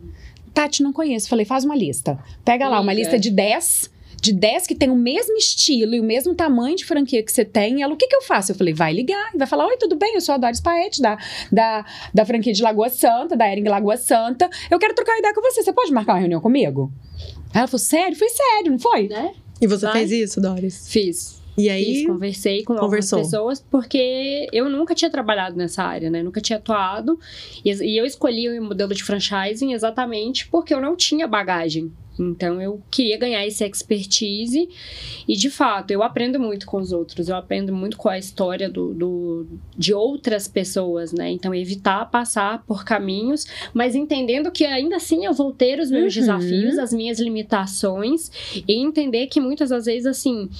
[0.55, 1.29] Tati, não conheço.
[1.29, 2.19] Falei, faz uma lista.
[2.45, 6.05] Pega lá uma lista de 10, de 10 que tem o mesmo estilo e o
[6.05, 7.79] mesmo tamanho de franquia que você tem.
[7.79, 8.53] E ela, o que, que eu faço?
[8.53, 9.35] Eu falei, vai ligar.
[9.35, 10.15] E vai falar, oi, tudo bem?
[10.15, 11.19] Eu sou a Doris Paete, da,
[11.51, 14.49] da, da franquia de Lagoa Santa, da Ering Lagoa Santa.
[14.71, 15.63] Eu quero trocar ideia com você.
[15.63, 16.93] Você pode marcar uma reunião comigo?
[17.55, 18.17] Ela falou, sério?
[18.17, 19.09] Foi sério, não foi?
[19.09, 19.33] Né?
[19.61, 20.07] E você Vai.
[20.07, 20.89] fez isso, Doris?
[20.89, 21.40] Fiz.
[21.61, 23.19] E aí, conversei com algumas conversou.
[23.21, 26.23] pessoas, porque eu nunca tinha trabalhado nessa área, né?
[26.23, 27.19] Nunca tinha atuado.
[27.65, 31.93] E, e eu escolhi o modelo de franchising exatamente porque eu não tinha bagagem.
[32.19, 34.69] Então eu queria ganhar esse expertise
[35.27, 38.69] e de fato eu aprendo muito com os outros, eu aprendo muito com a história
[38.69, 41.31] do, do- de outras pessoas, né?
[41.31, 46.15] Então evitar passar por caminhos, mas entendendo que ainda assim eu vou ter os meus
[46.15, 46.21] Uhum.
[46.21, 48.31] desafios, as minhas limitações
[48.69, 50.51] e entender que muitas das vezes assim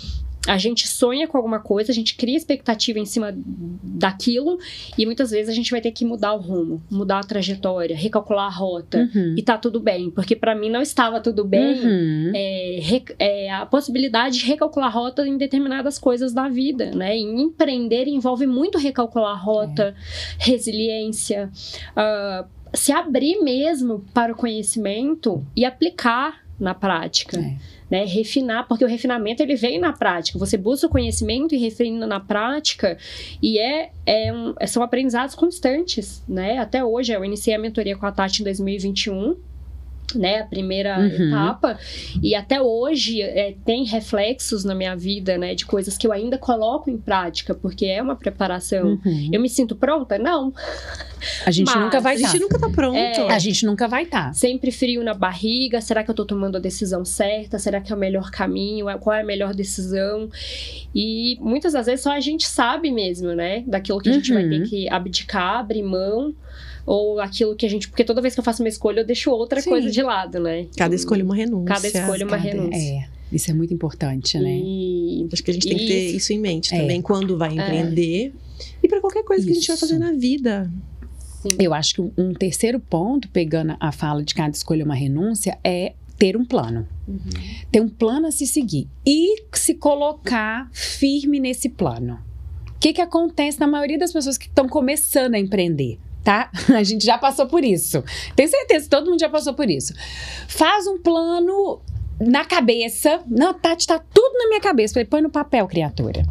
[0.49, 4.59] a gente sonha com alguma coisa, a gente cria expectativa em cima daquilo
[4.97, 8.47] e muitas vezes a gente vai ter que mudar o rumo, mudar a trajetória, recalcular
[8.47, 9.35] a rota Uhum.
[9.37, 11.85] e tá tudo bem, porque para mim não estava tudo bem.
[11.85, 12.33] Uhum.
[12.35, 12.81] É,
[13.19, 17.17] é, a possibilidade de recalcular a rota em determinadas coisas da vida, né?
[17.17, 19.95] E empreender envolve muito recalcular a rota,
[20.39, 21.51] resiliência,
[21.97, 27.57] ah, se abrir mesmo para o conhecimento e aplicar na prática É.
[27.91, 30.39] né, refinar, porque o refinamento ele vem na prática.
[30.39, 32.97] Você busca o conhecimento e refina na prática,
[33.43, 36.59] e é, é um- são aprendizados constantes, né?
[36.59, 39.35] Até hoje, eu iniciei a mentoria com a Tati em 2021.
[40.15, 41.29] Né, a primeira Uhum.
[41.29, 41.79] etapa
[42.23, 46.37] e até hoje é, tem reflexos na minha vida, né, de coisas que eu ainda
[46.39, 48.99] coloco em prática, porque é uma preparação.
[49.05, 49.31] Uhum.
[49.33, 50.19] Eu me sinto pronta?
[50.19, 50.53] Não.
[51.45, 52.29] A gente Mas nunca vai A estar.
[52.33, 52.97] gente nunca tá pronto.
[52.97, 53.31] É.
[53.33, 54.19] A gente nunca vai tá.
[54.31, 54.35] estar.
[54.35, 55.81] Sempre frio na barriga.
[55.81, 57.59] Será que eu tô tomando a decisão certa?
[57.59, 58.87] Será que é o melhor caminho?
[59.01, 60.29] Qual é a melhor decisão?
[60.95, 63.63] E muitas das vezes só a gente sabe mesmo, né?
[63.67, 64.51] Daquilo que a gente vai Uhum.
[64.51, 66.35] ter que abdicar, abrir mão.
[66.93, 67.89] Ou aquilo que a gente.
[67.89, 69.71] Porque toda vez que eu faço uma escolha, eu deixo outra Sim.
[69.71, 70.67] coisa de lado, né?
[70.77, 71.67] Cada escolha é uma renúncia.
[71.77, 72.77] Cada escolha é uma Cada- renúncia.
[72.79, 74.57] É, isso é muito importante, né?
[74.59, 76.17] E Acho que a gente tem que ter Isso.
[76.17, 76.81] isso em mente É.
[76.81, 78.35] também quando vai empreender.
[78.83, 79.87] E pra qualquer coisa que a gente vai Isso.
[79.87, 80.69] fazer na vida.
[81.61, 85.59] Eu acho que um- um terceiro ponto, pegando a fala de cada escolha uma renúncia,
[85.63, 86.89] é ter um plano.
[87.71, 88.89] Ter um plano a se seguir.
[89.07, 92.19] E se colocar firme nesse plano.
[92.69, 95.99] O que, que acontece na maioria das pessoas que estão começando a empreender?
[96.25, 96.51] Tá?
[96.75, 98.05] A gente já passou por isso.
[98.37, 99.95] Tenho certeza todo mundo já passou por isso.
[100.49, 101.81] Faz um plano
[102.21, 103.23] na cabeça.
[103.27, 104.93] Não, Tati, tá tudo na minha cabeça.
[104.95, 106.23] Falei, põe no papel, criatura.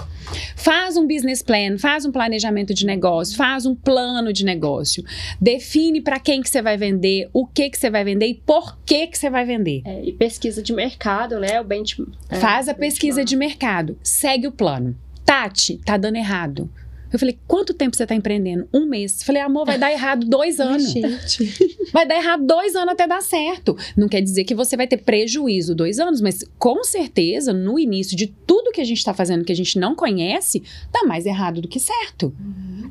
[0.55, 5.03] Faz um business plan, faz um planejamento de negócio, faz um plano de negócio.
[5.41, 8.77] Define para quem que você vai vender, o que que você vai vender e por
[8.85, 9.81] que que você vai vender.
[9.85, 11.59] é, e pesquisa de mercado, né?
[11.59, 11.99] O bench,
[12.29, 13.27] é, Faz a pesquisa benchmark.
[13.27, 14.95] de mercado, segue o plano.
[15.25, 16.69] Tati, tá dando errado.
[17.11, 18.67] Eu falei, quanto tempo você tá empreendendo?
[18.73, 19.23] Um mês.
[19.23, 20.91] Falei, amor, vai dar errado dois anos.
[20.91, 21.79] gente.
[21.91, 23.75] Vai dar errado dois anos até dar certo.
[23.97, 28.15] Não quer dizer que você vai ter prejuízo dois anos, mas com certeza, no início
[28.15, 30.61] de tudo que a gente está fazendo que a gente não conhece,
[30.93, 32.31] dá mais errado do que certo.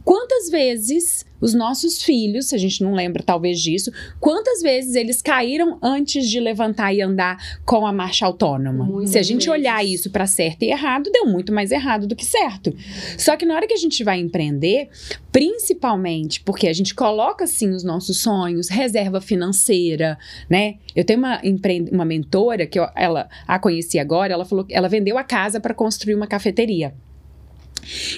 [0.04, 5.22] Quantas vezes os nossos filhos, se a gente não lembra talvez disso, quantas vezes eles
[5.22, 8.84] caíram antes de levantar e andar com a marcha autônoma?
[8.84, 9.52] Muitas se a gente vezes.
[9.52, 12.74] olhar isso para certo e errado, deu muito mais errado do que certo.
[13.16, 14.88] Só que na hora que a gente vai empreender,
[15.30, 20.18] principalmente porque a gente coloca assim os nossos sonhos, reserva financeira,
[20.48, 20.76] né?
[20.96, 21.38] Eu tenho uma,
[21.92, 25.60] uma mentora que eu- ela a conheci agora, ela falou que ela vendeu a casa
[25.60, 26.94] para construir uma cafeteria.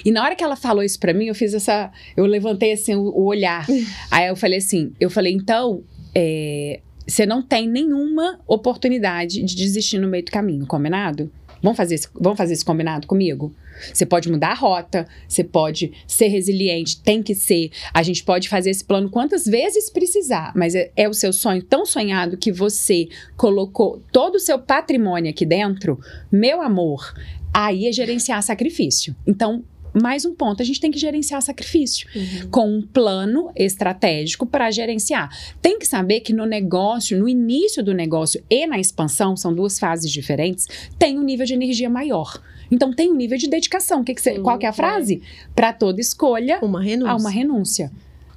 [0.05, 2.95] E na hora que ela falou isso pra mim, eu fiz essa, eu levantei assim
[2.95, 3.65] o, o olhar.
[4.09, 5.83] Aí eu falei assim, eu falei então,
[6.15, 11.29] é, você não tem nenhuma oportunidade de desistir no meio do caminho, combinado?
[11.61, 13.53] Vamos fazer esse, vamos fazer esse combinado comigo?
[13.93, 17.71] Você pode mudar a rota, você pode ser resiliente, tem que ser.
[17.93, 21.63] A gente pode fazer esse plano quantas vezes precisar, mas é, é o seu sonho
[21.63, 23.07] tão sonhado que você
[23.37, 25.99] colocou todo o seu patrimônio aqui dentro.
[26.31, 27.13] Meu amor,
[27.53, 29.15] aí é gerenciar sacrifício.
[29.25, 29.63] Então,
[29.93, 32.49] mais um ponto, a gente tem que gerenciar sacrifício Uhum.
[32.49, 35.29] com um plano estratégico para gerenciar.
[35.61, 39.77] Tem que saber que no negócio, no início do negócio e na expansão, são duas
[39.79, 42.41] fases diferentes, tem um nível de energia maior.
[42.71, 44.01] Então tem um nível de dedicação.
[44.03, 44.73] Que que você- Sim, qual que é a é.
[44.73, 45.21] frase?
[45.53, 47.11] Para toda escolha, Uma renúncia.
[47.11, 47.91] há uma renúncia.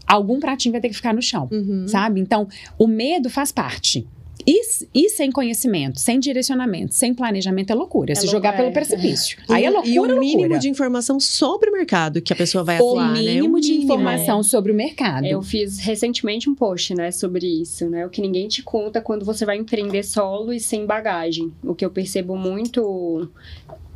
[0.07, 1.87] Algum pratinho vai ter que ficar no chão, Uhum.
[1.89, 2.21] sabe?
[2.21, 4.07] Então, o medo faz parte.
[4.47, 4.61] E,
[4.95, 8.11] e sem conhecimento, sem direcionamento, sem planejamento é loucura.
[8.11, 8.57] É É se lou- jogar é.
[8.59, 9.39] pelo precipício.
[9.49, 10.59] Aí é E- loucura, E o mínimo loucura.
[10.59, 13.21] de informação sobre o mercado que a pessoa vai o atuar, né?
[13.21, 13.85] mínimo O de mínimo.
[13.85, 15.25] informação sobre o mercado.
[15.25, 18.05] Eu fiz recentemente um post, né, sobre isso, né?
[18.05, 21.51] O que ninguém te conta quando você vai empreender solo e sem bagagem.
[21.63, 23.31] O que eu percebo muito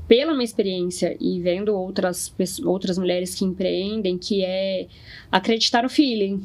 [0.06, 2.32] pela minha experiência e vendo outras
[2.64, 4.86] outras mulheres que empreendem, que é
[5.30, 6.42] acreditar no feeling,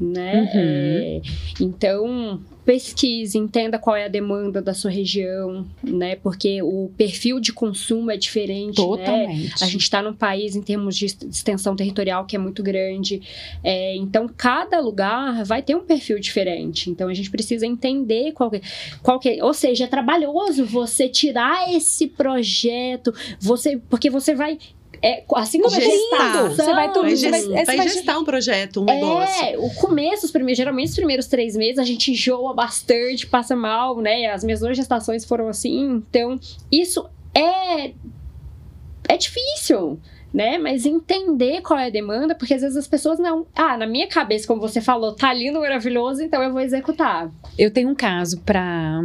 [0.00, 0.40] né?
[0.40, 0.50] Uhum.
[0.54, 1.20] É,
[1.60, 6.16] então pesquise, entenda qual é a demanda da sua região, né?
[6.16, 8.86] Porque o perfil de consumo é diferente, né?
[8.86, 9.64] Totalmente.
[9.64, 13.22] A gente está num país em termos de extensão territorial que é muito grande.
[13.64, 16.90] É, então, cada lugar vai ter um perfil diferente.
[16.90, 18.62] Então, a gente precisa entender qual que,
[19.02, 19.44] qual que é.
[19.44, 24.58] Ou seja, é trabalhoso você tirar esse projeto, você porque você vai.
[25.02, 25.94] É, assim como a Gestar.
[25.98, 29.44] gestação, Você vai Vai, você vai- essa vai vai- gestar um projeto, um negócio.
[29.44, 33.56] É, o começo, os primeiros, geralmente os primeiros três meses a gente enjoa bastante, passa
[33.56, 34.26] mal, né?
[34.26, 36.38] As minhas duas gestações foram assim, então
[36.70, 37.92] isso é
[39.08, 39.98] é difícil,
[40.32, 40.58] né?
[40.58, 44.06] Mas entender qual é a demanda, porque às vezes as pessoas não, ah, na minha
[44.06, 47.30] cabeça, como você falou, tá lindo, maravilhoso, então eu vou executar.
[47.58, 49.00] Eu tenho um caso para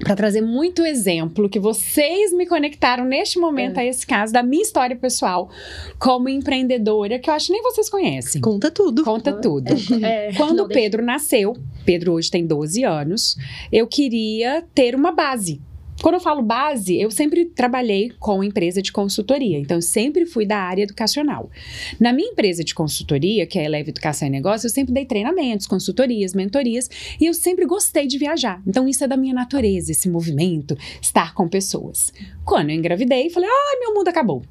[0.00, 3.80] para trazer muito exemplo que vocês me conectaram neste momento É.
[3.82, 5.50] a esse caso da minha história pessoal
[5.98, 8.40] como empreendedora, que eu acho que nem vocês conhecem.
[8.40, 9.02] Conta tudo.
[9.04, 9.72] Conta tudo.
[10.04, 13.36] É, Quando o Pedro nasceu, Pedro hoje tem 12 anos,
[13.72, 15.60] eu queria ter uma base.
[16.00, 20.46] Quando eu falo base, eu sempre trabalhei com empresa de consultoria, então eu sempre fui
[20.46, 21.50] da área educacional.
[21.98, 25.04] Na minha empresa de consultoria, que é a Eleve Educação e Negócios, eu sempre dei
[25.04, 26.88] treinamentos, consultorias, mentorias,
[27.20, 28.62] e eu sempre gostei de viajar.
[28.64, 32.12] Então isso é da minha natureza, esse movimento, estar com pessoas.
[32.44, 34.42] Quando eu engravidei, falei, ai, meu mundo acabou.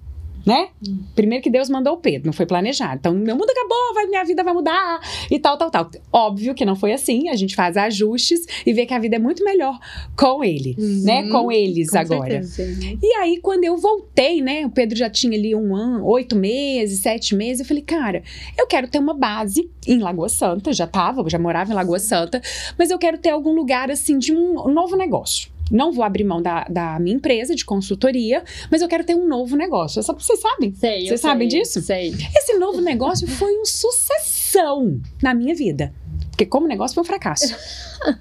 [0.47, 0.69] Né?
[1.13, 2.95] Primeiro que Deus mandou o Pedro, não foi planejado.
[2.95, 5.91] Então, meu mundo acabou, vai, minha vida vai mudar e tal, tal, tal.
[6.09, 9.19] Óbvio que não foi assim, a gente faz ajustes e vê que a vida é
[9.19, 9.77] muito melhor
[10.15, 11.27] com ele, né?
[11.29, 12.41] Com eles com agora.
[12.43, 12.97] certeza.
[13.03, 14.65] E aí, quando eu voltei, né?
[14.65, 17.59] O Pedro já tinha ali um ano, oito meses, sete meses.
[17.59, 18.23] Eu falei, cara,
[18.57, 20.71] eu quero ter uma base em Lagoa Santa.
[20.71, 22.41] Já tava, já morava em Lagoa Santa,
[22.77, 25.56] mas eu quero ter algum lugar assim de um novo negócio.
[25.71, 29.27] Não vou abrir mão da, da minha empresa de consultoria, mas eu quero ter um
[29.27, 29.99] novo negócio.
[29.99, 30.73] Essa- Vocês sabem?
[30.73, 31.81] Sei, Vocês sabem sei, disso?
[31.81, 32.13] Sei.
[32.35, 35.93] Esse novo negócio foi uma sucessão na minha vida.
[36.29, 37.55] Porque como negócio foi um fracasso.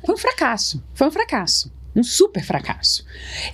[0.05, 0.82] Foi um fracasso.
[0.94, 1.73] Foi um fracasso.
[1.94, 3.05] Um super fracasso.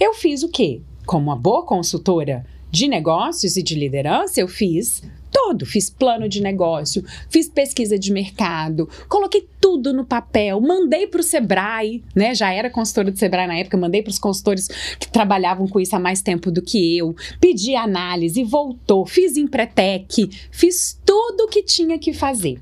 [0.01, 0.81] Eu fiz o quê?
[1.07, 5.03] Como uma boa consultora de negócios e de liderança, eu fiz
[5.33, 5.65] todo.
[5.65, 11.25] Fiz plano de negócio, fiz pesquisa de mercado, coloquei tudo no papel, mandei para o
[11.25, 12.35] Sebrae, né?
[12.35, 14.69] Já era consultora do Sebrae na época, mandei para os consultores
[14.99, 20.29] que trabalhavam com isso há mais tempo do que eu, pedi análise, voltou, fiz Empretec,
[20.51, 22.61] fiz tudo o que tinha que fazer,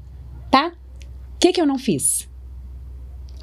[0.50, 0.72] tá?
[1.34, 2.28] O que, que eu não fiz?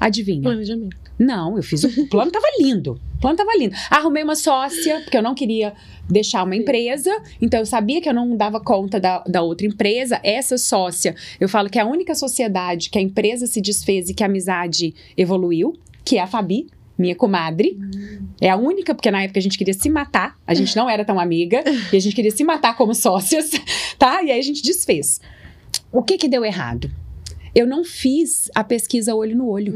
[0.00, 0.42] Adivinha?
[0.42, 1.07] Planejamento.
[1.18, 1.82] Não, eu fiz.
[1.82, 3.00] O plano tava lindo.
[3.16, 3.74] O plano tava lindo.
[3.90, 5.74] Arrumei uma sócia, porque eu não queria
[6.08, 7.10] deixar uma empresa.
[7.42, 10.20] Então, eu sabia que eu não dava conta da, da outra empresa.
[10.22, 14.14] Essa sócia, eu falo que é a única sociedade que a empresa se desfez e
[14.14, 16.68] que a amizade evoluiu, que é a Fabi.
[16.96, 17.78] Minha comadre.
[18.40, 20.36] É a única, porque na época a gente queria se matar.
[20.44, 21.62] A gente não era tão amiga.
[21.92, 23.50] e a gente queria se matar como sócias,
[23.98, 24.22] tá?
[24.22, 25.20] E aí a gente desfez.
[25.92, 26.90] O que que deu errado?
[27.58, 29.74] Eu não fiz a pesquisa olho no olho.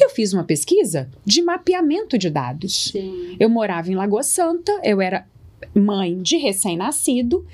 [0.00, 2.90] Eu fiz uma pesquisa de mapeamento de dados.
[2.90, 3.36] Sim.
[3.38, 5.24] Eu morava em Lagoa Santa, eu era
[5.72, 7.46] mãe de recém-nascido,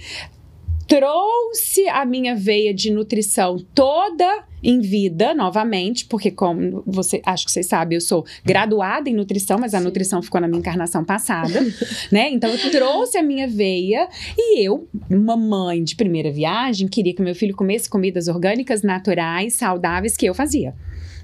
[0.90, 7.52] trouxe a minha veia de nutrição toda em vida novamente, porque como você acho que
[7.52, 9.84] vocês sabem, eu sou graduada em nutrição, mas a Sim.
[9.84, 11.60] nutrição ficou na minha encarnação passada,
[12.10, 12.28] né?
[12.30, 17.22] Então eu trouxe a minha veia e eu, uma mãe de primeira viagem, queria que
[17.22, 20.74] meu filho comesse comidas orgânicas, naturais, saudáveis que eu fazia.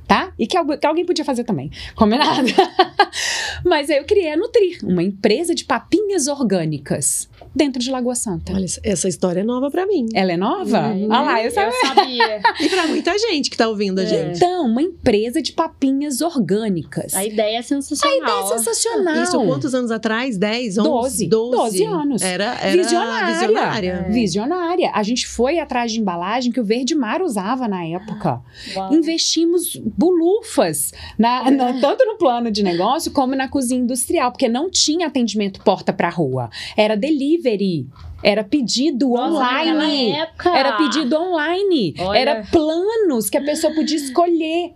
[0.07, 0.33] Tá?
[0.39, 1.69] E que alguém podia fazer também.
[1.97, 2.47] Combinado?
[3.67, 8.53] Mas aí eu criei a Nutrir, uma empresa de papinhas orgânicas dentro de Lagoa Santa.
[8.53, 10.07] Olha, essa história é nova pra mim.
[10.15, 10.89] Ela é nova?
[10.89, 11.73] Hum, Olha lá, eu sabia.
[11.83, 12.41] Eu sabia.
[12.61, 14.07] E pra muita gente que tá ouvindo a É.
[14.07, 14.37] gente.
[14.37, 17.15] Então, uma empresa de papinhas orgânicas.
[17.15, 18.45] A ideia é sensacional.
[18.53, 19.23] É sensacional.
[19.23, 20.37] Isso quantos anos atrás?
[20.37, 21.27] 10, 11?
[21.27, 22.23] 12, 12 anos.
[22.23, 23.33] Era, era Visionária.
[23.35, 24.07] visionária.
[24.09, 24.11] É.
[24.13, 24.91] Visionária.
[24.95, 28.41] A gente foi atrás de embalagem que o Verde Mar usava na época.
[28.77, 28.93] Uau.
[28.93, 34.71] Investimos bulufas, na- na- tanto no plano de negócio como na cozinha industrial, porque não
[34.71, 36.51] tinha atendimento porta para rua.
[36.77, 37.46] Era delivery,
[38.23, 40.13] era pedido Nossa, online.
[40.13, 40.57] época.
[40.57, 41.95] Era pedido online.
[41.99, 42.19] Olha.
[42.19, 44.75] Era planos que a pessoa podia escolher.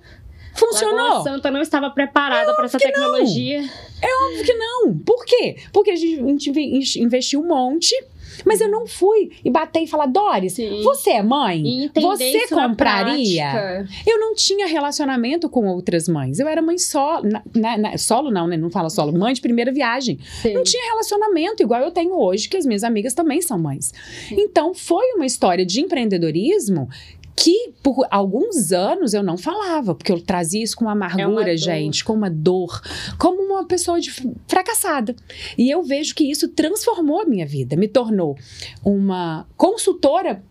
[0.55, 0.97] Funcionou.
[0.97, 3.69] Lagoa Santa não estava preparada para essa tecnologia.
[4.03, 4.97] Óbvio que não.
[4.99, 5.57] Por quê?
[5.73, 7.95] Porque a gente inve- investiu um monte,
[8.45, 10.83] mas eu não fui e bater e falar, Doris, Sim.
[10.83, 11.63] você é mãe?
[12.17, 13.87] Você compraria?
[14.07, 16.39] Eu não tinha relacionamento com outras mães.
[16.39, 17.29] Eu era mãe solo.
[17.55, 18.57] na- na- solo não, né?
[18.57, 19.13] Não fala solo.
[19.13, 20.19] Mãe de primeira viagem.
[20.43, 20.55] Sim.
[20.55, 23.93] Não tinha relacionamento igual eu tenho hoje, que as minhas amigas também são mães.
[24.31, 26.89] Então, foi uma história de empreendedorismo
[27.41, 31.27] que por alguns anos eu não falava, porque eu trazia isso com uma amargura, É
[31.27, 32.83] uma gente, com uma dor,
[33.19, 34.11] como uma pessoa de
[34.47, 35.17] fracassada.
[35.57, 38.37] E eu vejo que isso transformou a minha vida, me tornou
[38.85, 40.45] uma consultora,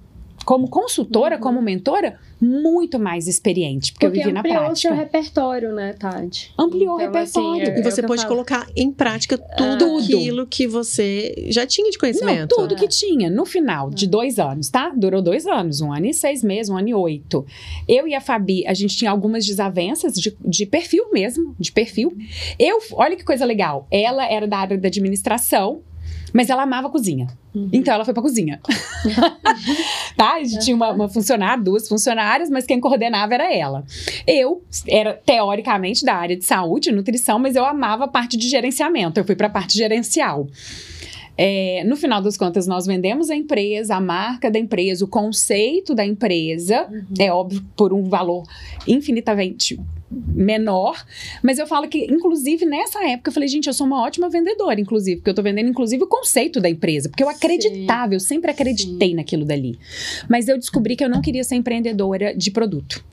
[0.50, 1.42] como consultora, Uhum.
[1.42, 4.96] como mentora, muito mais experiente, porque, Porque eu vivi na ampliou o seu prática.
[5.20, 6.52] repertório, né, Tati?
[6.58, 7.62] Ampliou o Então, repertório.
[7.62, 8.34] assim, é- E você eu pode falo.
[8.34, 10.04] colocar em prática tudo Tudo.
[10.04, 12.56] aquilo que você já tinha de conhecimento.
[12.58, 12.78] Não, tudo É.
[12.80, 13.30] que tinha.
[13.30, 14.90] No final de dois anos, tá?
[14.98, 17.46] Durou dois anos, um ano e seis meses, um ano e oito.
[17.88, 22.12] Eu e a Fabi, a gente tinha algumas desavenças de, de perfil mesmo, de perfil.
[22.58, 23.86] Eu, olha que coisa legal.
[23.92, 25.84] Ela era da área da administração,
[26.34, 27.27] mas ela amava a cozinha.
[27.53, 27.69] Uhum.
[27.72, 28.60] Então ela foi pra cozinha.
[30.15, 30.35] tá?
[30.35, 33.84] A gente tinha uma, uma funcionária, duas funcionárias, mas quem coordenava era ela.
[34.27, 39.19] Eu era teoricamente da área de saúde, nutrição, mas eu amava a parte de gerenciamento.
[39.19, 40.47] Eu fui pra parte gerencial.
[41.41, 45.95] É, no final das contas, nós vendemos a empresa, a marca da empresa, o conceito
[45.95, 46.85] da empresa,
[47.18, 48.43] é óbvio, por um valor
[48.85, 49.80] infinitamente
[50.11, 51.03] menor,
[51.44, 54.80] mas eu falo que, inclusive, nessa época, eu falei, gente, eu sou uma ótima vendedora,
[54.81, 58.49] inclusive, porque eu tô vendendo, inclusive, o conceito da empresa, porque eu acreditava, eu sempre
[58.52, 59.15] acreditei Sim.
[59.15, 59.77] naquilo dali.
[60.27, 63.03] Mas eu descobri que eu não queria ser empreendedora de produto.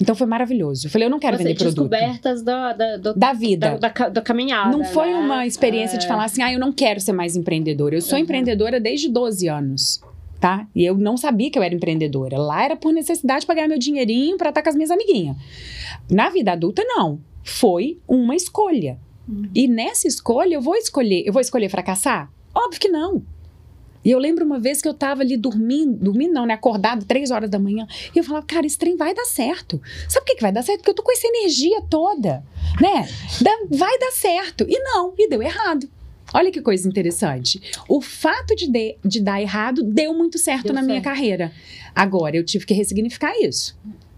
[0.00, 0.86] Então foi maravilhoso.
[0.86, 1.74] Eu falei, eu não quero Você, vender produto.
[1.88, 3.78] descobertas da, da, do- Da vida.
[3.78, 4.76] da, da, da caminhada.
[4.76, 5.14] Não foi né?
[5.14, 6.08] uma experiência de É.
[6.08, 7.94] falar assim, ah, eu não quero ser mais empreendedora.
[7.94, 8.24] Eu sou Uhum.
[8.24, 10.00] empreendedora desde 12 anos,
[10.42, 10.66] tá?
[10.74, 12.36] E eu não sabia que eu era empreendedora.
[12.36, 15.36] Lá era por necessidade de ganhar meu dinheirinho pra estar com as minhas amiguinhas.
[16.10, 17.20] Na vida adulta, não.
[17.44, 18.98] Foi uma escolha.
[19.28, 19.48] Uhum.
[19.54, 22.28] E nessa escolha, eu vou escolher, eu vou escolher fracassar?
[22.52, 23.22] Óbvio que não.
[24.04, 26.54] E eu lembro uma vez que eu tava ali dormindo, dormindo não, né?
[26.54, 27.86] Acordado três horas da manhã.
[28.12, 29.80] E eu falava, cara, esse trem vai dar certo.
[30.08, 30.78] Sabe por que, que vai dar certo?
[30.78, 32.42] Porque eu tô com essa energia toda,
[32.80, 33.08] né?
[33.40, 34.66] Da- vai dar certo.
[34.68, 35.88] E não, e deu errado.
[36.34, 37.60] Olha que coisa interessante.
[37.88, 41.04] O fato de, de, de dar errado deu muito certo Deu na minha certo.
[41.04, 41.52] carreira.
[41.94, 43.76] Agora, eu tive que ressignificar isso.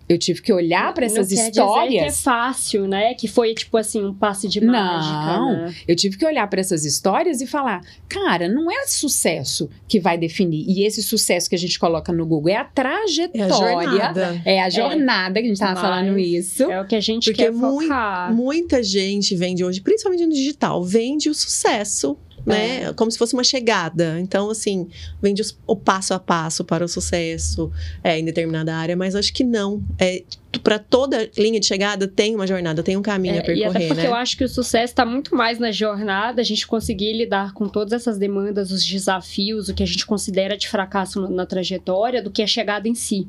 [0.08, 2.22] Eu tive que olhar para essas não quer Dizer que é histórias.
[2.22, 3.14] fácil, né?
[3.14, 4.72] Que foi tipo assim um passe de Não.
[4.72, 5.66] mágica.
[5.68, 5.74] Né?
[5.88, 10.18] Eu tive que olhar para essas histórias e falar, cara, não é sucesso que vai
[10.18, 10.64] definir.
[10.68, 14.42] E esse sucesso que a gente coloca no Google é a É a trajetória, jornada.
[14.44, 16.70] é a jornada que a gente tava Mas falando isso.
[16.70, 18.32] É o que a gente Porque quer focar.
[18.34, 22.92] Muita gente vende hoje, principalmente no digital, vende o sucesso, né?
[22.94, 24.18] Como se fosse uma chegada.
[24.20, 24.88] Então, assim,
[25.22, 27.70] vende os- o passo a passo para o sucesso
[28.02, 29.82] é, em determinada área, mas acho que não.
[29.98, 30.22] É,
[30.62, 33.54] para toda linha de chegada tem uma jornada, tem um caminho a É, e até
[33.54, 34.08] percorrer, porque né?
[34.08, 37.68] eu acho que o sucesso está muito mais na jornada, a gente conseguir lidar com
[37.68, 42.22] todas essas demandas, os desafios, o que a gente considera de fracasso no- na trajetória,
[42.22, 43.26] do que a chegada em si.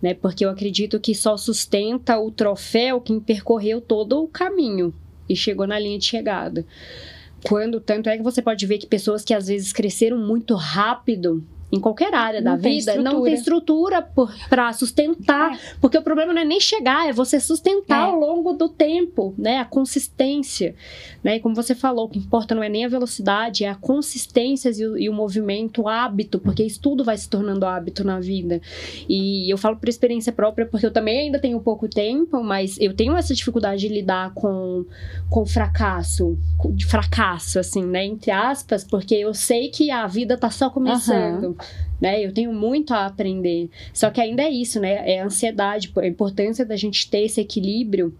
[0.00, 0.12] Né?
[0.14, 4.94] Porque eu acredito que só sustenta o troféu quem percorreu todo o caminho
[5.28, 6.64] e chegou na linha de chegada.
[7.46, 11.44] Quando tanto é que você pode ver que pessoas que às vezes cresceram muito rápido
[11.70, 14.00] em qualquer área da Não tem vida não tem estrutura
[14.48, 18.10] para sustentar porque o problema não é nem chegar, é você sustentar É.
[18.10, 19.58] ao longo do tempo, né?
[19.58, 20.74] A consistência,
[21.24, 21.36] né?
[21.36, 24.70] E como você falou, o que importa não é nem a velocidade, é a consistência
[24.70, 28.20] e o, e o movimento, o hábito, porque isso tudo vai se tornando hábito na
[28.20, 28.60] vida.
[29.08, 32.94] E eu falo por experiência própria, porque eu também ainda tenho pouco tempo, mas eu
[32.94, 34.84] tenho essa dificuldade de lidar com,
[35.28, 36.38] com fracasso,
[36.70, 38.04] de fracasso, assim, né?
[38.04, 41.55] Entre aspas, porque eu sei que a vida tá só começando.
[42.00, 43.70] Né, eu tenho muito a aprender.
[43.92, 45.10] Só que ainda é isso, né?
[45.10, 48.14] É a ansiedade, a importância da gente ter esse equilíbrio.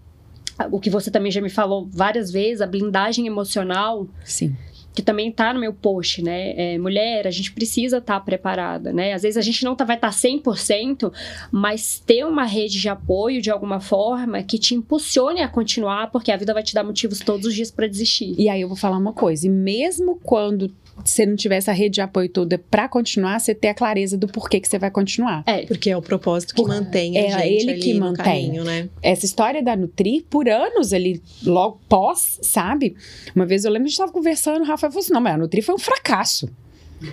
[0.71, 4.57] O que você também já me falou várias vezes, a blindagem emocional, Sim.
[4.95, 6.55] que também tá no meu post, né?
[6.57, 9.13] É, mulher, a gente precisa estar preparada, né?
[9.13, 11.13] Às vezes a gente não tá, vai estar 100%,
[11.53, 16.33] mas ter uma rede de apoio de alguma forma que te impulsione a continuar, porque
[16.33, 18.35] a vida vai te dar motivos todos os dias para desistir.
[18.39, 20.73] E aí eu vou falar uma coisa, e mesmo quando
[21.05, 24.27] você não tiver essa rede de apoio toda pra continuar, você ter a clareza do
[24.27, 25.43] porquê que você vai continuar.
[25.47, 28.25] É, Porque é o propósito que Por- mantém a é gente ele ali que mantém.
[28.47, 28.89] caminho, né?
[29.03, 32.97] essa história da Nutri, por anos ali, logo pós, sabe?
[33.35, 35.39] Uma vez eu lembro, a gente tava conversando, o Rafael falou assim, não, mas a
[35.39, 36.49] Nutri foi um fracasso.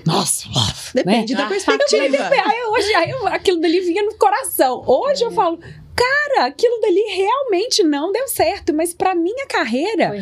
[0.05, 0.47] Nossa,
[0.93, 2.03] Depende da Ah, perspectiva.
[2.45, 4.81] Aí hoje, aí eu- aquilo dali vinha no coração.
[4.87, 5.59] Hoje eu falo,
[5.95, 10.13] cara, aquilo dali realmente não deu certo, mas pra minha carreira,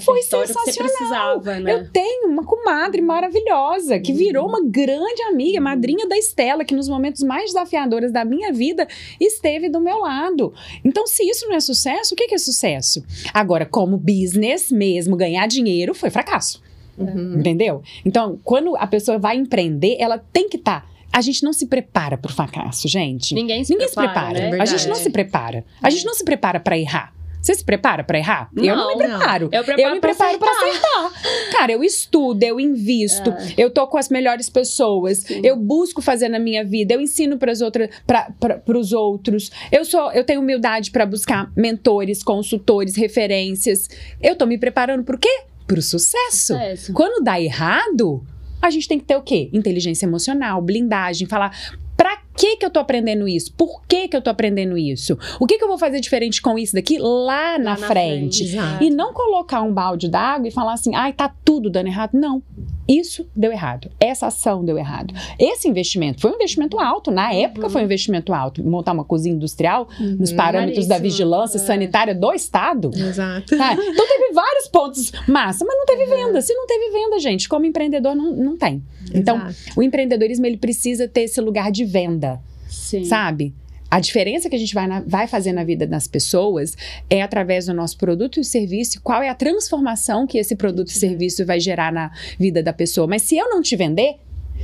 [0.00, 0.74] foi você sensacional.
[0.74, 1.72] precisava, né?
[1.72, 6.88] eu tenho uma comadre maravilhosa que virou uma grande amiga, madrinha da Estela, que nos
[6.88, 8.86] momentos mais desafiadores da minha vida
[9.20, 10.52] esteve do meu lado.
[10.84, 13.04] Então, se isso não é sucesso, o que é sucesso?
[13.32, 16.62] Agora, como business mesmo, ganhar dinheiro foi fracasso.
[16.96, 17.38] Uhum.
[17.38, 17.82] Entendeu?
[18.04, 20.88] Então, quando a pessoa vai empreender, ela tem que estar.
[21.12, 23.34] A gente não se prepara para o fracasso, gente.
[23.34, 24.56] Ninguém se Ninguém se prepara, prepara.
[24.56, 24.62] né?
[24.62, 25.64] a gente não se prepara.
[25.82, 27.12] A gente não se prepara para errar.
[27.40, 28.50] Você se prepara para errar?
[28.56, 29.48] eu não me Não, preparo.
[29.52, 31.12] Eu, preparo Eu me preparo para acertar.
[31.52, 35.40] Cara, eu estudo, eu invisto, eu tô com as melhores pessoas, Sim.
[35.44, 39.50] eu busco fazer na minha vida, eu ensino para as outras, para os outros.
[39.70, 43.88] Eu sou, eu tenho humildade para buscar mentores, consultores, referências.
[44.20, 45.42] Eu tô me preparando pro quê?
[45.66, 46.54] Pro sucesso.
[46.54, 46.92] Sucesso.
[46.92, 48.22] Quando dá errado,
[48.60, 49.48] a gente tem que ter o quê?
[49.52, 51.56] Inteligência emocional, blindagem, falar
[51.96, 53.52] pra que que eu tô aprendendo isso?
[53.54, 55.18] Por que que eu tô aprendendo isso?
[55.40, 58.48] O que que eu vou fazer diferente com isso daqui lá, na, na frente?
[58.48, 58.84] frente.
[58.84, 62.10] E não colocar um balde d'água e falar assim, ai, tá tudo dando errado.
[62.14, 62.40] Não.
[62.88, 63.90] Isso deu errado.
[64.00, 65.12] Essa ação deu errado.
[65.38, 67.10] Esse investimento foi um investimento alto.
[67.10, 68.64] Na época foi um investimento alto.
[68.64, 69.88] Montar uma cozinha industrial
[70.18, 70.36] nos Uhum.
[70.36, 71.60] parâmetros da vigilância É.
[71.60, 72.90] sanitária do Estado.
[72.94, 73.56] Exato.
[73.58, 73.74] Tá?
[73.98, 76.40] Então teve vários pontos massa, mas não teve venda.
[76.40, 78.82] Se não teve venda, gente, como empreendedor não, não tem.
[79.14, 79.54] Então, Exato.
[79.76, 82.27] o empreendedorismo ele precisa ter esse lugar de venda,
[82.68, 83.04] Sim.
[83.04, 83.54] sabe?
[83.90, 86.76] A diferença que a gente vai, na- vai fazer na vida das pessoas
[87.08, 90.92] é através do nosso produto e serviço, qual é a transformação que esse produto e
[90.92, 93.06] serviço vai gerar na vida da pessoa.
[93.06, 94.16] Mas se eu não te vender,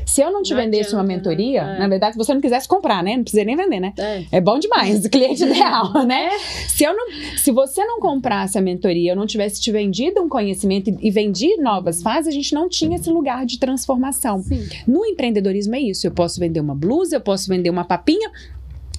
[0.07, 1.35] se eu não te Não vendesse uma adianta, né?
[1.37, 1.79] mentoria, É.
[1.79, 3.17] na verdade, se você não quisesse comprar, né?
[3.17, 3.93] Não precisa nem vender, né?
[3.99, 4.25] É.
[4.33, 6.31] É bom demais, o cliente ideal, né?
[6.69, 7.07] Se, eu não,
[7.37, 11.11] se você não comprasse a mentoria, eu não tivesse te vendido um conhecimento e, e
[11.11, 14.43] vendi novas fases, a gente não tinha esse lugar de transformação.
[14.43, 14.67] Sim.
[14.87, 16.07] No empreendedorismo é isso.
[16.07, 18.31] Eu posso vender uma blusa, eu posso vender uma papinha.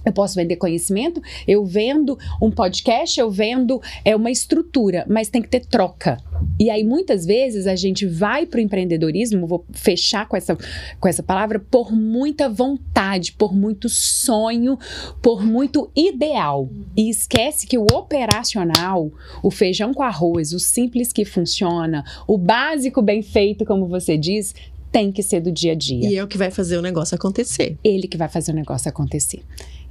[0.06, 5.42] Eu posso vender conhecimento, eu vendo um podcast, eu vendo é uma estrutura, mas tem
[5.42, 6.18] que ter troca.
[6.60, 10.58] E aí, muitas vezes, a gente vai para o empreendedorismo, vou fechar com essa,
[11.00, 14.78] com essa palavra, por muita vontade, por muito sonho,
[15.22, 16.70] por muito ideal.
[16.96, 19.12] E esquece que o operacional,
[19.42, 24.54] o feijão com arroz, o simples que funciona, o básico bem feito, como você diz,
[24.96, 27.16] tem que ser do dia a dia E é o que vai fazer o negócio
[27.16, 27.78] acontecer.
[27.84, 29.42] ele que vai fazer o negócio acontecer.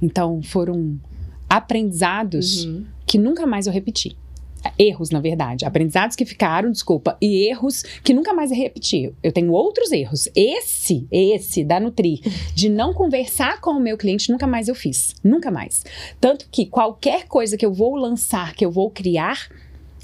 [0.01, 0.99] Então, foram
[1.47, 2.85] aprendizados Uhum.
[3.05, 4.17] que nunca mais eu repeti.
[4.79, 5.63] Erros, na verdade.
[5.63, 9.13] Aprendizados que ficaram, desculpa, e erros que nunca mais eu repeti.
[9.21, 10.27] Eu tenho outros erros.
[10.35, 12.19] Esse, esse da Nutri,
[12.55, 15.13] de não conversar com o meu cliente, nunca mais eu fiz.
[15.23, 15.83] Nunca mais.
[16.19, 19.37] Tanto que qualquer coisa que eu vou lançar, que eu vou criar,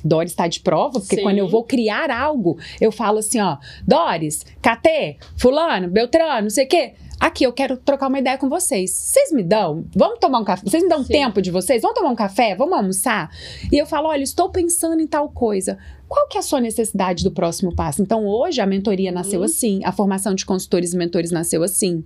[0.04, 1.24] Doris está de prova, porque Sim.
[1.24, 3.58] quando eu vou criar algo, eu falo assim, ó,
[3.88, 6.94] Doris, Catê, fulano, Beltrano, não sei o quê.
[7.20, 8.90] Aqui, eu quero trocar uma ideia com vocês.
[8.90, 9.86] Vocês me dão?
[9.96, 10.64] Vamos tomar um café?
[10.68, 11.14] Vocês me dão Sim.
[11.14, 11.80] tempo de vocês?
[11.80, 12.56] Vamos tomar um café?
[12.56, 13.30] Vamos almoçar?
[13.72, 15.78] E eu falo, olha, estou pensando em tal coisa.
[16.08, 18.02] Qual que é a sua necessidade do próximo passo?
[18.02, 19.46] Então, hoje, a mentoria nasceu Uhum.
[19.46, 19.82] assim.
[19.86, 22.04] A formação de consultores e mentores nasceu assim.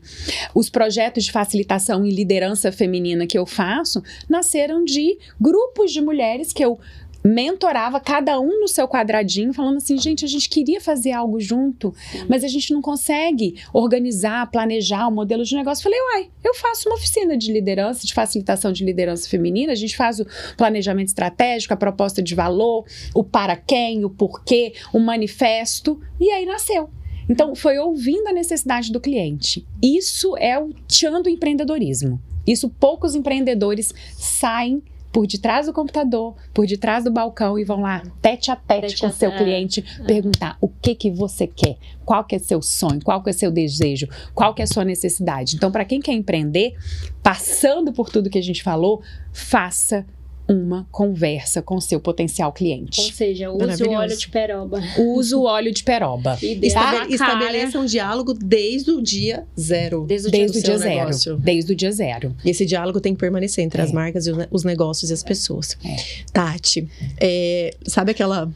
[0.53, 6.51] Os projetos de facilitação e liderança feminina que eu faço nasceram de grupos de mulheres
[6.51, 6.77] que eu
[7.25, 11.91] mentorava cada um no seu quadradinho, falando assim, gente, a gente queria fazer algo junto,
[12.29, 15.83] mas a gente não consegue organizar, planejar o modelo de negócio.
[15.83, 19.97] Falei, uai, eu faço uma oficina de liderança, de facilitação de liderança feminina, a gente
[19.97, 22.85] faz o planejamento estratégico, a proposta de valor,
[23.15, 26.91] o para quem, o porquê, o manifesto, e aí nasceu.
[27.27, 29.65] Então, foi ouvindo a necessidade do cliente.
[29.81, 32.21] Isso é o tchan do empreendedorismo.
[32.45, 34.83] Isso poucos empreendedores saem
[35.15, 38.99] por detrás do computador, por detrás do balcão e vão lá tete a tete, Tete
[38.99, 39.37] com a- o seu é.
[39.37, 43.33] cliente perguntar o que que você quer, qual que é seu sonho, qual que é
[43.33, 45.55] seu desejo, qual que é a sua necessidade.
[45.55, 46.75] Então, para quem quer empreender,
[47.23, 49.01] passando por tudo que a gente falou,
[49.31, 50.05] faça
[50.47, 53.13] uma conversa com o seu potencial Ou cliente.
[53.13, 54.79] seja, use o óleo de peroba.
[54.97, 56.37] Use o óleo de peroba.
[56.41, 57.07] E cara.
[57.09, 60.05] Estabeleça um diálogo desde o dia zero.
[60.07, 60.95] Desde o dia Desde o dia zero.
[60.99, 61.37] negócio.
[61.37, 62.35] Desde o dia zero.
[62.45, 63.93] E esse diálogo tem que permanecer entre as É.
[63.93, 65.77] marcas e os ne- os negócios e as pessoas.
[65.83, 65.95] É.
[66.31, 66.87] Tati,
[67.19, 68.47] é, sabe aquela,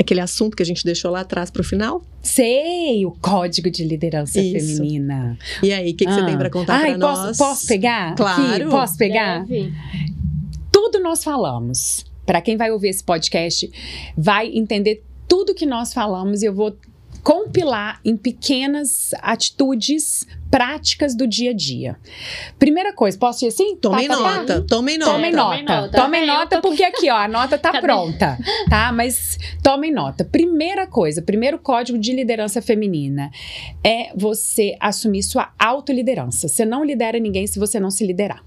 [0.00, 2.02] aquele assunto que a gente deixou lá atrás para o final?
[2.22, 4.76] Sei, o código de liderança Isso.
[4.78, 5.38] feminina.
[5.62, 6.26] E aí, o que, que você Ah.
[6.26, 7.38] tem para contar para posso, nós?
[7.38, 8.14] posso pegar?
[8.16, 8.42] Claro.
[8.62, 8.64] Aqui?
[8.70, 9.44] Posso pegar?
[9.46, 9.72] Deve.
[10.90, 12.04] Tudo nós falamos.
[12.26, 13.70] Para quem vai ouvir esse podcast,
[14.18, 16.76] vai entender tudo que nós falamos e eu vou
[17.22, 21.96] compilar em pequenas atitudes práticas do dia a dia.
[22.58, 23.76] Primeira coisa, posso ir assim?
[23.76, 24.36] Tomem Tá, tá, tá?
[24.38, 25.12] nota, tomem nota.
[25.12, 25.88] Tomem nota.
[25.92, 27.86] Tomem É, nota, tô- porque aqui, ó, a nota tá Cadê?
[27.86, 28.36] pronta,
[28.68, 28.90] tá?
[28.90, 30.24] Mas tomem nota.
[30.24, 33.30] Primeira coisa, primeiro código de liderança feminina
[33.84, 36.48] é você assumir sua autoliderança.
[36.48, 38.42] Você não lidera ninguém se você não se liderar.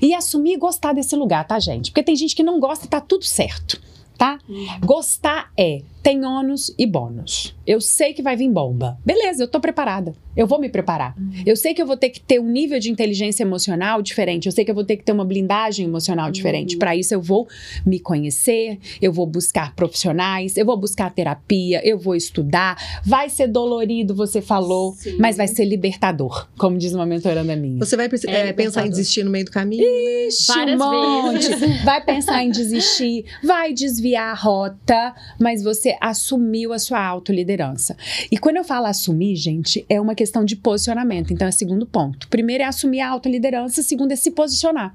[0.00, 1.90] E assumir e gostar desse lugar, tá, gente?
[1.90, 3.80] Porque tem gente que não gosta e tá tudo certo,
[4.16, 4.38] tá?
[4.84, 7.54] Gostar é tem ônus e bônus.
[7.66, 8.98] Eu sei que vai vir bomba.
[9.04, 10.12] Beleza, eu tô preparada.
[10.36, 11.14] Eu vou me preparar.
[11.44, 14.46] Eu sei que eu vou ter que ter um nível de inteligência emocional diferente.
[14.46, 16.76] Eu sei que eu vou ter que ter uma blindagem emocional diferente.
[16.76, 17.46] Para isso, eu vou
[17.84, 22.76] me conhecer, eu vou buscar profissionais, eu vou buscar terapia, eu vou estudar.
[23.04, 25.16] Vai ser dolorido, você falou, Sim.
[25.18, 27.78] mas vai ser libertador, como diz uma mentoranda minha.
[27.78, 29.84] Você vai É, é, pensar em desistir no meio do caminho?
[29.84, 31.48] Ixi, Várias um monte.
[31.48, 31.84] vezes.
[31.84, 37.96] Vai pensar em desistir, vai desviar a rota, mas você assumiu a sua autoliderança.
[38.30, 41.32] E quando eu falo assumir, gente, é uma questão de posicionamento.
[41.32, 42.28] Então é segundo ponto.
[42.28, 44.94] Primeiro é assumir a autoliderança, segundo é se posicionar.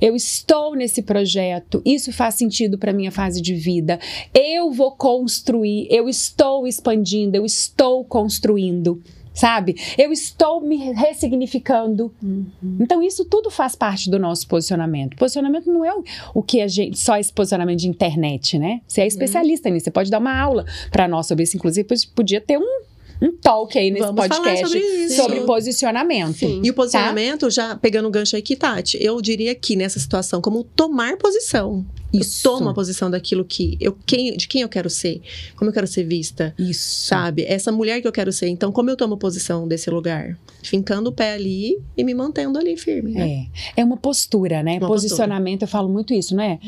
[0.00, 3.98] Eu estou nesse projeto, isso faz sentido para minha fase de vida.
[4.34, 9.02] Eu vou construir, eu estou expandindo, eu estou construindo,
[9.38, 9.76] sabe?
[9.96, 12.12] Eu estou me ressignificando.
[12.80, 15.16] Então, isso tudo faz parte do nosso posicionamento.
[15.16, 16.02] Posicionamento não é o,
[16.34, 16.98] o que a gente.
[16.98, 18.80] Só esse posicionamento de internet, né?
[18.86, 19.84] Você é especialista nisso.
[19.84, 21.56] Você pode dar uma aula para nós sobre isso.
[21.56, 22.82] Inclusive, podia ter um,
[23.22, 25.16] um talk aí nesse Vamos podcast sobre isso.
[25.16, 26.38] sobre posicionamento.
[26.38, 26.60] Sim.
[26.64, 30.64] E o posicionamento, já pegando o gancho aqui, Tati, eu diria que nessa situação, como
[30.64, 31.86] tomar posição.
[32.12, 32.46] Isso.
[32.48, 35.20] Eu tomo a posição daquilo que eu quem, de quem eu quero ser,
[35.56, 37.06] como eu quero ser vista, Isso.
[37.06, 37.44] sabe?
[37.44, 38.48] Essa mulher que eu quero ser.
[38.48, 40.38] Então, como eu tomo posição desse lugar?
[40.62, 43.46] Fincando o pé ali e me mantendo ali firme, né?
[43.76, 43.80] É.
[43.80, 44.78] É uma postura, né?
[44.78, 46.58] Uma Posicionamento, eu falo muito isso, né,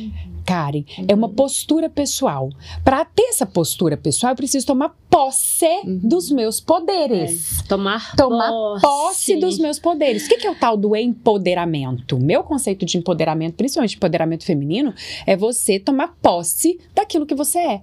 [0.47, 0.85] Karen?
[1.09, 2.51] É uma postura pessoal.
[2.85, 5.99] Para ter essa postura pessoal, eu preciso tomar posse Uhum.
[6.05, 7.63] dos meus poderes.
[7.69, 8.83] Tomar, Tomar posse.
[8.83, 10.25] Posse dos meus poderes.
[10.27, 12.19] O que que é o tal do empoderamento?
[12.19, 14.95] Meu conceito de empoderamento, principalmente empoderamento feminino,
[15.31, 17.83] é você tomar posse daquilo que você é.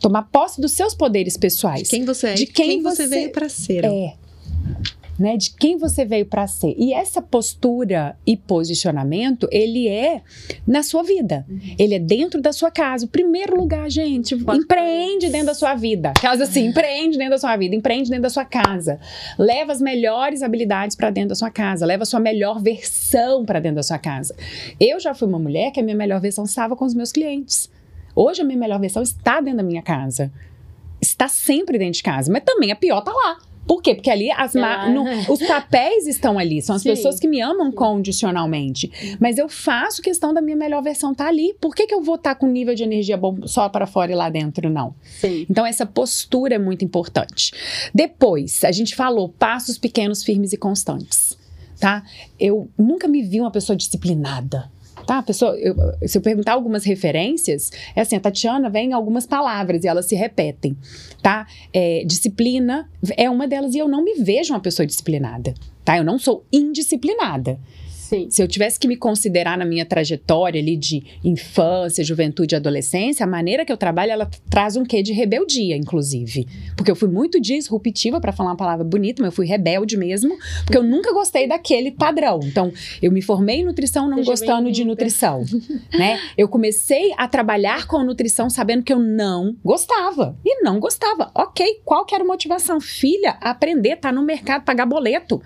[0.00, 1.84] Tomar posse dos seus poderes pessoais.
[1.84, 3.84] De quem você é, De quem quem, você você veio para ser.
[3.84, 4.16] É.
[5.18, 6.74] Né, de quem você veio para ser.
[6.76, 10.20] E essa postura e posicionamento, ele é
[10.66, 11.46] na sua vida.
[11.78, 13.06] Ele é dentro da sua casa.
[13.06, 16.12] O primeiro lugar, gente, empreende dentro da sua vida.
[16.20, 19.00] Casa assim, empreende dentro da sua vida, empreende dentro da sua casa.
[19.38, 23.58] Leva as melhores habilidades para dentro da sua casa, leva a sua melhor versão para
[23.58, 24.36] dentro da sua casa.
[24.78, 27.70] Eu já fui uma mulher que a minha melhor versão estava com os meus clientes.
[28.14, 30.32] Hoje a minha melhor versão está dentro da minha casa.
[31.00, 33.38] Está sempre dentro de casa, mas também a pior tá lá.
[33.66, 33.94] Por quê?
[33.94, 34.88] Porque ali as Ah.
[34.88, 36.90] no- os papéis estão ali, são as Sim.
[36.90, 38.90] pessoas que me amam condicionalmente.
[39.20, 41.54] Mas eu faço questão da minha melhor versão estar ali.
[41.60, 44.14] Por que, que eu vou estar com nível de energia bom só para fora e
[44.14, 44.94] lá dentro, não?
[45.02, 45.46] Sim.
[45.50, 47.52] Então, essa postura é muito importante.
[47.94, 51.36] Depois, a gente falou passos pequenos, firmes e constantes.
[51.78, 52.02] Tá?
[52.40, 54.70] Eu nunca me vi uma pessoa disciplinada.
[55.04, 55.22] Tá?
[55.22, 55.74] Pessoa, eu-
[56.08, 60.14] se eu perguntar algumas referências, é assim: a Tatiana vem algumas palavras e elas se
[60.14, 60.76] repetem.
[61.22, 61.46] Tá?
[61.72, 65.54] É, disciplina é uma delas e eu não me vejo uma pessoa disciplinada.
[65.84, 65.98] Tá?
[65.98, 67.58] Eu não sou indisciplinada.
[68.06, 68.28] Sim.
[68.30, 73.24] Se eu tivesse que me considerar na minha trajetória ali de infância, juventude e adolescência,
[73.24, 76.46] a maneira que eu trabalho, ela traz um quê de rebeldia, inclusive.
[76.76, 80.38] Porque eu fui muito disruptiva, para falar uma palavra bonita, mas eu fui rebelde mesmo,
[80.64, 82.38] porque eu nunca gostei daquele padrão.
[82.44, 82.72] Então,
[83.02, 85.42] eu me formei em nutrição não Seja gostando de nutrição,
[85.92, 86.20] né?
[86.38, 90.38] Eu comecei a trabalhar com nutrição sabendo que eu não gostava.
[90.44, 91.32] E não gostava.
[91.34, 92.80] OK, qual que era a motivação?
[92.80, 95.42] Filha, aprender, tá no mercado, pagar boleto.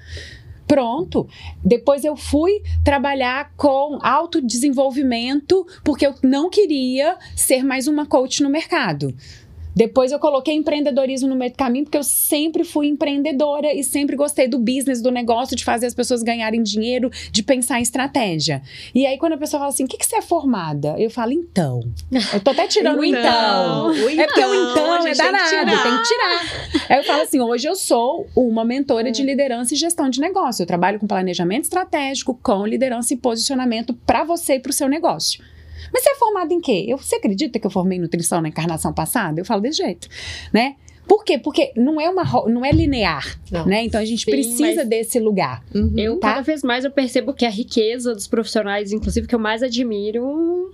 [0.70, 1.26] Pronto.
[1.64, 8.48] Depois eu fui trabalhar com autodesenvolvimento, porque eu não queria ser mais uma coach no
[8.48, 9.12] mercado.
[9.74, 14.16] Depois eu coloquei empreendedorismo no meio do caminho, porque eu sempre fui empreendedora e sempre
[14.16, 18.62] gostei do business, do negócio, de fazer as pessoas ganharem dinheiro, de pensar em estratégia.
[18.94, 20.94] E aí, quando a pessoa fala assim, o que, que você é formada?
[20.98, 21.80] Eu falo, então.
[22.32, 23.90] Eu tô até tirando o então.
[23.90, 26.86] o É porque o então a é gente tem que danado, tem que tirar.
[26.88, 30.62] Aí eu falo assim: hoje eu sou uma mentora de liderança e gestão de negócio.
[30.62, 34.88] Eu trabalho com planejamento estratégico, com liderança e posicionamento para você e para o seu
[34.88, 35.42] negócio.
[35.93, 36.86] Mas você é formado em quê?
[36.89, 39.40] Eu, você acredita que eu formei nutrição na encarnação passada?
[39.40, 40.09] Eu falo desse jeito,
[40.52, 40.77] né?
[41.09, 41.39] Por quê?
[41.39, 43.66] Porque não é uma não é linear, Não.
[43.66, 43.82] né?
[43.85, 45.62] Então a gente Sim, precisa mas- desse lugar.
[45.74, 45.93] Uhum.
[45.97, 46.28] Eu, Tá.
[46.31, 50.73] cada vez mais, eu percebo que a riqueza dos profissionais, inclusive, que eu mais admiro,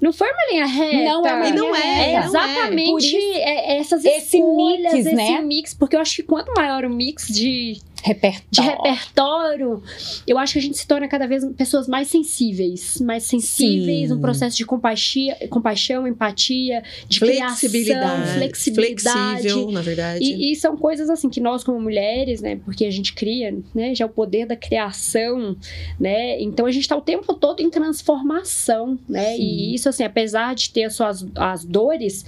[0.00, 0.96] não foi uma linha reta.
[0.96, 1.96] Não é uma linha não é, reta.
[1.96, 2.20] não é.
[2.20, 5.40] Por exatamente isso- é- essas esse escolhas, mix, esse né?
[5.40, 8.70] mix, porque eu acho que quanto maior o mix de, de Repertório.
[8.70, 9.82] repertório,
[10.26, 14.14] eu acho que a gente se torna cada vez pessoas mais sensíveis, mais sensíveis, Sim.
[14.14, 18.22] um processo de compaixia, compaixão, empatia, de Flexibilidade.
[18.22, 19.40] criação, flexibilidade.
[19.40, 20.24] Flexível, na verdade.
[20.24, 23.94] E, e são coisas assim que nós como mulheres, né, porque a gente cria, né,
[23.94, 25.56] já é o poder da criação,
[25.98, 29.42] né, então a gente está o tempo todo em transformação, né, Sim.
[29.42, 32.24] e isso assim, apesar de ter as suas as dores,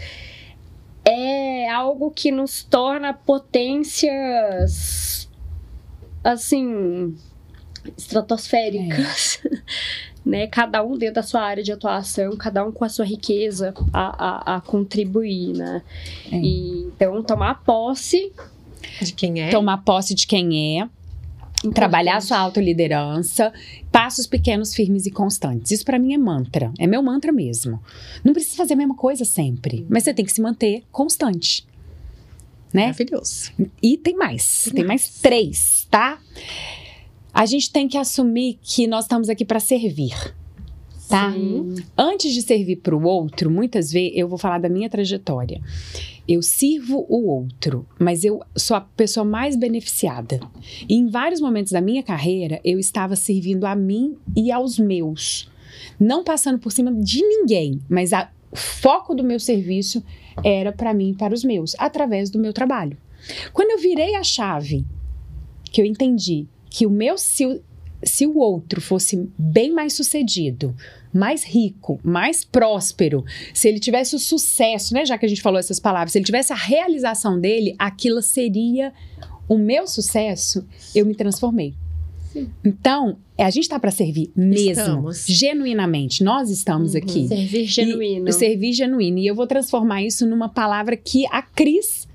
[1.04, 5.27] é algo que nos torna potências,
[6.32, 7.16] assim,
[7.96, 9.40] estratosféricas.
[10.26, 13.72] Né, cada um dentro da sua área de atuação, cada um com a sua riqueza
[13.90, 15.80] a, a, a contribuir, né?
[16.30, 16.36] É.
[16.36, 18.30] E, então, tomar posse
[19.00, 19.48] De quem é.
[19.48, 20.88] Tomar posse de quem é,
[21.72, 23.52] trabalhar a sua autoliderança,
[23.90, 25.72] passos pequenos, firmes e constantes.
[25.72, 27.82] Isso pra mim é mantra, é meu mantra mesmo.
[28.22, 31.66] Não precisa fazer a mesma coisa sempre, mas você tem que se manter constante.
[32.72, 32.82] Né?
[32.86, 33.50] Maravilhoso.
[33.82, 36.18] E tem mais, tem mais três, tá?
[37.32, 40.14] A gente tem que assumir que nós estamos aqui para servir.
[41.08, 41.32] Tá?
[41.32, 41.74] Sim.
[41.96, 45.62] Antes de servir para o outro, muitas vezes eu vou falar da minha trajetória.
[46.28, 50.38] Eu sirvo o outro, mas eu sou a pessoa mais beneficiada.
[50.86, 55.50] E em vários momentos da minha carreira, eu estava servindo a mim e aos meus.
[55.98, 60.04] Não passando por cima de ninguém, mas a- o foco do meu serviço
[60.44, 62.96] era para mim e para os meus, através do meu trabalho.
[63.52, 64.84] Quando eu virei a chave,
[65.70, 67.60] que eu entendi que o meu, se o-
[68.02, 70.74] se o outro fosse bem mais sucedido,
[71.12, 75.58] mais rico, mais próspero, se ele tivesse o sucesso, né, já que a gente falou
[75.58, 78.92] essas palavras, se ele tivesse a realização dele, aquilo seria
[79.48, 81.74] o meu sucesso, eu me transformei.
[82.64, 85.24] Então, é, a gente está para servir mesmo, Estamos.
[85.26, 86.24] genuinamente.
[86.24, 86.98] Nós estamos Uhum.
[86.98, 87.28] aqui.
[87.28, 88.28] Servir genuíno.
[88.28, 89.18] E, servir genuíno.
[89.18, 92.07] E eu vou transformar isso numa palavra que a Cris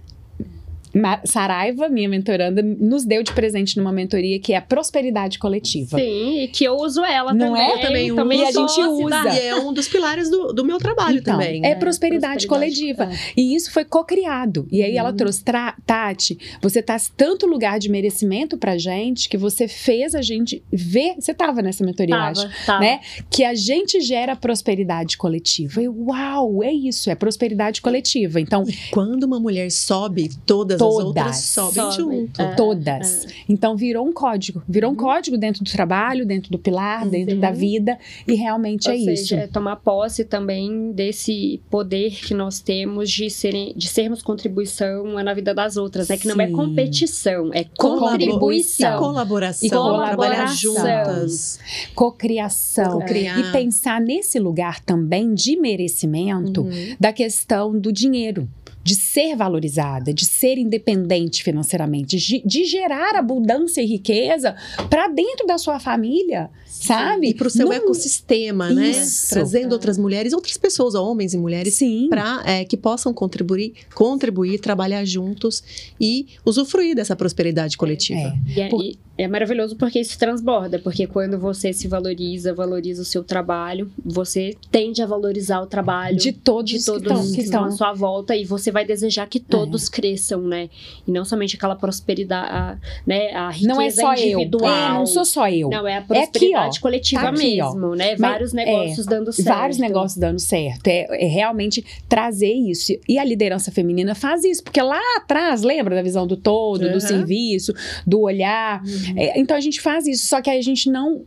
[1.26, 5.98] Saraiva, minha mentoranda, nos deu de presente numa mentoria que é a prosperidade coletiva.
[5.98, 7.62] Sim, e que eu uso ela Não também.
[7.64, 7.74] é?
[7.76, 8.32] Eu também uso.
[8.32, 9.34] E a gente usa.
[9.34, 11.58] E é um dos pilares do, do meu trabalho Então, também.
[11.66, 11.76] é né?
[11.76, 13.10] prosperidade, coletiva.
[13.36, 14.68] E isso foi co-criado.
[14.72, 15.16] E aí ela Uhum.
[15.18, 20.22] trouxe, "Tra- Tati, você tá tanto lugar de merecimento pra gente que você fez a
[20.22, 21.16] gente ver.
[21.20, 22.42] Você tava nessa mentoria, eu acho.
[22.44, 22.80] Tava, tava.
[22.82, 23.00] Né?
[23.30, 25.82] Que a gente gera prosperidade coletiva.
[25.82, 28.40] E uau, é isso, é prosperidade coletiva.
[28.40, 30.98] Então, E quando uma mulher sobe, todas, Todas.
[31.00, 32.42] as outras sobem Sobe, junto.
[32.42, 32.56] é.
[32.56, 33.28] todas.
[33.48, 34.62] Então virou um código.
[34.68, 37.42] Virou um código dentro do trabalho, dentro do pilar, dentro Uhum.
[37.42, 37.98] da vida.
[38.28, 39.36] E realmente Ou é seja, isso.
[39.36, 45.34] é tomar posse também desse poder que nós temos de, serem, de sermos contribuição na
[45.34, 46.10] vida das outras.
[46.10, 49.00] É que não é competição, é contribuição.
[49.00, 50.56] Colaboração, E trabalhar colaboração.
[50.56, 51.60] juntas.
[51.96, 53.00] Cocriação.
[53.00, 53.40] Cocriar.
[53.40, 56.96] E pensar nesse lugar também de merecimento Uhum.
[57.00, 58.48] da questão do dinheiro.
[58.84, 64.56] De ser valorizada, de ser independente financeiramente, de, de gerar abundância e riqueza
[64.90, 67.30] para dentro da sua família, sabe?
[67.30, 68.90] E para o seu Não- ecossistema, né?
[68.90, 69.30] Isso.
[69.30, 72.08] Trazendo outras mulheres, outras pessoas, homens e mulheres, Sim.
[72.10, 75.64] para que possam contribuir, contribuir, trabalhar juntos
[76.00, 78.20] e usufruir dessa prosperidade coletiva.
[78.20, 78.36] É.
[78.58, 83.02] E é, Por- e é maravilhoso porque isso transborda, porque quando você se valoriza, valoriza
[83.02, 87.22] o seu trabalho, você tende a valorizar o trabalho De todos, de que todos estão-
[87.28, 87.74] que que estão estão.
[87.74, 90.70] à sua volta e você vai desejar que todos cresçam, né?
[91.08, 92.78] E não somente aquela prosperidade, a-
[93.08, 93.32] né?
[93.34, 94.40] A riqueza Não é só eu.
[94.40, 94.74] individual.
[94.76, 95.70] É, não sou só eu.
[95.70, 96.16] Não, é a aqui, ó.
[96.16, 97.74] prosperidade coletiva Tá aqui, ó.
[97.74, 98.16] mesmo, né?
[98.18, 99.48] Mas- Vários negócios dando certo.
[99.48, 100.88] Vários negócios dando certo.
[100.88, 102.92] É, é realmente trazer isso.
[103.08, 106.92] E a liderança feminina faz isso, porque lá atrás, lembra da visão do todo, Uhum.
[106.94, 107.74] do serviço,
[108.06, 108.82] do olhar.
[108.84, 109.14] Uhum.
[109.18, 111.24] É, então a gente faz isso, só que a gente não.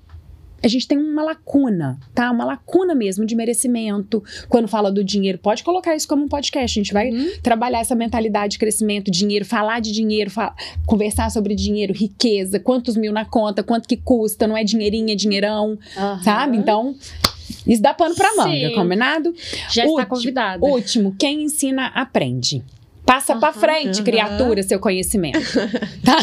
[0.62, 2.30] A gente tem uma lacuna, tá?
[2.30, 4.24] Uma lacuna mesmo de merecimento.
[4.48, 6.78] Quando fala do dinheiro, pode colocar isso como um podcast.
[6.78, 7.30] A gente vai Uhum.
[7.42, 10.30] trabalhar essa mentalidade de crescimento, dinheiro, falar de dinheiro,
[10.86, 15.14] conversar sobre dinheiro, riqueza, quantos mil na conta, quanto que custa, não é dinheirinho, é
[15.14, 16.22] dinheirão, Aham.
[16.22, 16.56] sabe?
[16.56, 16.96] Então,
[17.66, 18.74] isso dá pano pra manga, Sim.
[18.74, 19.34] combinado?
[19.70, 20.66] Já último- está convidada.
[20.66, 22.64] Último, quem ensina, aprende.
[23.06, 23.60] Passa pra Aham.
[23.60, 24.04] frente, Aham.
[24.04, 25.38] criatura, seu conhecimento.
[26.04, 26.16] Tá?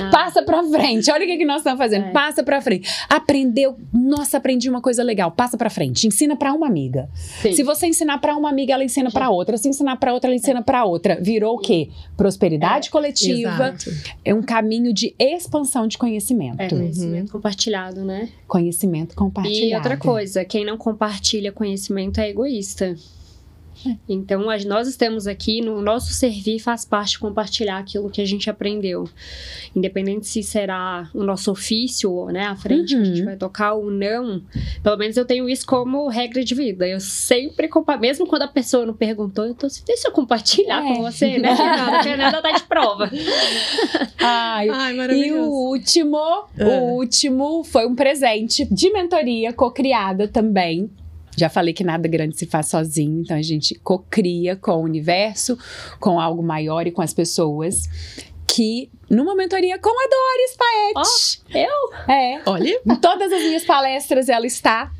[0.00, 0.10] Ah.
[0.10, 1.10] Passa pra frente.
[1.10, 2.06] Olha o que, que nós estamos fazendo.
[2.06, 2.10] É.
[2.10, 2.88] Passa pra frente.
[3.08, 3.76] Aprendeu.
[3.92, 5.30] Nossa, aprendi uma coisa legal.
[5.30, 6.06] Passa pra frente.
[6.06, 7.08] Ensina pra uma amiga.
[7.14, 7.52] Sim.
[7.52, 9.56] Se você ensinar pra uma amiga, ela ensina pra outra.
[9.56, 11.18] Se ensinar pra outra, ela ensina pra outra.
[11.20, 11.88] Virou o quê?
[12.16, 13.50] Prosperidade coletiva.
[13.50, 13.90] Exato.
[14.24, 16.60] É um caminho de expansão de conhecimento.
[16.60, 18.28] É conhecimento compartilhado, né?
[18.46, 19.66] Conhecimento compartilhado.
[19.66, 22.94] E outra coisa, quem não compartilha conhecimento é egoísta.
[24.08, 28.48] Então, nós estamos aqui, no nosso servir faz parte de compartilhar aquilo que a gente
[28.50, 29.08] aprendeu.
[29.74, 33.24] Independente se será o nosso ofício, né, à frente, que a gente Uhum.
[33.26, 34.42] vai tocar ou não.
[34.82, 36.86] Pelo menos eu tenho isso como regra de vida.
[36.86, 40.84] Eu sempre compartilho, mesmo quando a pessoa não perguntou, eu tô assim, deixa eu compartilhar
[40.84, 40.94] É.
[40.94, 41.96] com você, né, Fernanda?
[41.98, 43.10] A Fernanda tá de prova.
[44.20, 45.50] Ai, Ai, E maravilhoso.
[45.50, 46.18] o último,
[46.58, 50.90] o último foi um presente de mentoria co-criada também.
[51.36, 55.58] Já falei que nada grande se faz sozinho, então a gente co-cria com o universo,
[55.98, 57.88] com algo maior e com as pessoas.
[58.46, 61.40] Que numa mentoria com a Doris Paet.
[61.54, 62.12] eu?
[62.12, 62.42] É.
[62.44, 64.92] Olha, Em todas as minhas palestras ela está.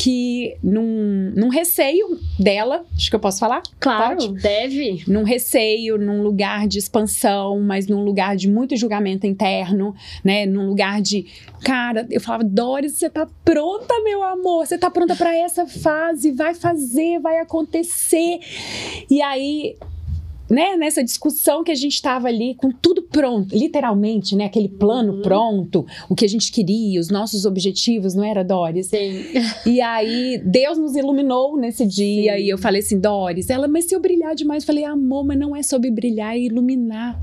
[0.00, 3.62] Que num, num receio dela, acho que eu posso falar?
[3.80, 4.40] Claro, Pode?
[4.40, 5.02] deve.
[5.08, 9.92] num receio, num lugar de expansão, mas num lugar de muito julgamento interno,
[10.22, 10.46] né?
[10.46, 11.26] Num lugar de,
[11.64, 14.66] cara, eu falava, Doris, você tá pronta, meu amor?
[14.66, 16.30] Você tá pronta para essa fase?
[16.30, 18.38] Vai fazer, vai acontecer.
[19.10, 19.76] E aí,
[20.50, 25.14] né, nessa discussão que a gente tava ali com tudo pronto, literalmente, né, aquele plano
[25.14, 25.22] Uhum.
[25.22, 28.86] pronto, o que a gente queria, os nossos objetivos, não era, Doris?
[28.86, 29.24] Sim.
[29.66, 32.36] E aí, Deus nos iluminou nesse dia.
[32.36, 32.42] Sim.
[32.44, 35.38] E eu falei assim, Doris, ela, mas se eu brilhar demais, eu falei, amor, mas
[35.38, 37.20] não é sobre brilhar, é iluminar.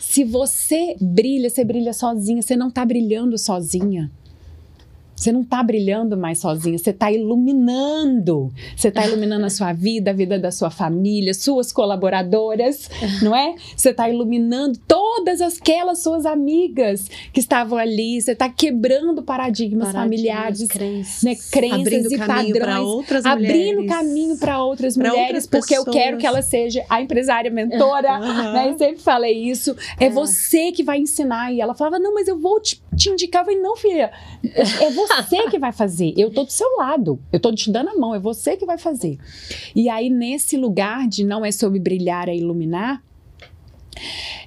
[0.00, 4.10] Se você brilha, você brilha sozinha, você não tá brilhando sozinha.
[5.24, 8.52] Você não tá brilhando mais sozinha, você tá iluminando.
[8.76, 12.90] Você tá iluminando a sua vida, a vida da sua família, suas colaboradoras,
[13.22, 13.54] não é?
[13.74, 18.20] Você tá iluminando todas aquelas suas amigas que estavam ali.
[18.20, 21.22] Você tá quebrando paradigmas, familiares, crenças.
[21.22, 23.24] né, crenças abrindo e padrões.
[23.24, 23.88] Abrindo mulheres.
[23.88, 28.10] caminho para outras Pra mulheres, outras porque eu quero que ela seja a empresária mentora,
[28.18, 28.52] Aham.
[28.52, 28.68] né?
[28.68, 29.74] Eu sempre falei isso.
[29.98, 30.10] É, É.
[30.10, 31.50] você que vai ensinar.
[31.50, 33.40] E ela falava: Não, mas eu vou te, te indicar.
[33.40, 34.10] Eu falei: Não, filha,
[34.44, 35.13] é você
[35.50, 36.12] que vai fazer.
[36.16, 37.20] Eu tô do seu lado.
[37.32, 38.14] Eu tô te dando a mão.
[38.14, 39.18] É você que vai fazer.
[39.74, 43.02] E aí, nesse lugar de não é sobre brilhar, é iluminar,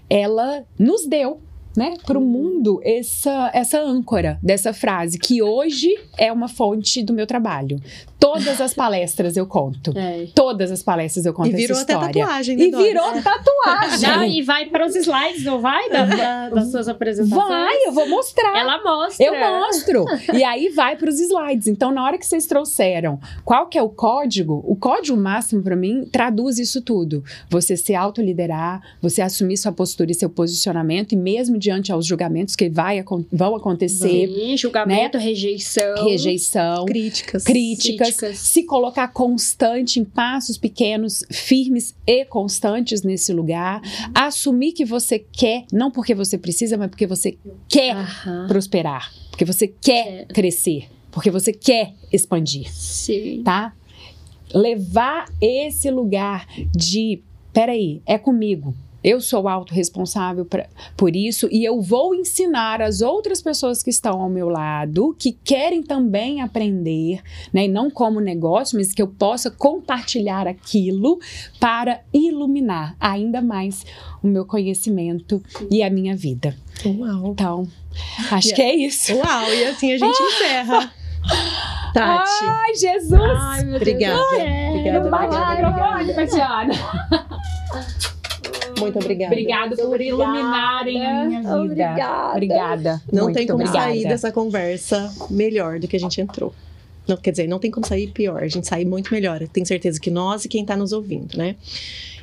[0.09, 1.41] ela nos deu.
[1.77, 7.13] Né, para o mundo, essa, essa âncora dessa frase, que hoje é uma fonte do
[7.13, 7.79] meu trabalho.
[8.19, 9.93] Todas as palestras eu conto.
[9.95, 10.25] É.
[10.33, 12.83] Todas as palestras eu conto E virou até tatuagem, né, E Dora?
[12.83, 14.09] virou tatuagem.
[14.09, 15.87] Não, e vai para os slides, não vai?
[15.91, 17.47] Da- da- das suas apresentações?
[17.47, 18.57] Vai, eu vou mostrar.
[18.57, 19.23] Ela mostra.
[19.23, 20.05] Eu mostro.
[20.33, 21.67] e aí vai para os slides.
[21.67, 25.75] Então, na hora que vocês trouxeram qual que é o código, o código máximo para
[25.75, 27.23] mim traduz isso tudo.
[27.51, 32.55] Você se autoliderar, você assumir sua postura e seu posicionamento, e mesmo diante aos julgamentos
[32.55, 36.05] que vai, vão acontecer, Sim, julgamento, rejeição.
[36.05, 37.43] rejeição, Críticas.
[37.43, 38.37] críticas, Críticas.
[38.39, 43.81] se colocar constante em passos pequenos, firmes e constantes nesse lugar,
[44.15, 47.37] assumir que você quer, não porque você precisa, mas porque você
[47.67, 48.47] quer Aham.
[48.47, 53.41] prosperar, porque você quer crescer, porque você quer expandir, Sim.
[53.43, 53.73] tá?
[54.53, 57.21] Levar esse lugar de,
[57.51, 58.73] peraí, é comigo.
[59.07, 60.67] Eu sou autorresponsável pra-
[60.97, 65.31] por isso e eu vou ensinar as outras pessoas que estão ao meu lado, que
[65.31, 67.21] querem também aprender,
[67.53, 67.65] né?
[67.65, 71.19] E não como negócio, mas que eu possa compartilhar aquilo
[71.59, 73.85] para iluminar ainda mais
[74.21, 76.55] o meu conhecimento e a minha vida.
[76.85, 77.27] Uau.
[77.31, 77.67] Então,
[78.31, 79.13] acho que é isso.
[79.15, 80.91] Uau, e assim a gente encerra.
[81.93, 83.13] Tati, Ai, Jesus!
[83.21, 84.17] Ai, meu Deus Obrigada.
[84.17, 84.69] do céu.
[84.69, 86.73] Obrigada, Não bate obrigada, microfone, Tatiana.
[88.79, 89.33] muito obrigada.
[89.33, 91.55] Obrigada por iluminarem a minha vida.
[91.61, 92.31] Obrigada.
[92.31, 93.01] Obrigada.
[93.11, 93.85] Não Muito tem como obrigada.
[93.87, 96.53] sair dessa conversa melhor do que a gente entrou.
[97.07, 99.39] Não, quer dizer, não tem como sair pior, a gente sai muito melhor.
[99.47, 101.55] Tenho certeza que nós e quem tá nos ouvindo, né?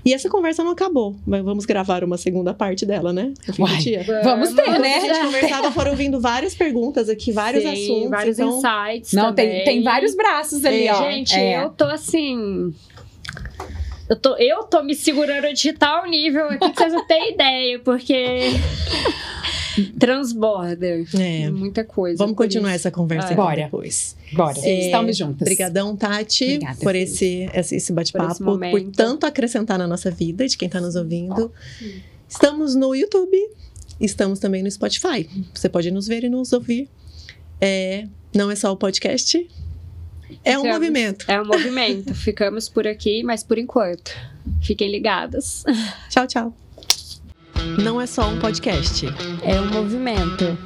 [0.04, 3.32] E essa conversa não acabou, mas vamos gravar uma segunda parte dela, né?
[3.58, 4.04] Uai, dia.
[4.22, 5.00] Vamos ter, Enquanto a né?
[5.00, 8.10] gente conversava, foram vindo várias perguntas aqui, vários Sim, assuntos.
[8.10, 9.12] vários então, insights.
[9.14, 9.64] Não, tem, também.
[9.64, 11.10] tem vários braços ali, É, ó.
[11.10, 11.64] Gente, É.
[11.64, 12.74] eu tô assim.
[14.08, 17.78] Eu tô, eu tô me segurando de tal nível aqui que vocês não têm ideia,
[17.78, 18.50] porque.
[19.98, 20.86] Transborda.
[21.18, 21.50] É.
[21.50, 22.18] Muita coisa.
[22.18, 22.86] Vamos continuar isso.
[22.86, 23.64] essa conversa Ah, bora.
[23.64, 24.16] depois.
[24.32, 25.42] Bora, É, estamos juntas.
[25.42, 30.46] Obrigadão, Tati, Obrigada, por esse, esse, esse bate-papo, Por por, tanto acrescentar na nossa vida,
[30.46, 31.50] de quem está nos ouvindo.
[32.28, 33.36] Estamos no YouTube,
[34.00, 35.28] estamos também no Spotify.
[35.52, 36.88] Você pode nos ver e nos ouvir.
[37.60, 39.48] É, não é só o podcast,
[40.44, 41.24] é um Ficamos- movimento.
[41.28, 42.14] É um movimento.
[42.14, 44.10] Ficamos por aqui, mas por enquanto.
[44.62, 45.64] Fiquem ligadas.
[46.10, 46.56] Tchau, tchau.
[47.82, 49.06] Não é só um podcast,
[49.42, 50.56] É um movimento.